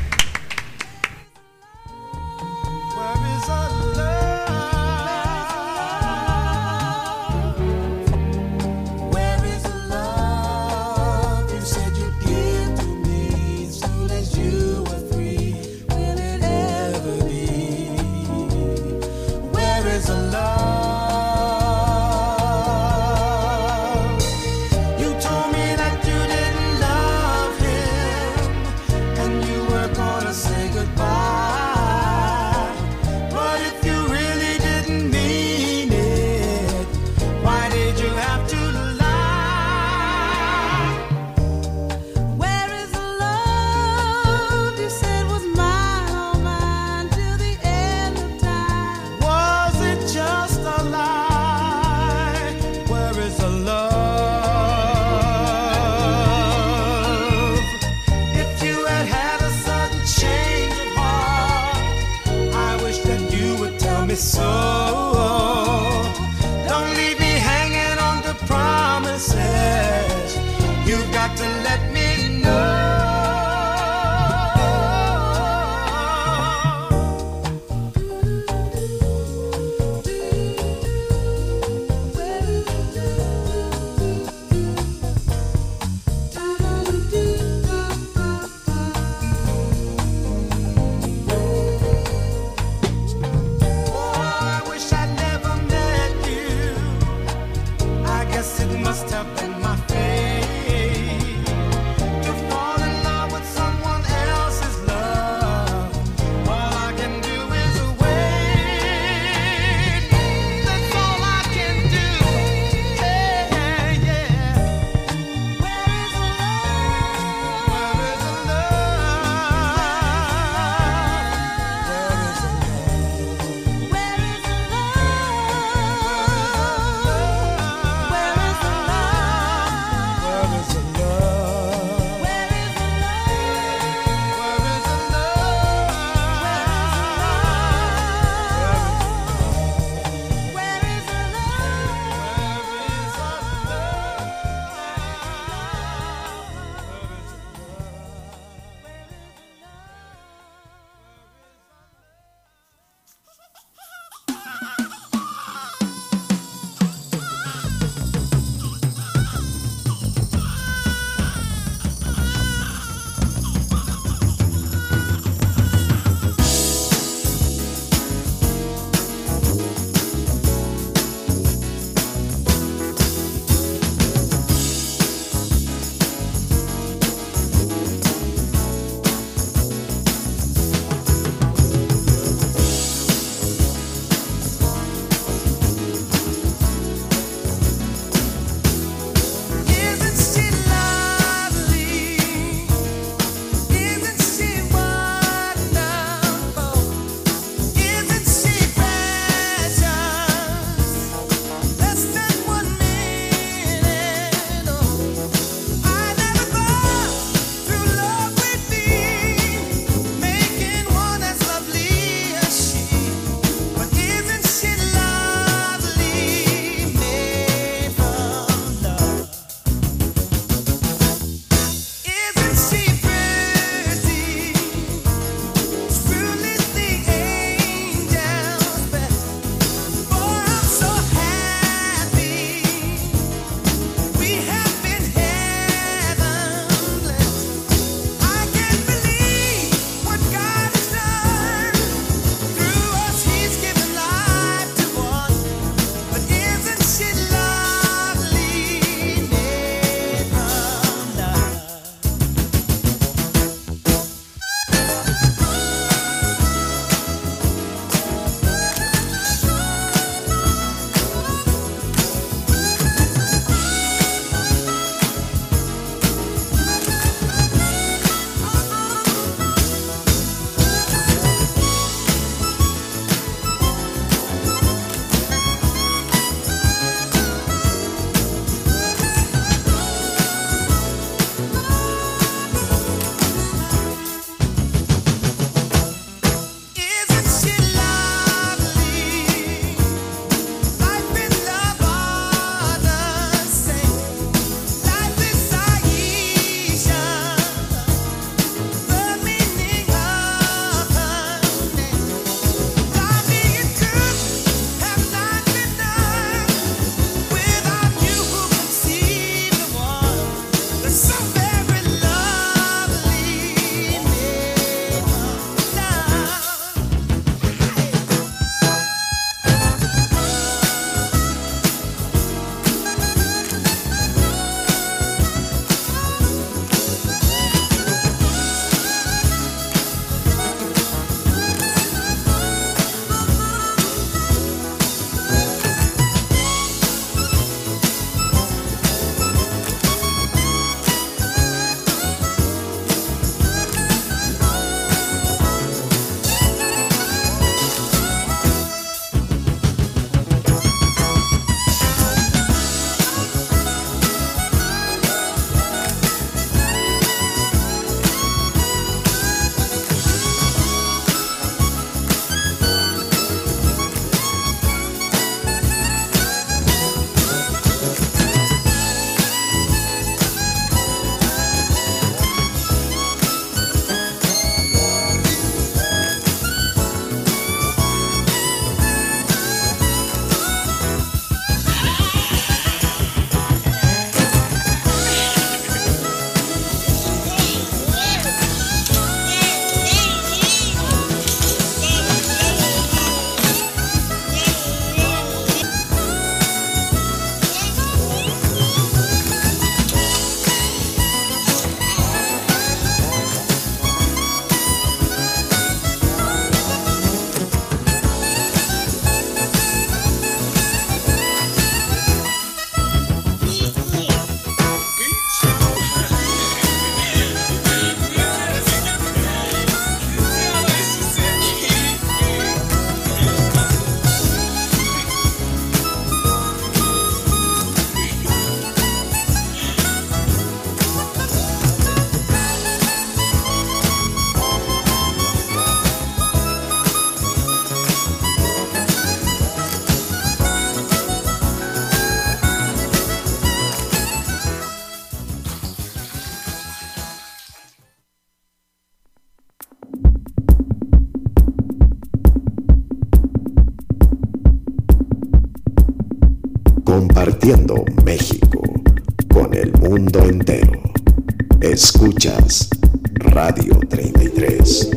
Escuchas 462.24 462.68
Radio 463.14 463.80
33. 463.88 464.90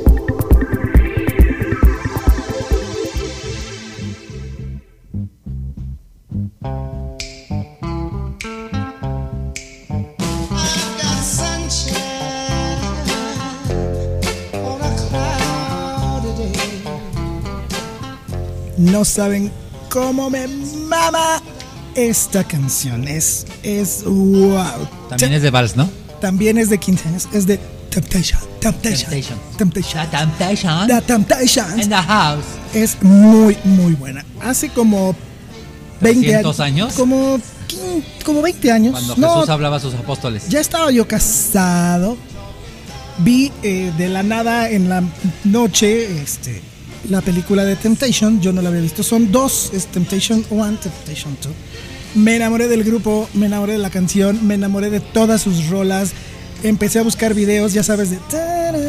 No 18.77 19.03
saben 19.03 19.51
cómo 19.89 20.29
me 20.29 20.47
mama 20.47 21.41
esta 21.95 22.43
canción. 22.43 23.07
Es, 23.07 23.47
es 23.63 24.03
wow. 24.03 24.87
También 25.09 25.33
es 25.33 25.41
de 25.41 25.49
Vals, 25.49 25.75
¿no? 25.75 25.94
También 26.25 26.57
es 26.57 26.71
de 26.71 26.79
15 26.79 27.07
años. 27.09 27.29
Es 27.33 27.45
de 27.45 27.59
Temptation. 27.91 28.41
Temptation. 28.59 29.11
Temptation. 29.11 29.39
Temptation. 29.59 30.09
Temptation. 30.09 30.87
The 30.87 31.01
Temptations. 31.01 31.83
In 31.83 31.89
the 31.89 31.95
house. 31.95 32.43
Es 32.73 32.99
muy, 33.03 33.55
muy 33.63 33.93
buena. 33.93 34.25
Hace 34.41 34.69
como 34.69 35.15
20 36.01 36.21
300 36.21 36.59
años. 36.61 36.93
Como, 36.95 37.39
como 38.23 38.41
20 38.41 38.71
años. 38.71 38.93
Cuando 38.93 39.15
No, 39.17 39.35
Jesús 39.35 39.49
hablaba 39.49 39.75
a 39.75 39.79
sus 39.79 39.93
apóstoles. 39.93 40.49
ya 40.49 40.59
estaba 40.61 40.89
yo 40.89 41.07
casado. 41.07 42.17
Vi 43.19 43.51
eh, 43.61 43.93
de 43.95 44.09
la 44.09 44.23
nada 44.23 44.67
en 44.71 44.89
la 44.89 45.03
noche 45.43 46.21
este, 46.23 46.59
la 47.07 47.21
película 47.21 47.63
de 47.65 47.75
Temptation. 47.75 48.41
Yo 48.41 48.51
no 48.51 48.63
la 48.63 48.69
había 48.69 48.81
visto. 48.81 49.03
Son 49.03 49.31
dos: 49.31 49.69
es 49.75 49.85
Temptation 49.85 50.43
1, 50.49 50.77
Temptation 50.79 51.37
2. 51.43 51.53
Me 52.15 52.35
enamoré 52.37 52.67
del 52.67 52.83
grupo, 52.83 53.29
me 53.33 53.45
enamoré 53.47 53.73
de 53.73 53.79
la 53.79 53.89
canción, 53.89 54.47
me 54.47 54.55
enamoré 54.55 54.89
de 54.89 54.99
todas 55.01 55.41
sus 55.41 55.67
rolas. 55.67 56.11
Empecé 56.63 56.99
a 56.99 57.03
buscar 57.03 57.33
videos, 57.33 57.73
ya 57.73 57.83
sabes, 57.83 58.09
de. 58.09 58.17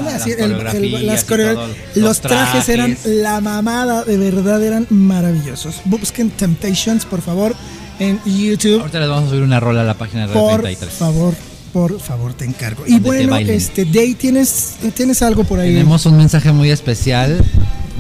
las 0.03 0.27
el- 0.27 1.07
las 1.07 1.25
todo, 1.27 1.37
los, 1.55 1.97
los 1.97 2.21
trajes, 2.21 2.69
eran 2.69 2.97
la 3.05 3.41
mamada, 3.41 4.05
de 4.05 4.17
verdad 4.17 4.63
eran 4.63 4.87
maravillosos. 4.91 5.77
Busquen 5.85 6.31
Temptations, 6.31 7.05
por 7.05 7.21
favor, 7.21 7.55
en 7.99 8.21
YouTube. 8.25 8.81
Ahorita 8.81 9.01
les 9.01 9.09
vamos 9.09 9.25
a 9.27 9.31
subir 9.31 9.43
una 9.43 9.61
rola 9.61 9.81
a 9.83 9.85
la 9.85 9.95
página 9.95 10.27
de 10.27 10.33
Por 10.33 10.63
33. 10.63 10.93
favor, 10.95 11.35
por 11.73 12.01
favor, 12.01 12.33
te 12.35 12.45
encargo. 12.45 12.85
Y 12.87 12.99
bueno, 13.01 13.37
este 13.37 13.85
Day, 13.85 14.15
¿tienes, 14.15 14.77
tienes 14.95 15.21
algo 15.23 15.45
por 15.45 15.59
ahí. 15.61 15.73
Tenemos 15.73 16.07
un 16.07 16.17
mensaje 16.17 16.53
muy 16.53 16.71
especial, 16.71 17.45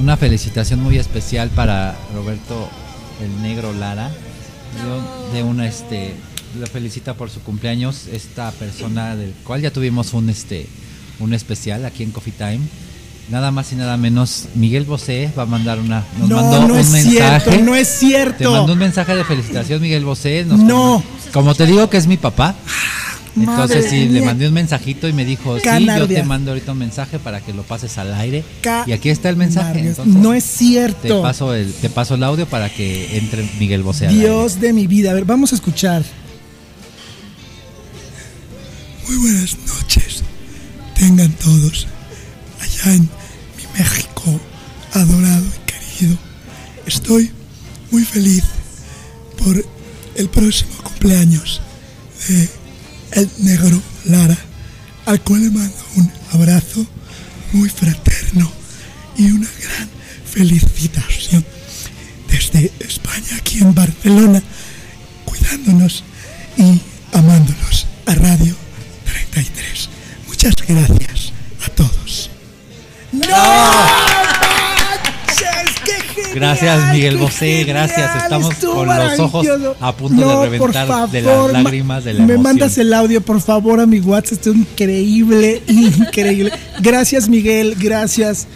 una 0.00 0.16
felicitación 0.16 0.80
muy 0.82 0.96
especial 0.98 1.50
para 1.50 1.96
Roberto 2.14 2.68
el 3.20 3.42
Negro 3.42 3.72
Lara. 3.74 4.10
De 5.32 5.42
una 5.42 5.66
este 5.66 6.14
lo 6.58 6.66
felicita 6.66 7.14
por 7.14 7.28
su 7.30 7.40
cumpleaños 7.40 8.06
esta 8.12 8.50
persona 8.52 9.14
del 9.16 9.32
cual 9.44 9.60
ya 9.60 9.70
tuvimos 9.70 10.12
un 10.14 10.30
este 10.30 10.66
un 11.18 11.34
especial 11.34 11.84
aquí 11.84 12.02
en 12.02 12.10
Coffee 12.12 12.32
Time. 12.36 12.60
Nada 13.30 13.50
más 13.50 13.72
y 13.72 13.74
nada 13.76 13.96
menos 13.96 14.44
Miguel 14.54 14.84
Bosé 14.84 15.30
va 15.36 15.42
a 15.42 15.46
mandar 15.46 15.80
una 15.80 16.04
nos 16.18 16.28
no, 16.28 16.36
mandó 16.36 16.68
no 16.68 16.74
un 16.74 16.80
es 16.80 16.90
mensaje. 16.90 17.40
cierto, 17.50 17.64
no 17.64 17.74
es 17.74 17.88
cierto. 17.88 18.38
Te 18.38 18.48
mandó 18.48 18.72
un 18.74 18.78
mensaje 18.78 19.16
de 19.16 19.24
felicitación 19.24 19.82
Miguel 19.82 20.04
Bosé. 20.04 20.44
nos 20.46 20.60
No. 20.60 21.02
com- 21.02 21.32
Como 21.32 21.54
te 21.54 21.66
digo 21.66 21.90
que 21.90 21.96
es 21.96 22.06
mi 22.06 22.16
papá. 22.16 22.54
Entonces 23.36 23.86
sí, 23.90 24.08
le 24.08 24.22
mandé 24.22 24.48
un 24.48 24.54
mensajito 24.54 25.08
y 25.08 25.12
me 25.12 25.24
dijo, 25.24 25.58
sí, 25.58 25.64
yo 25.86 26.08
te 26.08 26.22
mando 26.22 26.52
ahorita 26.52 26.72
un 26.72 26.78
mensaje 26.78 27.18
para 27.18 27.40
que 27.40 27.52
lo 27.52 27.62
pases 27.62 27.98
al 27.98 28.14
aire. 28.14 28.42
Ca- 28.62 28.84
y 28.86 28.92
aquí 28.92 29.10
está 29.10 29.28
el 29.28 29.36
mensaje. 29.36 29.80
Entonces, 29.80 30.14
no 30.14 30.32
es 30.32 30.44
te 30.44 30.58
cierto. 30.58 31.22
paso 31.22 31.54
el, 31.54 31.72
te 31.74 31.90
paso 31.90 32.14
el 32.14 32.22
audio 32.24 32.46
para 32.46 32.68
que 32.72 33.16
entre 33.18 33.48
Miguel 33.58 33.82
Bosé. 33.82 34.06
al 34.06 34.12
aire. 34.14 34.24
Dios 34.24 34.60
de 34.60 34.72
mi 34.72 34.86
vida. 34.86 35.10
A 35.10 35.14
ver, 35.14 35.24
vamos 35.26 35.52
a 35.52 35.56
escuchar. 35.56 36.02
Muy 39.08 39.16
buenas 39.18 39.56
noches. 39.66 40.22
Tengan 40.98 41.30
todos 41.32 41.86
allá 42.60 42.94
en 42.94 43.02
mi 43.02 43.78
México 43.78 44.40
adorado 44.92 45.44
y 45.44 45.70
querido. 46.00 46.18
Estoy 46.86 47.30
muy 47.90 48.04
feliz 48.04 48.44
por 49.42 49.62
el 50.16 50.28
próximo 50.28 50.70
cumpleaños 50.82 51.60
de 52.28 52.48
el 53.12 53.30
negro 53.38 53.80
Lara, 54.04 54.36
al 55.06 55.20
cual 55.20 55.42
le 55.42 55.50
mando 55.50 55.76
un 55.96 56.10
abrazo 56.32 56.86
muy 57.52 57.68
fraterno 57.68 58.50
y 59.16 59.30
una 59.30 59.48
gran 59.62 59.88
felicitación 60.30 61.44
desde 62.28 62.72
España, 62.80 63.36
aquí 63.38 63.58
en 63.58 63.74
Barcelona, 63.74 64.42
cuidándonos 65.24 66.04
y 66.56 66.80
amándolos 67.12 67.86
a 68.06 68.14
Radio 68.14 68.54
33. 69.04 69.88
Muchas 70.26 70.54
gracias 70.66 71.32
a 71.64 71.70
todos. 71.70 72.30
Gracias 76.40 76.92
Miguel 76.92 77.16
Bosé, 77.16 77.46
genial, 77.64 77.66
gracias. 77.88 78.22
Estamos 78.22 78.52
estuvo 78.52 78.74
con 78.74 78.88
los 78.88 79.18
ojos 79.18 79.46
a 79.80 79.92
punto 79.96 80.20
No, 80.20 80.40
de 80.42 80.48
reventar 80.50 81.10
de 81.10 81.22
las 81.22 81.36
ma- 81.52 81.62
lágrimas 81.62 82.04
de 82.04 82.12
la 82.14 82.18
Me 82.20 82.34
emoción. 82.34 82.42
mandas 82.42 82.78
el 82.78 82.92
audio, 82.92 83.20
por 83.20 83.40
favor, 83.40 83.80
a 83.80 83.86
mi 83.86 84.00
WhatsApp. 84.00 84.32
Esto 84.34 84.50
es 84.50 84.56
increíble, 84.56 85.62
increíble. 85.68 86.52
Gracias, 86.80 87.28
Miguel. 87.28 87.74
Gracias. 87.78 88.46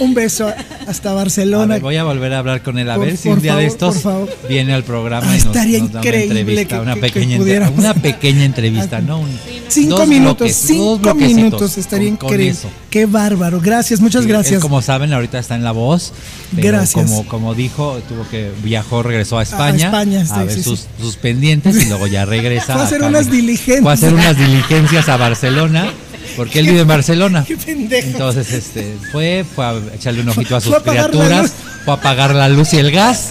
Un 0.00 0.14
beso 0.14 0.50
hasta 0.86 1.10
A 1.10 1.14
Barcelona. 1.14 1.74
ver, 1.74 1.82
voy 1.82 1.96
a 1.96 2.04
volver 2.04 2.32
a 2.32 2.38
hablar 2.38 2.62
con 2.62 2.78
él 2.78 2.88
a 2.90 2.94
Por- 2.96 3.06
ver 3.06 3.16
si 3.18 3.28
un 3.28 3.42
día 3.42 3.56
de 3.56 3.66
estos 3.66 4.02
viene 4.48 4.72
al 4.72 4.84
programa 4.84 5.26
Ah, 5.28 5.34
y 5.34 5.38
nos, 5.38 5.46
estaría 5.46 5.78
nos 5.80 5.92
da 5.92 6.00
una 6.00 6.08
increíble 6.08 6.40
entrevista, 6.40 6.76
que- 6.76 6.82
una 6.82 6.94
que- 6.94 7.00
pequeña 7.00 7.38
que 7.38 7.58
una 7.76 7.94
pequeña 7.94 8.44
entrevista, 8.44 9.00
no 9.02 9.18
un 9.20 9.28
Cinco 9.72 9.96
dos 9.98 10.08
minutos, 10.08 10.36
bloques, 10.38 10.56
cinco 10.56 11.14
minutos. 11.14 11.78
Estaría 11.78 12.16
con- 12.16 12.28
increíble. 12.30 12.58
Qué 12.90 13.06
bárbaro. 13.06 13.60
Gracias, 13.60 14.00
muchas 14.00 14.22
Sí, 14.22 14.28
gracias. 14.28 14.54
él, 14.56 14.60
como 14.60 14.82
saben, 14.82 15.12
ahorita 15.12 15.38
está 15.38 15.54
en 15.54 15.64
La 15.64 15.72
Voz. 15.72 16.12
Gracias. 16.52 17.04
Como, 17.10 17.26
como 17.26 17.54
dijo, 17.54 17.98
tuvo 18.08 18.28
que 18.28 18.50
viajó, 18.62 19.02
regresó 19.02 19.38
a 19.38 19.42
España. 19.42 19.86
España, 19.86 20.20
a 20.22 20.24
sí, 20.26 20.46
ver 20.46 20.52
sí, 20.54 20.62
sus, 20.62 20.86
sus 21.00 21.16
pendientes 21.16 21.82
y 21.82 21.86
luego 21.88 22.06
ya 22.06 22.24
regresa. 22.26 22.74
Fue 22.74 22.82
a 22.82 22.84
hacer 22.86 23.02
unas 23.02 23.30
diligencias. 23.30 23.80
Fue 23.82 23.90
a 23.90 23.94
hacer 23.94 24.12
unas 24.14 24.36
diligencias 24.36 25.08
a 25.08 25.16
Barcelona. 25.16 25.90
Porque 26.36 26.60
él 26.60 26.66
vive 26.66 26.80
en 26.80 26.88
Barcelona. 26.88 27.44
Qué 27.48 27.56
pendejo. 27.56 28.08
Entonces, 28.08 28.52
este, 28.52 28.96
fue, 29.10 29.44
fue 29.54 29.64
a 29.66 29.74
echarle 29.94 30.22
un 30.22 30.28
ojito 30.30 30.56
a 30.56 30.60
sus 30.60 30.70
Fue 30.70 30.78
a 30.78 30.82
criaturas, 30.82 31.52
fue 31.84 31.92
a 31.92 31.96
apagar 31.96 32.34
la 32.34 32.48
luz 32.48 32.72
y 32.72 32.78
el 32.78 32.90
gas. 32.90 33.30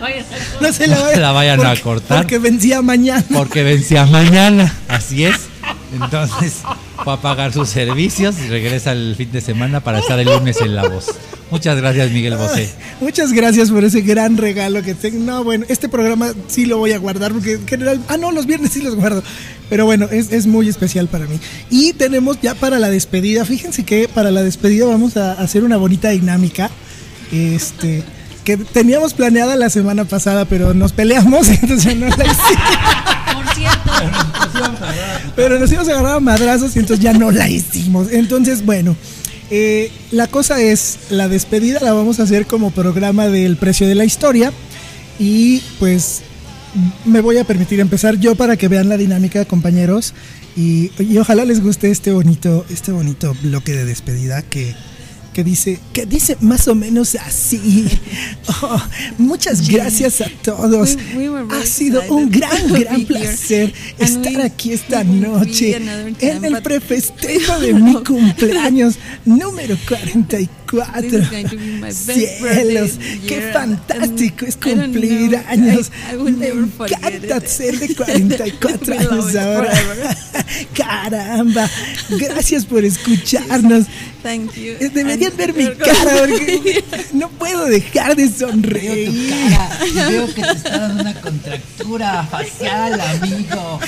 No 0.00 0.06
se 0.06 0.16
la 0.16 0.22
vayan 0.22 0.24
a 0.30 0.60
No 0.60 0.72
se 0.72 0.86
la, 0.86 0.96
No 0.96 1.02
vaya- 1.02 1.14
se 1.14 1.20
la 1.20 1.32
vayan 1.32 1.66
a 1.66 1.76
cortar. 1.76 2.18
Porque 2.18 2.38
vencía 2.38 2.82
mañana. 2.82 3.24
Porque 3.32 3.62
vencía 3.62 4.06
mañana, 4.06 4.74
así 4.88 5.24
es. 5.24 5.36
Entonces 5.92 6.54
fue 7.02 7.12
a 7.14 7.16
pagar 7.18 7.52
sus 7.52 7.68
servicios 7.68 8.36
y 8.44 8.48
regresa 8.48 8.92
el 8.92 9.14
fin 9.16 9.30
de 9.32 9.40
semana 9.40 9.80
para 9.80 10.00
estar 10.00 10.18
el 10.18 10.26
lunes 10.28 10.60
en 10.60 10.74
La 10.74 10.86
Voz. 10.88 11.06
Muchas 11.50 11.78
gracias, 11.78 12.10
Miguel 12.10 12.36
Bosé. 12.36 12.68
Muchas 13.00 13.32
gracias 13.32 13.70
por 13.70 13.82
ese 13.82 14.02
gran 14.02 14.36
regalo 14.36 14.82
que 14.82 14.94
tengo. 14.94 15.18
No, 15.24 15.44
bueno, 15.44 15.64
este 15.68 15.88
programa 15.88 16.32
sí 16.46 16.66
lo 16.66 16.76
voy 16.76 16.92
a 16.92 16.98
guardar 16.98 17.32
porque 17.32 17.52
en 17.52 17.66
general. 17.66 18.00
Ah, 18.08 18.18
no, 18.18 18.32
los 18.32 18.44
viernes 18.44 18.72
sí 18.72 18.82
los 18.82 18.94
guardo. 18.96 19.22
Pero 19.70 19.86
bueno, 19.86 20.08
es, 20.10 20.30
es 20.30 20.46
muy 20.46 20.68
especial 20.68 21.08
para 21.08 21.26
mí. 21.26 21.38
Y 21.70 21.94
tenemos 21.94 22.38
ya 22.42 22.54
para 22.54 22.78
la 22.78 22.90
despedida. 22.90 23.46
Fíjense 23.46 23.84
que 23.84 24.08
para 24.08 24.30
la 24.30 24.42
despedida 24.42 24.84
vamos 24.86 25.16
a 25.16 25.32
hacer 25.32 25.64
una 25.64 25.78
bonita 25.78 26.10
dinámica. 26.10 26.70
Este. 27.32 28.02
Que 28.48 28.56
teníamos 28.56 29.12
planeada 29.12 29.56
la 29.56 29.68
semana 29.68 30.06
pasada, 30.06 30.46
pero 30.46 30.72
nos 30.72 30.94
peleamos, 30.94 31.48
entonces 31.62 31.84
ya 31.84 31.94
no 31.94 32.06
la 32.06 32.24
hicimos. 32.24 33.34
Por 33.34 33.54
cierto. 33.54 33.92
Pero 35.36 35.58
nos 35.58 35.70
íbamos 35.70 35.86
a 35.90 35.92
agarrar 35.92 36.16
a 36.16 36.20
madrazos 36.20 36.74
y 36.74 36.78
entonces 36.78 37.04
ya 37.04 37.12
no 37.12 37.30
la 37.30 37.50
hicimos. 37.50 38.10
Entonces, 38.10 38.64
bueno, 38.64 38.96
eh, 39.50 39.92
la 40.12 40.28
cosa 40.28 40.62
es, 40.62 40.98
la 41.10 41.28
despedida 41.28 41.80
la 41.82 41.92
vamos 41.92 42.20
a 42.20 42.22
hacer 42.22 42.46
como 42.46 42.70
programa 42.70 43.28
del 43.28 43.58
precio 43.58 43.86
de 43.86 43.94
la 43.94 44.06
historia. 44.06 44.50
Y 45.18 45.60
pues 45.78 46.22
me 47.04 47.20
voy 47.20 47.36
a 47.36 47.44
permitir 47.44 47.80
empezar 47.80 48.18
yo 48.18 48.34
para 48.34 48.56
que 48.56 48.68
vean 48.68 48.88
la 48.88 48.96
dinámica, 48.96 49.44
compañeros. 49.44 50.14
Y, 50.56 50.90
y 50.98 51.18
ojalá 51.18 51.44
les 51.44 51.62
guste 51.62 51.90
este 51.90 52.12
bonito, 52.12 52.64
este 52.70 52.92
bonito 52.92 53.36
bloque 53.42 53.72
de 53.72 53.84
despedida 53.84 54.40
que, 54.40 54.74
que 55.32 55.44
dice, 55.44 55.78
que 55.92 56.04
dice 56.06 56.36
más 56.40 56.66
o 56.68 56.74
menos 56.74 57.14
así. 57.16 57.86
Oh, 58.62 58.82
muchas 59.18 59.68
gracias 59.68 60.20
a 60.22 60.28
todos. 60.42 60.96
We- 61.14 61.28
we 61.28 61.56
ha 61.56 61.66
sido 61.66 62.02
un 62.08 62.30
gran, 62.30 62.72
gran 62.72 63.04
placer 63.04 63.72
estar 63.98 64.32
we- 64.36 64.42
aquí 64.42 64.72
esta 64.72 65.04
noche 65.04 65.76
en 66.20 66.44
el 66.44 66.62
prefestejo 66.62 67.60
de 67.60 67.74
mi 67.74 68.02
cumpleaños 68.02 68.94
número 69.26 69.76
44. 69.86 70.48
This 71.00 71.12
is 71.12 71.30
going 71.30 71.44
to 71.48 71.56
be 71.56 71.72
my 71.76 71.80
best 71.88 72.10
Cielos, 72.10 72.90
qué 73.26 73.50
fantástico 73.52 74.44
es 74.46 74.56
cumplir 74.56 75.36
años. 75.46 75.90
I- 76.10 76.14
I 76.28 76.32
Me 76.32 76.48
encanta 76.48 77.40
ser 77.46 77.78
de 77.78 77.94
44 77.94 78.96
We 78.96 79.04
love 79.04 79.12
años 79.12 79.36
ahora. 79.36 80.16
Caramba, 80.74 81.70
gracias 82.18 82.64
por 82.64 82.84
escucharnos. 82.84 83.86
Thank 84.22 84.54
you. 84.54 84.74
Deberían 85.18 85.36
ver 85.36 85.54
mi 85.54 85.66
cara 85.76 86.16
porque 86.18 86.84
no 87.12 87.28
puedo 87.30 87.66
dejar 87.66 88.16
de 88.16 88.30
sonreír. 88.30 89.32
Veo 90.08 90.26
que 90.34 90.42
te 90.42 90.52
está 90.52 90.78
dando 90.78 91.02
una 91.02 91.20
contractura 91.20 92.26
facial, 92.30 93.00
amigo. 93.00 93.80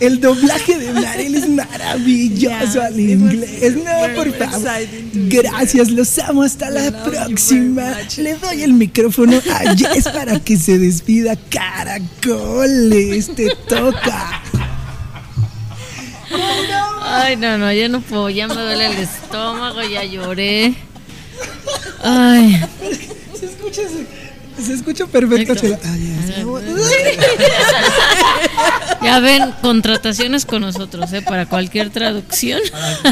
El 0.00 0.20
doblaje 0.20 0.78
de 0.78 0.92
Marel 0.92 1.34
es 1.36 1.48
maravilloso 1.48 2.74
Yeah, 2.74 2.86
al 2.86 2.98
inglés. 2.98 3.76
No, 3.76 4.14
por 4.16 4.32
favor. 4.36 4.68
Gracias, 5.12 5.90
los 5.90 6.18
amo. 6.18 6.42
Hasta 6.42 6.70
la 6.70 7.04
próxima. 7.04 7.96
Le 8.16 8.34
doy 8.34 8.62
el 8.62 8.72
micrófono 8.72 9.40
a 9.52 9.74
Jess 9.76 10.08
para 10.08 10.40
que 10.40 10.56
se 10.56 10.78
despida. 10.78 11.36
Caracoles, 11.50 13.34
te 13.34 13.54
toca. 13.68 14.42
Ay, 17.14 17.36
no, 17.36 17.58
no, 17.58 17.70
ya 17.72 17.88
no 17.88 18.00
puedo, 18.00 18.30
ya 18.30 18.48
me 18.48 18.54
duele 18.54 18.86
el 18.86 18.96
estómago, 18.98 19.82
ya 19.82 20.02
lloré. 20.04 20.74
Ay, 22.02 22.60
Se 23.38 23.46
escucha, 23.46 23.82
se, 24.56 24.64
se 24.64 24.72
escucha 24.74 25.06
perfecto. 25.06 25.54
Chela. 25.54 25.78
Ay, 25.84 26.16
es- 26.28 26.36
ya 29.02 29.18
ven, 29.20 29.52
contrataciones 29.62 30.46
con 30.46 30.62
nosotros, 30.62 31.12
¿eh? 31.12 31.22
Para 31.22 31.46
cualquier 31.46 31.90
traducción 31.90 32.60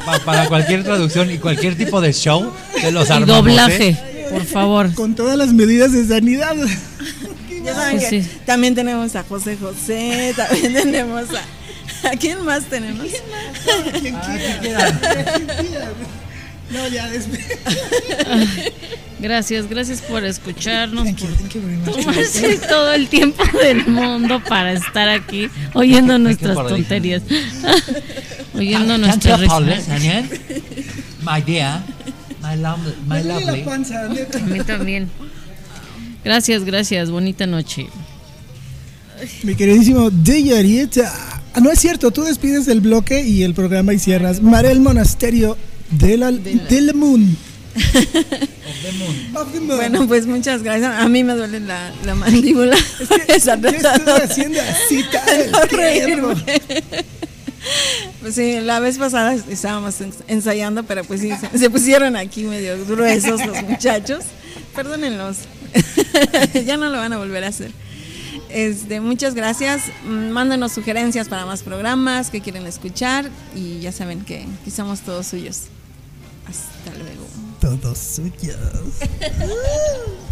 Pa- 0.05 0.19
para 0.25 0.49
cualquier 0.49 0.85
traducción 0.85 1.31
y 1.31 1.39
cualquier 1.39 1.77
tipo 1.77 2.01
de 2.01 2.13
show, 2.13 2.53
te 2.81 2.93
los 2.93 3.09
y 3.09 3.13
armamos. 3.13 3.37
doblaje, 3.45 3.89
¿eh? 3.89 4.27
por 4.31 4.45
favor. 4.45 4.95
Con 4.95 5.15
todas 5.15 5.37
las 5.37 5.53
medidas 5.53 5.93
de 5.93 6.07
sanidad. 6.07 6.55
Ya 7.65 7.75
saben 7.75 7.99
Pues 7.99 8.11
que 8.11 8.23
sí. 8.23 8.29
también 8.47 8.75
tenemos 8.75 9.15
a 9.17 9.23
José 9.25 9.57
José, 9.61 10.33
también 10.37 10.73
tenemos 10.73 11.25
a... 11.31 11.43
¿A 12.05 12.17
quién 12.17 12.45
más 12.45 12.65
tenemos? 12.65 13.07
No, 16.71 16.87
ya 16.87 17.09
después. 17.09 17.41
Gracias, 19.19 19.69
gracias 19.69 20.01
por 20.03 20.25
escucharnos, 20.25 21.05
Thank 21.05 21.19
you, 21.19 21.27
thank 21.27 21.53
you 21.53 21.93
tomarse 21.93 22.59
todo 22.59 22.93
el 22.95 23.09
tiempo 23.09 23.43
del 23.59 23.87
mundo 23.87 24.41
para 24.49 24.73
estar 24.73 25.09
aquí 25.09 25.51
oyendo 25.75 26.19
nuestras 26.19 26.57
tonterías, 26.57 27.23
oyendo 28.55 28.97
nuestras 28.99 29.41
risas. 29.41 29.89
Daniel? 29.89 30.27
My 31.23 31.43
dear, 31.43 31.83
my, 32.41 32.57
lovely, 32.57 32.95
my 33.07 33.23
lovely. 33.23 33.59
la 33.59 33.65
panza, 33.65 34.09
neta. 34.09 34.39
A 34.39 34.43
mí 34.43 34.61
también. 34.61 35.11
Gracias, 36.25 36.65
gracias, 36.65 37.11
bonita 37.11 37.47
noche. 37.47 37.89
Mi 39.43 39.55
queridísimo 39.55 40.09
DJ 40.11 40.59
Arieta. 40.59 41.40
Ah, 41.55 41.61
no 41.61 41.71
es 41.71 41.81
cierto, 41.81 42.11
tú 42.11 42.23
despides 42.23 42.69
el 42.69 42.81
bloque 42.81 43.23
y 43.23 43.43
el 43.43 43.55
programa 43.55 43.93
y 43.93 43.99
cierras. 43.99 44.41
Marel 44.41 44.81
Monasterio 44.81 45.57
de 45.91 46.17
la, 46.17 46.31
de 46.33 46.81
la 46.81 46.93
Moon. 46.93 47.37
Of 49.35 49.53
the 49.53 49.61
moon. 49.61 49.77
Bueno, 49.79 50.07
pues 50.09 50.27
muchas 50.27 50.63
gracias. 50.63 50.93
A 50.97 51.09
mí 51.09 51.25
me 51.25 51.35
duele 51.35 51.61
la, 51.61 51.93
la 52.05 52.15
mandíbula. 52.15 52.77
Esa 53.29 53.57
Yo 53.61 53.69
estuve 53.69 54.13
haciendo 54.25 54.61
así 54.61 55.05
no. 56.17 56.35
Pues 58.21 58.35
sí, 58.35 58.61
la 58.61 58.81
vez 58.81 58.99
pasada 58.99 59.35
estábamos 59.35 60.01
ens- 60.01 60.23
ensayando, 60.29 60.83
pero 60.85 61.05
pues 61.05 61.21
sí, 61.21 61.31
se, 61.53 61.59
se 61.59 61.71
pusieron 61.71 62.17
aquí 62.17 62.45
medio 62.45 62.85
gruesos 62.87 63.45
los 63.47 63.63
muchachos. 63.63 64.25
Perdónenlos. 64.75 65.37
ya 66.67 66.77
no 66.77 66.89
lo 66.89 66.99
van 66.99 67.13
a 67.13 67.19
volver 67.19 67.45
a 67.45 67.49
hacer. 67.49 67.71
Este, 68.53 69.01
muchas 69.01 69.35
gracias. 69.35 69.85
Mm, 70.05 70.31
Mándenos 70.31 70.73
sugerencias 70.73 71.29
para 71.29 71.47
más 71.47 71.63
programas 71.63 72.31
que 72.31 72.41
quieren 72.41 72.67
escuchar 72.67 73.31
y 73.55 73.81
ya 73.81 73.93
saben 73.93 74.21
que, 74.25 74.47
que 74.65 74.71
somos 74.71 75.01
todos 75.01 75.27
suyos. 75.27 75.65
Hasta 76.49 76.99
luego. 76.99 77.27
Todos 77.61 77.99
suyos. 77.99 78.57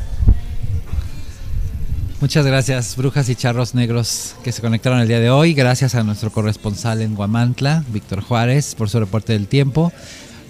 Muchas 2.21 2.45
gracias, 2.45 2.97
brujas 2.97 3.29
y 3.29 3.37
charros 3.37 3.77
negros 3.77 4.35
que 4.43 4.51
se 4.51 4.61
conectaron 4.61 4.99
el 4.99 5.07
día 5.07 5.21
de 5.21 5.31
hoy. 5.31 5.55
Gracias 5.55 5.95
a 5.95 6.03
nuestro 6.03 6.33
corresponsal 6.33 7.01
en 7.01 7.15
Guamantla, 7.15 7.85
Víctor 7.93 8.23
Juárez, 8.23 8.75
por 8.75 8.91
su 8.91 8.99
reporte 8.99 9.35
del 9.35 9.47
tiempo. 9.47 9.93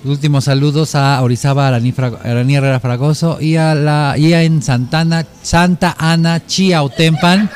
Últimos 0.05 0.45
saludos 0.45 0.95
a 0.95 1.21
Orizaba 1.23 1.67
Araní, 1.69 1.93
Araní 2.25 2.55
Herrera 2.55 2.81
Fragoso 2.81 3.39
y 3.41 3.57
a 3.57 3.75
la 3.75 4.15
y 4.17 4.33
a 4.33 4.43
en 4.45 4.63
Santana, 4.63 5.27
Santa 5.43 5.97
Ana 5.99 6.45
Chiautempan. 6.47 7.51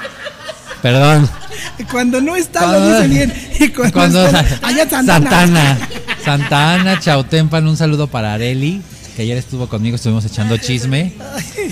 Perdón. 0.82 1.28
Cuando 1.90 2.20
no 2.20 2.34
está, 2.34 2.60
Cuando- 2.60 2.80
lo 2.80 3.00
dice 3.02 3.08
bien. 3.08 3.32
Y 3.60 3.68
cuando, 3.68 3.92
Cuando- 3.92 4.26
está, 4.26 4.66
allá 4.66 4.88
Santana. 4.90 5.30
Santana. 5.30 5.78
Santa 6.24 6.74
Ana 6.74 7.00
Chautempan, 7.00 7.66
un 7.68 7.76
saludo 7.76 8.08
para 8.08 8.34
Areli, 8.34 8.82
que 9.16 9.22
ayer 9.22 9.36
estuvo 9.36 9.68
conmigo, 9.68 9.94
estuvimos 9.94 10.24
echando 10.24 10.56
chisme. 10.56 11.12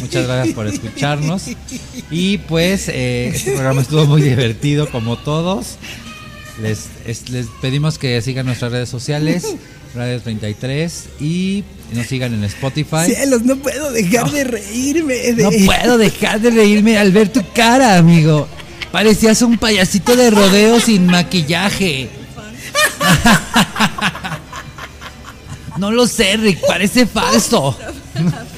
Muchas 0.01 0.26
gracias 0.28 0.55
por 0.55 0.68
escucharnos. 0.68 1.42
Y 2.10 2.38
pues 2.38 2.88
eh, 2.88 3.32
este 3.34 3.52
programa 3.52 3.80
estuvo 3.82 4.06
muy 4.06 4.22
divertido 4.22 4.88
como 4.90 5.16
todos. 5.18 5.76
Les, 6.62 6.86
es- 7.06 7.28
les 7.30 7.47
pedimos 7.60 7.98
que 7.98 8.20
sigan 8.22 8.47
nuestras 8.47 8.70
redes 8.70 8.88
sociales, 8.88 9.44
Radio 9.95 10.21
33, 10.21 11.05
y 11.21 11.65
nos 11.93 12.07
sigan 12.07 12.33
en 12.35 12.45
Spotify. 12.45 13.07
Cielos, 13.07 13.43
no 13.43 13.57
puedo 13.57 13.91
dejar 13.91 14.31
de 14.31 14.45
reírme. 14.45 15.15
de- 15.15 15.43
No 15.43 15.51
puedo 15.67 15.99
dejar 15.99 16.41
de 16.41 16.51
reírme 16.51 16.97
al 16.97 17.11
ver 17.11 17.29
tu 17.33 17.43
cara, 17.53 17.97
amigo. 17.97 18.47
Parecías 18.93 19.43
un 19.43 19.59
payasito 19.59 20.15
de 20.17 20.31
rodeo 20.31 20.81
sin 20.81 21.07
maquillaje. 21.07 22.09
No 25.79 25.91
lo 25.91 26.07
sé, 26.07 26.37
Rick, 26.37 26.61
parece 26.67 27.07
falso. 27.07 27.75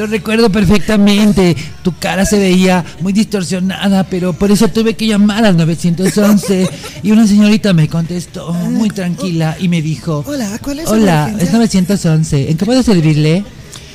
Lo 0.00 0.06
recuerdo 0.06 0.48
perfectamente. 0.48 1.54
Tu 1.82 1.94
cara 1.98 2.24
se 2.24 2.38
veía 2.38 2.82
muy 3.02 3.12
distorsionada, 3.12 4.04
pero 4.04 4.32
por 4.32 4.50
eso 4.50 4.68
tuve 4.68 4.94
que 4.94 5.06
llamar 5.06 5.44
al 5.44 5.58
911. 5.58 6.70
Y 7.02 7.10
una 7.10 7.26
señorita 7.26 7.74
me 7.74 7.86
contestó 7.86 8.50
muy 8.54 8.88
tranquila 8.88 9.58
y 9.60 9.68
me 9.68 9.82
dijo: 9.82 10.24
Hola, 10.26 10.58
¿cuál 10.62 10.78
es 10.78 10.88
Hola, 10.88 11.30
es 11.38 11.52
911. 11.52 12.50
¿En 12.50 12.56
qué 12.56 12.64
puedo 12.64 12.82
servirle? 12.82 13.44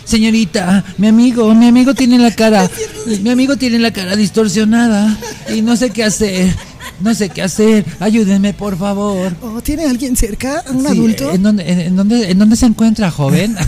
Señorita, 0.04 0.86
mi 1.00 1.08
amigo, 1.08 1.56
mi 1.56 1.70
amigo 1.70 1.96
tiene 1.96 2.20
la 2.20 2.30
cara, 2.30 2.70
mi 3.24 3.32
amigo 3.32 3.56
tiene 3.56 3.80
la 3.80 3.90
cara 3.92 4.16
distorsionada 4.16 5.18
y 5.52 5.64
no 5.64 5.76
sé 5.76 5.90
qué 5.90 6.04
hacer. 6.04 6.54
No 7.02 7.16
sé 7.16 7.30
qué 7.30 7.42
hacer. 7.42 7.84
Ayúdenme, 8.00 8.54
por 8.54 8.78
favor. 8.78 9.36
Oh, 9.42 9.60
¿Tiene 9.62 9.86
alguien 9.86 10.16
cerca? 10.16 10.64
¿Un 10.70 10.82
Sí, 10.82 10.88
adulto? 10.88 11.32
¿en 11.32 11.42
dónde, 11.42 11.86
en 11.88 11.96
dónde, 11.96 12.30
¿En 12.30 12.38
dónde 12.38 12.56
se 12.56 12.68
encuentra, 12.68 13.10
joven? 13.10 13.58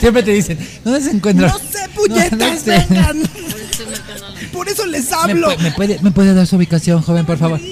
Siempre 0.00 0.22
te 0.22 0.30
dicen, 0.32 0.58
¿dónde 0.84 1.00
se 1.00 1.10
encuentra? 1.10 1.48
No 1.48 1.58
sé, 1.58 1.88
puñetas, 1.94 2.32
No, 2.38 2.52
no 2.54 2.58
sé. 2.60 2.86
vengan. 2.90 3.22
Por 4.52 4.68
eso 4.68 4.86
les 4.86 5.10
¿Me, 5.10 5.16
hablo. 5.16 5.50
pu- 5.50 5.58
me 5.58 5.70
puede, 5.72 5.98
¿Me 6.00 6.10
puede 6.12 6.32
dar 6.34 6.46
su 6.46 6.56
ubicación, 6.56 7.02
joven, 7.02 7.26
por 7.26 7.38
favor? 7.38 7.58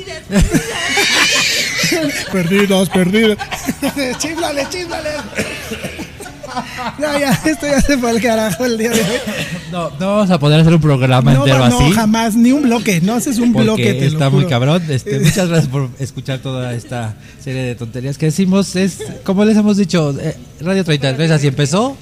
Perdidos, 2.33 2.89
perdidos. 2.89 3.37
chíflale, 4.19 4.67
chíflale. 4.71 5.11
No, 6.99 7.19
ya, 7.19 7.31
esto 7.47 7.67
ya 7.67 7.81
se 7.81 7.97
fue 7.99 8.11
al 8.11 8.21
carajo 8.21 8.65
el 8.67 8.77
día 8.79 8.91
de 8.91 9.01
hoy. 9.01 9.17
No, 9.71 9.91
no 9.99 10.17
vamos 10.17 10.31
a 10.31 10.39
poder 10.39 10.61
hacer 10.61 10.75
un 10.75 10.81
programa 10.81 11.33
No, 11.33 11.41
entero 11.45 11.61
va- 11.61 11.69
no, 11.71 11.79
así. 11.81 11.93
jamás, 11.93 12.35
ni 12.35 12.53
un 12.53 12.63
bloque. 12.63 13.01
No 13.01 13.15
haces 13.15 13.39
un 13.39 13.53
porque 13.53 13.65
bloque, 13.65 13.95
te 13.95 14.01
lo 14.07 14.13
está 14.13 14.29
muy 14.31 14.45
cabrón. 14.47 14.83
Este, 14.89 15.19
muchas 15.21 15.49
gracias 15.49 15.69
por 15.69 15.89
escuchar 15.99 16.41
toda 16.41 16.75
esta 16.75 17.15
serie 17.43 17.63
de 17.63 17.75
tonterías 17.75 18.19
que 18.19 18.27
decimos. 18.27 18.75
Es, 18.77 18.99
como 19.25 19.45
les 19.45 19.57
hemos 19.57 19.77
dicho, 19.79 20.15
eh, 20.21 20.37
Radio 20.61 20.85
33 20.85 21.31
así 21.31 21.47
empezó. 21.47 21.97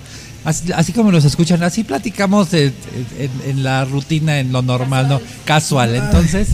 Así, 0.45 0.73
así 0.73 0.93
como 0.93 1.13
nos 1.13 1.25
escuchan, 1.25 1.63
así 1.63 1.85
platicamos 1.85 2.53
en, 2.55 2.75
en- 3.19 3.51
en 3.51 3.63
la 3.63 3.85
rutina, 3.85 4.41
en 4.41 4.53
lo 4.53 4.63
normal, 4.63 5.09
no 5.09 5.21
casual. 5.45 5.95
Entonces, 5.95 6.49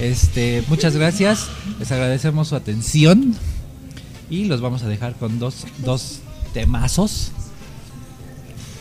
este, 0.00 0.64
muchas 0.68 0.96
gracias. 0.96 1.46
Les 1.78 1.90
agradecemos 1.92 2.48
su 2.48 2.56
atención 2.56 3.34
y 4.28 4.44
los 4.46 4.60
vamos 4.60 4.82
a 4.82 4.88
dejar 4.88 5.14
con 5.14 5.38
dos, 5.38 5.66
dos 5.78 6.18
temazos. 6.52 7.30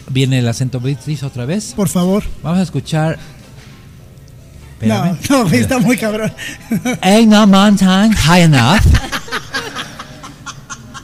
Viene 0.10 0.40
el 0.40 0.48
acento 0.48 0.80
british 0.80 1.24
otra 1.24 1.46
vez. 1.46 1.74
Por 1.76 1.90
favor. 1.90 2.24
Vamos 2.42 2.60
a 2.60 2.64
escuchar. 2.64 3.20
No, 4.82 5.06
Espérame. 5.06 5.18
no, 5.30 5.48
está 5.52 5.80
muy 5.80 5.98
cabrón. 5.98 6.34
Ain't 7.02 7.30
no 7.32 7.46
mountain 7.46 8.12
high 8.14 8.42
enough 8.44 8.82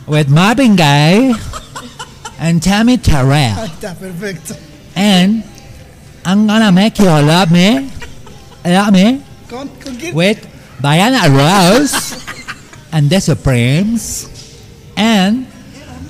with 0.07 0.27
Marvin 0.27 0.75
Gaye 0.75 1.35
and 2.44 2.61
Tammy 2.61 2.98
Ahí 2.98 3.02
Terrell. 3.02 3.56
está, 3.65 3.95
perfecto. 3.95 4.56
And 4.95 5.44
I'm 6.26 6.45
gonna 6.45 6.72
make 6.72 6.99
you 6.99 7.06
love 7.06 7.49
me, 7.52 7.90
love 8.65 8.91
me 8.91 9.22
¿Con, 9.49 9.68
con 9.82 9.95
quién? 9.95 10.14
with 10.14 10.45
Diana 10.82 11.28
Rose 11.30 12.15
and 12.91 13.10
the 13.10 13.20
Supremes 13.20 14.28
and 14.95 15.48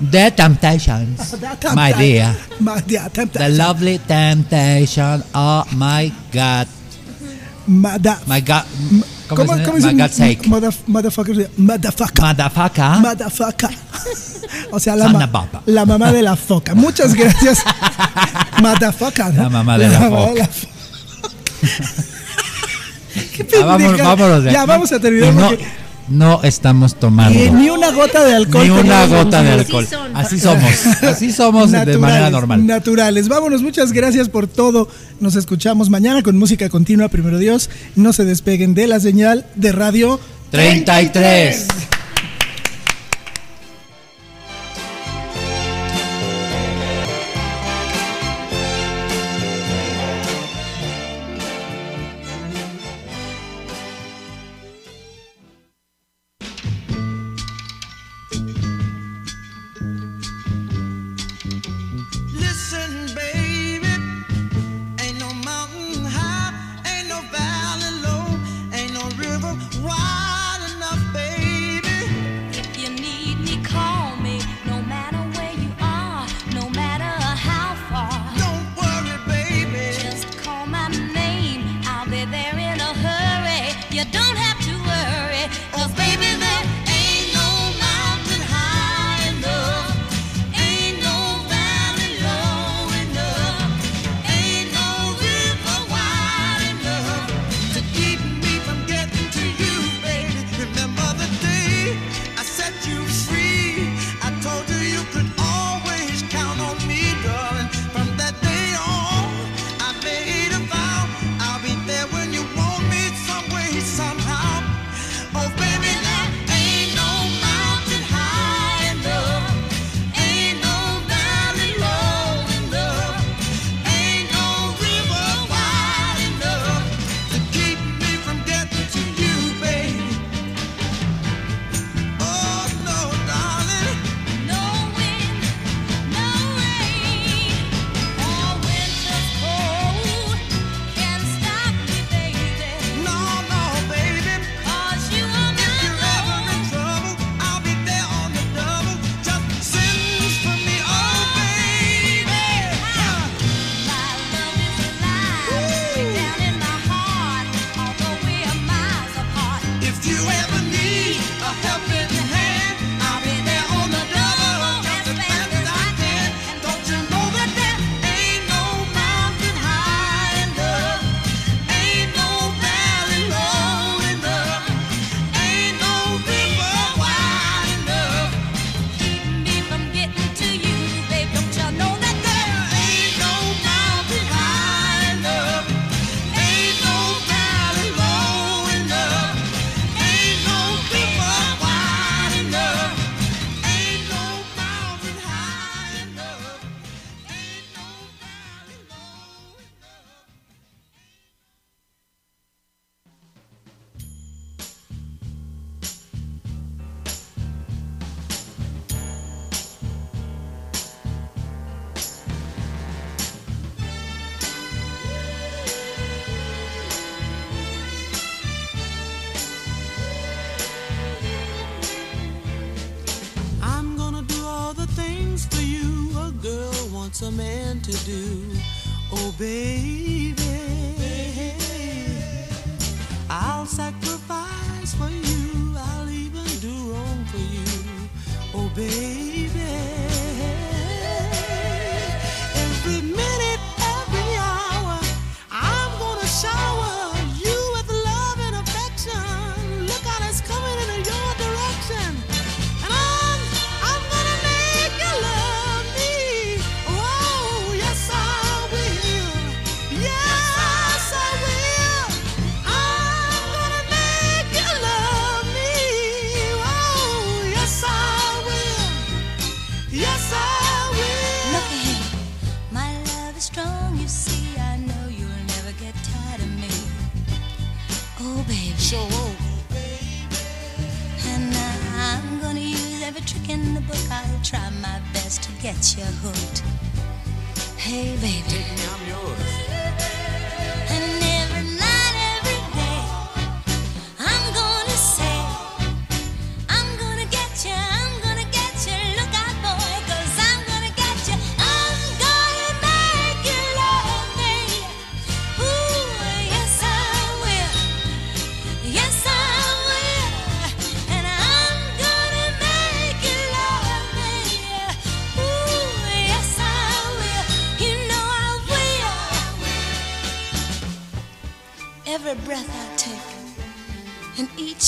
the 0.01 0.31
Temptations, 0.35 1.31
The 1.31 1.71
my 1.75 1.93
Tempta- 1.93 1.97
dear. 1.97 2.35
Ma- 2.59 2.79
the 2.81 3.29
The 3.31 3.49
lovely 3.49 3.97
Temptation. 3.99 5.23
Oh 5.33 5.63
my 5.75 6.11
God. 6.31 6.67
Da- 8.01 8.19
My 8.27 8.41
God. 8.41 8.65
¿Cómo, 9.35 9.51
¿Cómo, 9.51 9.63
¿cómo 9.63 9.77
dicen? 9.77 9.97
Motherfucker. 10.87 11.49
Motherfucker. 11.57 12.99
Motherfucker. 12.99 13.69
O 14.71 14.79
sea, 14.79 14.95
la, 14.95 15.07
ma 15.07 15.29
la 15.65 15.85
mamá 15.85 16.11
de 16.11 16.21
la 16.21 16.35
foca. 16.35 16.75
Muchas 16.75 17.13
gracias. 17.15 17.63
Motherfucker. 18.61 19.33
¿no? 19.33 19.43
La 19.43 19.49
mamá 19.49 19.77
de 19.77 19.87
la, 19.87 19.99
la 19.99 20.09
foca. 20.09 20.33
De 20.33 20.39
la 20.39 20.47
foca. 20.47 22.13
Qué 23.33 23.47
ah, 23.61 23.65
vámonos, 23.65 23.97
vámonos, 23.97 24.43
ya, 24.45 24.65
vamos 24.65 24.91
a 24.91 24.99
terminar. 24.99 25.33
No, 25.33 25.49
porque 25.49 25.65
no 26.09 26.41
estamos 26.43 26.95
tomando. 26.95 27.39
Ni, 27.53 27.69
una 27.69 27.91
gota 27.91 28.23
de 28.23 28.35
alcohol. 28.35 28.63
Ni 28.63 28.69
una 28.69 29.05
gota 29.07 29.41
de 29.41 29.51
alcohol. 29.51 29.87
Así, 30.13 30.39
somos. 30.39 30.85
Así 31.03 31.31
somos 31.31 31.71
de 31.71 31.97
manera 31.97 32.29
normal. 32.29 32.65
Naturales. 32.65 33.27
Vámonos. 33.27 33.61
Muchas 33.61 33.91
gracias 33.91 34.29
por 34.29 34.47
todo. 34.47 34.87
Nos 35.19 35.35
escuchamos 35.35 35.89
mañana 35.89 36.23
con 36.23 36.37
música 36.37 36.69
continua. 36.69 37.09
Primero 37.09 37.37
Dios. 37.37 37.69
No 37.95 38.13
se 38.13 38.25
despeguen 38.25 38.73
de 38.73 38.87
la 38.87 38.99
señal 38.99 39.45
de 39.55 39.71
radio 39.71 40.19
33. 40.51 41.67
33. 41.67 42.02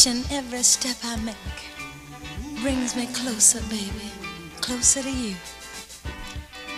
Each 0.06 0.11
and 0.11 0.32
every 0.32 0.61
step 0.61 0.98
I 1.03 1.15
make 1.15 1.36
brings 2.61 2.95
me 2.95 3.07
closer, 3.07 3.60
baby, 3.72 4.11
closer 4.61 5.02
to 5.02 5.10
you. 5.10 5.36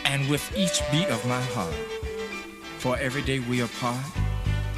And 0.05 0.29
with 0.29 0.49
each 0.55 0.81
beat 0.93 1.07
of 1.07 1.25
my 1.27 1.41
heart, 1.41 1.73
for 2.77 2.97
every 2.97 3.21
day 3.23 3.39
we 3.39 3.59
apart, 3.59 3.97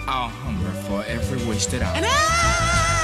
I'll 0.08 0.30
hunger 0.30 0.72
for 0.88 1.04
every 1.04 1.48
wasted 1.48 1.84
hour. 1.84 2.99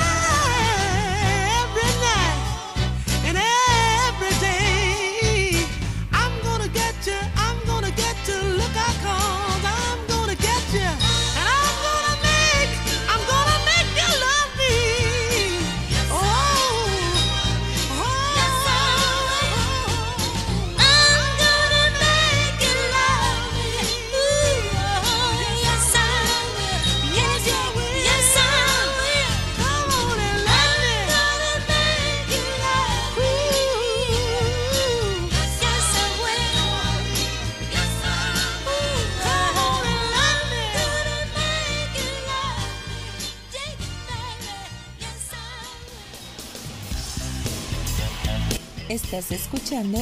Estás 48.95 49.29
escuchando 49.33 49.99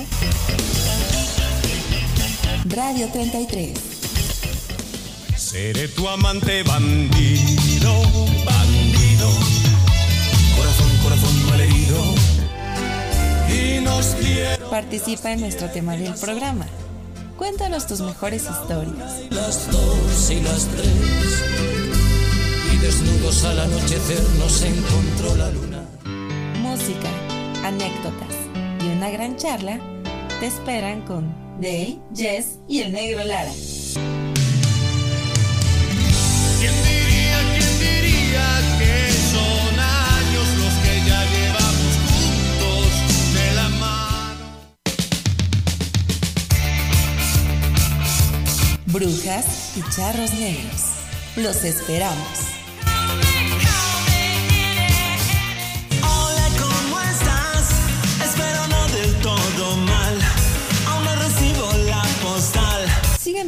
Radio 2.65 3.09
33. 3.11 3.73
Seré 5.35 5.87
tu 5.87 6.07
amante 6.07 6.61
bandido, 6.61 7.91
bandido. 8.45 9.29
Corazón, 10.55 10.91
corazón 11.01 11.49
malherido. 11.49 12.03
Y 13.49 13.81
nos 13.81 14.05
quiero. 14.21 14.69
Participa 14.69 15.31
en 15.31 15.41
nuestro 15.41 15.71
tema 15.71 15.97
del 15.97 16.13
programa. 16.13 16.67
Cuéntanos 17.35 17.87
tus 17.87 18.01
mejores 18.01 18.43
historias. 18.43 19.23
Las 19.31 19.71
dos 19.71 20.29
y 20.29 20.39
las 20.41 20.67
tres. 20.67 21.41
Y 22.71 22.77
desnudos 22.77 23.43
al 23.43 23.59
anochecer 23.59 24.21
nos 24.37 24.61
encontró 24.61 25.35
la 25.35 25.49
luna. 25.49 25.83
Música, 26.61 27.09
anécdotas 27.63 28.32
una 29.03 29.11
gran 29.11 29.35
charla 29.35 29.81
te 30.39 30.47
esperan 30.47 31.01
con 31.01 31.35
Day, 31.59 32.01
Jess 32.15 32.59
y 32.69 32.79
el 32.79 32.93
negro 32.93 33.21
Lara. 33.25 33.51
¿Quién 36.57 36.73
diría, 36.85 37.37
quién 37.51 37.79
diría 37.79 38.47
que 38.79 39.11
son 39.33 39.77
años 39.77 40.47
los 40.57 40.73
que 40.85 40.93
ya 41.05 41.21
llevamos 41.33 41.93
juntos 42.07 42.87
de 43.33 43.47
la 43.55 43.67
mano? 43.67 44.45
Brujas 48.85 49.75
y 49.75 49.81
charros 49.93 50.33
negros. 50.35 50.81
Los 51.35 51.65
esperamos. 51.65 52.52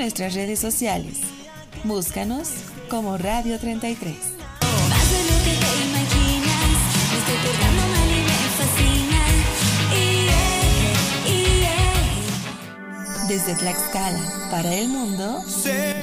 Nuestras 0.05 0.35
redes 0.35 0.59
sociales. 0.59 1.17
Búscanos 1.83 2.49
como 2.91 3.17
Radio 3.17 3.57
33. 3.59 4.15
Más 4.87 5.11
de 5.11 5.23
lo 5.23 5.35
que 5.43 5.49
te 5.49 5.71
imaginas, 5.83 6.77
me 7.09 7.17
estoy 7.17 7.37
portando 7.43 7.83
mal 7.87 8.09
y 8.11 8.21
me 8.21 8.37
fascina. 8.59 9.21
Y, 9.95 10.05
y, 11.31 11.43
Desde 13.27 13.55
Tlaxcala 13.55 14.49
para 14.51 14.75
el 14.75 14.89
mundo, 14.89 15.43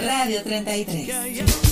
Radio 0.04 0.42
33. 0.42 1.71